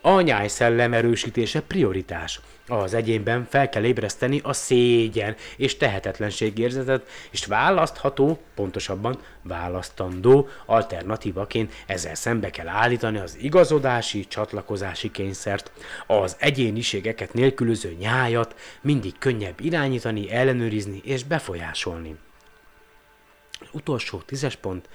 A 0.00 0.20
nyájszellem 0.20 0.92
erősítése 0.92 1.60
prioritás. 1.60 2.40
Az 2.68 2.94
egyénben 2.94 3.46
fel 3.50 3.68
kell 3.68 3.84
ébreszteni 3.84 4.40
a 4.42 4.52
szégyen 4.52 5.36
és 5.56 5.76
tehetetlenség 5.76 6.58
érzetet, 6.58 7.06
és 7.30 7.46
választható, 7.46 8.38
pontosabban 8.54 9.18
választandó 9.42 10.48
alternatívaként 10.66 11.72
ezzel 11.86 12.14
szembe 12.14 12.50
kell 12.50 12.68
állítani 12.68 13.18
az 13.18 13.36
igazodási, 13.40 14.26
csatlakozási 14.26 15.10
kényszert. 15.10 15.70
Az 16.06 16.36
egyéniségeket 16.38 17.32
nélkülöző 17.32 17.96
nyájat 17.98 18.54
mindig 18.80 19.18
könnyebb 19.18 19.60
irányítani, 19.60 20.30
ellenőrizni 20.30 21.00
és 21.04 21.24
befolyásolni. 21.24 22.16
Utolsó 23.72 24.18
tízes 24.18 24.56
pont. 24.56 24.88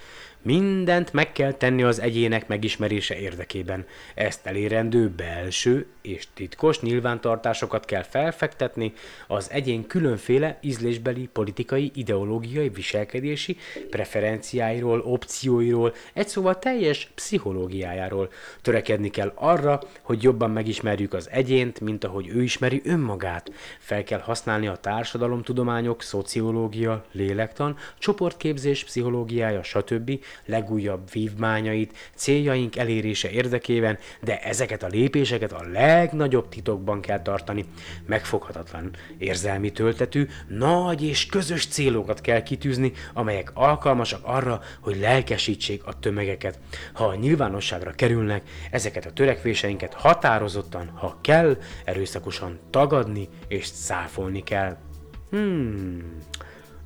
Mindent 0.46 1.14
meg 1.14 1.32
kell 1.32 1.54
tenni 1.54 1.84
az 1.84 2.00
egyének 2.00 2.48
megismerése 2.48 3.20
érdekében. 3.20 3.86
Ezt 4.16 4.46
elérendő 4.46 5.10
belső 5.10 5.86
és 6.02 6.28
titkos 6.34 6.80
nyilvántartásokat 6.80 7.86
kell 7.86 8.04
felfektetni 8.04 8.94
az 9.28 9.52
egyén 9.52 9.88
különféle 9.88 10.58
ízlésbeli, 10.62 11.30
politikai, 11.34 11.92
ideológiai, 11.96 12.70
viselkedési 12.70 13.58
preferenciáiról, 13.90 15.00
opcióiról, 15.00 15.94
egy 16.14 16.28
szóval 16.28 16.60
teljes 16.60 17.12
pszichológiájáról. 17.16 18.32
Törekedni 18.62 19.10
kell 19.10 19.32
arra, 19.36 19.80
hogy 20.02 20.24
jobban 20.24 20.52
megismerjük 20.52 21.14
az 21.14 21.30
egyént, 21.32 21.80
mint 21.80 22.04
ahogy 22.04 22.28
ő 22.28 22.44
ismeri 22.44 22.82
önmagát. 22.86 23.52
Fel 23.80 24.04
kell 24.04 24.20
használni 24.20 24.68
a 24.68 24.76
társadalomtudományok, 24.76 26.02
szociológia, 26.02 27.06
lélektan, 27.12 27.78
csoportképzés, 27.98 28.84
pszichológiája, 28.84 29.64
stb 29.64 30.20
legújabb 30.46 31.12
vívmányait, 31.12 32.12
céljaink 32.16 32.76
elérése 32.76 33.30
érdekében, 33.30 33.98
de 34.22 34.40
ezeket 34.40 34.84
a 34.84 34.88
lépéseket 34.88 35.52
a 35.52 35.66
legnagyobb 35.72 36.50
titokban 36.50 37.02
kell 37.02 37.22
tartani. 37.22 37.66
Megfoghatatlan, 38.06 38.96
érzelmi 39.18 39.72
töltetű, 39.72 40.28
nagy 40.48 41.04
és 41.04 41.26
közös 41.26 41.68
célokat 41.68 42.22
kell 42.22 42.44
kitűzni, 42.44 42.92
amelyek 43.14 43.52
alkalmasak 43.54 44.20
arra, 44.24 44.62
hogy 44.80 45.00
lelkesítsék 45.00 45.86
a 45.86 46.00
tömegeket. 46.00 46.60
Ha 46.94 47.06
a 47.06 47.16
nyilvánosságra 47.16 47.92
kerülnek, 47.92 48.44
ezeket 48.72 49.06
a 49.06 49.14
törekvéseinket 49.14 49.94
határozottan, 49.94 50.92
ha 50.96 51.18
kell, 51.22 51.58
erőszakosan 51.86 52.60
tagadni 52.70 53.30
és 53.48 53.66
száfolni 53.66 54.44
kell. 54.44 54.78
Hmm, 55.30 56.18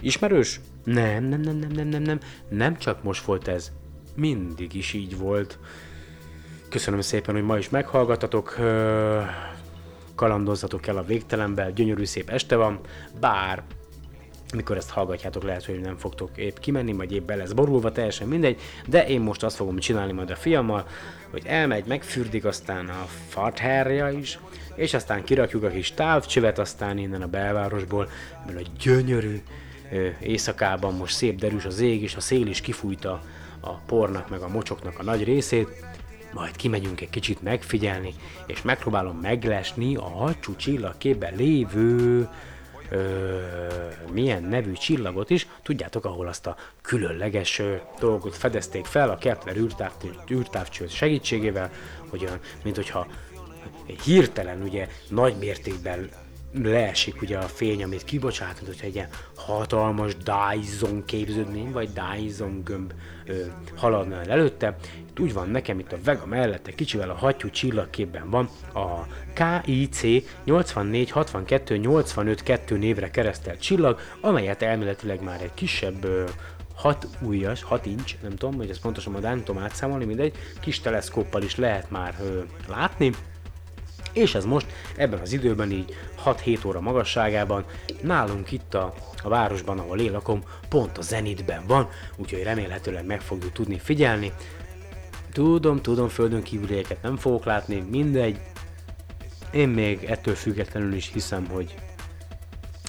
ismerős? 0.01 0.59
Nem, 0.87 1.23
nem, 1.23 1.41
nem, 1.41 1.57
nem, 1.57 1.71
nem, 1.71 1.87
nem, 1.87 2.01
nem, 2.01 2.19
nem 2.49 2.77
csak 2.77 3.03
most 3.03 3.25
volt 3.25 3.47
ez. 3.47 3.71
Mindig 4.15 4.73
is 4.73 4.93
így 4.93 5.17
volt. 5.17 5.59
Köszönöm 6.69 7.01
szépen, 7.01 7.35
hogy 7.35 7.43
ma 7.43 7.57
is 7.57 7.69
meghallgatatok. 7.69 8.55
Kalandozzatok 10.15 10.87
el 10.87 10.97
a 10.97 11.03
végtelenbe, 11.03 11.71
gyönyörű 11.71 12.05
szép 12.05 12.29
este 12.29 12.55
van, 12.55 12.79
bár 13.19 13.63
mikor 14.53 14.77
ezt 14.77 14.89
hallgatjátok, 14.89 15.43
lehet, 15.43 15.65
hogy 15.65 15.79
nem 15.79 15.97
fogtok 15.97 16.37
épp 16.37 16.57
kimenni, 16.57 16.93
vagy 16.93 17.11
épp 17.11 17.25
be 17.25 17.35
lesz 17.35 17.51
borulva, 17.51 17.91
teljesen 17.91 18.27
mindegy, 18.27 18.59
de 18.85 19.07
én 19.07 19.21
most 19.21 19.43
azt 19.43 19.55
fogom 19.55 19.77
csinálni 19.77 20.11
majd 20.11 20.29
a 20.29 20.35
fiammal, 20.35 20.87
hogy 21.31 21.43
elmegy, 21.45 21.85
megfürdik 21.85 22.45
aztán 22.45 22.87
a 22.87 23.07
fartherja 23.27 24.09
is, 24.09 24.39
és 24.75 24.93
aztán 24.93 25.23
kirakjuk 25.23 25.63
a 25.63 25.69
kis 25.69 25.91
távcsövet, 25.91 26.59
aztán 26.59 26.97
innen 26.97 27.21
a 27.21 27.27
belvárosból, 27.27 28.09
mert 28.45 28.59
a 28.59 28.69
gyönyörű, 28.79 29.41
éjszakában 30.19 30.95
most 30.95 31.15
szép 31.15 31.39
derűs 31.39 31.65
az 31.65 31.79
ég, 31.79 32.01
és 32.01 32.15
a 32.15 32.19
szél 32.19 32.47
is 32.47 32.61
kifújta 32.61 33.21
a 33.59 33.73
pornak 33.73 34.29
meg 34.29 34.41
a 34.41 34.47
mocsoknak 34.47 34.99
a 34.99 35.03
nagy 35.03 35.23
részét, 35.23 35.67
majd 36.33 36.55
kimegyünk 36.55 37.01
egy 37.01 37.09
kicsit 37.09 37.41
megfigyelni, 37.41 38.13
és 38.45 38.61
megpróbálom 38.61 39.17
meglesni 39.17 39.95
a 39.95 40.09
hacsú 40.09 40.55
csillagképben 40.55 41.35
lévő 41.35 42.27
ö, 42.89 43.37
milyen 44.11 44.43
nevű 44.43 44.73
csillagot 44.73 45.29
is, 45.29 45.47
tudjátok, 45.63 46.05
ahol 46.05 46.27
azt 46.27 46.47
a 46.47 46.55
különleges 46.81 47.59
ö, 47.59 47.75
dolgot 47.99 48.35
fedezték 48.35 48.85
fel 48.85 49.09
a 49.09 49.17
Kepler 49.17 49.55
űrtáv, 49.57 49.91
űrtávcső 50.31 50.87
segítségével, 50.87 51.71
hogy 52.09 52.23
olyan, 52.23 52.39
mint 52.63 52.75
hogyha 52.75 53.07
hirtelen 54.03 54.61
ugye 54.61 54.87
nagy 55.09 55.35
mértékben 55.37 56.09
leesik 56.53 57.21
ugye 57.21 57.37
a 57.37 57.41
fény, 57.41 57.83
amit 57.83 58.03
kibocsát, 58.03 58.53
mint 58.55 58.67
hogyha 58.67 58.85
egy 58.85 58.95
ilyen 58.95 59.09
hatalmas 59.35 60.15
Dyson 60.15 61.05
képződmény, 61.05 61.71
vagy 61.71 61.89
Dyson 61.89 62.61
gömb 62.63 62.93
ö, 63.25 63.45
haladna 63.75 64.15
el 64.15 64.29
előtte. 64.29 64.77
Itt 65.09 65.19
úgy 65.19 65.33
van 65.33 65.49
nekem 65.49 65.79
itt 65.79 65.91
a 65.91 65.97
Vega 66.03 66.25
mellette 66.25 66.71
kicsivel 66.75 67.09
a 67.09 67.15
hattyú 67.15 67.49
csillagképben 67.49 68.29
van 68.29 68.49
a 68.73 69.05
KIC 69.33 70.01
8462 70.43 71.77
85 71.77 72.43
2 72.43 72.77
névre 72.77 73.11
keresztelt 73.11 73.61
csillag, 73.61 73.99
amelyet 74.21 74.61
elméletileg 74.61 75.23
már 75.23 75.41
egy 75.41 75.53
kisebb 75.53 76.03
ö, 76.03 76.23
6 76.75 77.07
ujjas, 77.21 77.63
6 77.63 77.85
inch, 77.85 78.15
nem 78.21 78.35
tudom, 78.35 78.55
hogy 78.55 78.69
ez 78.69 78.79
pontosan 78.79 79.15
a 79.15 79.19
nem 79.19 79.43
tudom 79.43 79.61
átszámolni, 79.61 80.05
mindegy, 80.05 80.35
kis 80.61 80.79
teleszkóppal 80.79 81.41
is 81.41 81.55
lehet 81.55 81.91
már 81.91 82.15
ö, 82.21 82.41
látni, 82.67 83.11
és 84.17 84.35
ez 84.35 84.45
most 84.45 84.65
ebben 84.95 85.19
az 85.19 85.33
időben 85.33 85.71
így 85.71 85.95
6-7 86.25 86.67
óra 86.67 86.79
magasságában 86.79 87.65
nálunk 88.01 88.51
itt 88.51 88.73
a, 88.73 88.93
a 89.23 89.29
városban, 89.29 89.79
ahol 89.79 89.99
én 89.99 90.11
lakom, 90.11 90.43
pont 90.69 90.97
a 90.97 91.01
zenitben 91.01 91.63
van, 91.67 91.89
úgyhogy 92.15 92.43
remélhetőleg 92.43 93.05
meg 93.05 93.21
fogjuk 93.21 93.51
tudni 93.51 93.79
figyelni. 93.79 94.33
Tudom, 95.31 95.81
tudom, 95.81 96.07
földön 96.07 96.43
kívülieket 96.43 97.01
nem 97.01 97.17
fogok 97.17 97.45
látni, 97.45 97.79
mindegy. 97.89 98.39
Én 99.51 99.69
még 99.69 100.03
ettől 100.03 100.35
függetlenül 100.35 100.93
is 100.93 101.09
hiszem, 101.13 101.47
hogy 101.47 101.75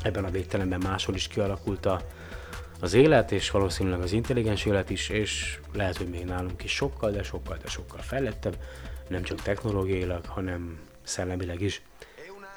ebben 0.02 0.24
a 0.24 0.30
végtelenben 0.30 0.80
máshol 0.82 1.14
is 1.14 1.28
kialakult 1.28 1.86
a, 1.86 2.00
az 2.80 2.94
élet, 2.94 3.32
és 3.32 3.50
valószínűleg 3.50 4.00
az 4.00 4.12
intelligens 4.12 4.64
élet 4.64 4.90
is, 4.90 5.08
és 5.08 5.58
lehet, 5.72 5.96
hogy 5.96 6.08
még 6.08 6.24
nálunk 6.24 6.64
is 6.64 6.74
sokkal, 6.74 7.10
de 7.10 7.22
sokkal, 7.22 7.56
de 7.62 7.68
sokkal 7.68 8.00
fejlettebb, 8.00 8.56
nem 9.08 9.22
csak 9.22 9.42
technológiailag, 9.42 10.24
hanem 10.26 10.87
szellemileg 11.08 11.60
is. 11.60 11.82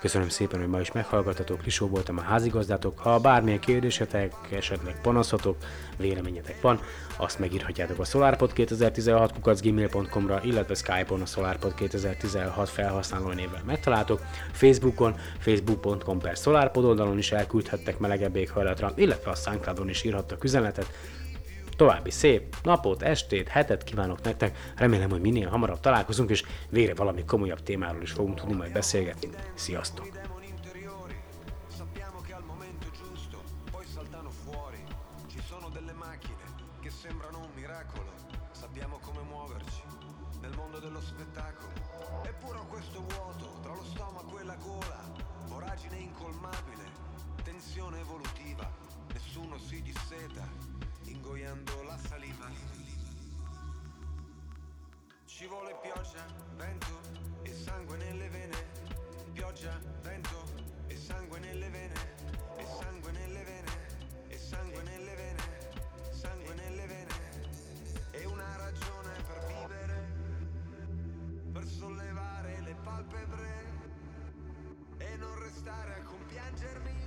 Köszönöm 0.01 0.29
szépen, 0.29 0.59
hogy 0.59 0.69
ma 0.69 0.79
is 0.79 0.91
meghallgatatok, 0.91 1.63
Lisó 1.63 1.87
voltam 1.87 2.17
a 2.17 2.21
házigazdátok. 2.21 2.99
Ha 2.99 3.19
bármilyen 3.19 3.59
kérdésetek, 3.59 4.33
esetleg 4.51 5.01
panaszotok, 5.01 5.57
véleményetek 5.97 6.61
van, 6.61 6.79
azt 7.17 7.39
megírhatjátok 7.39 7.99
a 7.99 8.03
solarpod2016 8.03 9.29
kukacgmail.com-ra, 9.33 10.41
illetve 10.43 10.73
Skype-on 10.73 11.21
a 11.21 11.25
solarpod 11.25 11.73
2016 11.73 12.69
felhasználó 12.69 13.27
névvel 13.31 13.63
megtaláltok, 13.65 14.21
Facebookon, 14.51 15.15
facebook.com 15.39 16.19
per 16.19 16.37
solarpod 16.37 16.83
oldalon 16.83 17.17
is 17.17 17.31
elküldhettek 17.31 17.99
melegebb 17.99 18.35
éghajlatra, 18.35 18.91
illetve 18.95 19.31
a 19.31 19.35
soundcloud 19.35 19.89
is 19.89 20.03
írhattak 20.03 20.43
üzenetet, 20.43 20.91
További 21.82 22.11
szép 22.11 22.55
napot, 22.63 23.01
estét, 23.01 23.47
hetet 23.47 23.84
kívánok 23.84 24.21
nektek. 24.21 24.57
Remélem, 24.75 25.09
hogy 25.09 25.21
minél 25.21 25.47
hamarabb 25.47 25.79
találkozunk, 25.79 26.29
és 26.29 26.43
végre 26.69 26.93
valami 26.93 27.25
komolyabb 27.25 27.63
témáról 27.63 28.01
is 28.01 28.11
fogunk 28.11 28.39
tudni 28.39 28.55
majd 28.55 28.71
beszélgetni. 28.71 29.29
Sziasztok! 29.53 30.30
palpebre 73.01 73.49
e 74.97 75.17
non 75.17 75.39
restare 75.39 75.93
a 75.95 76.03
compiangermi. 76.03 77.00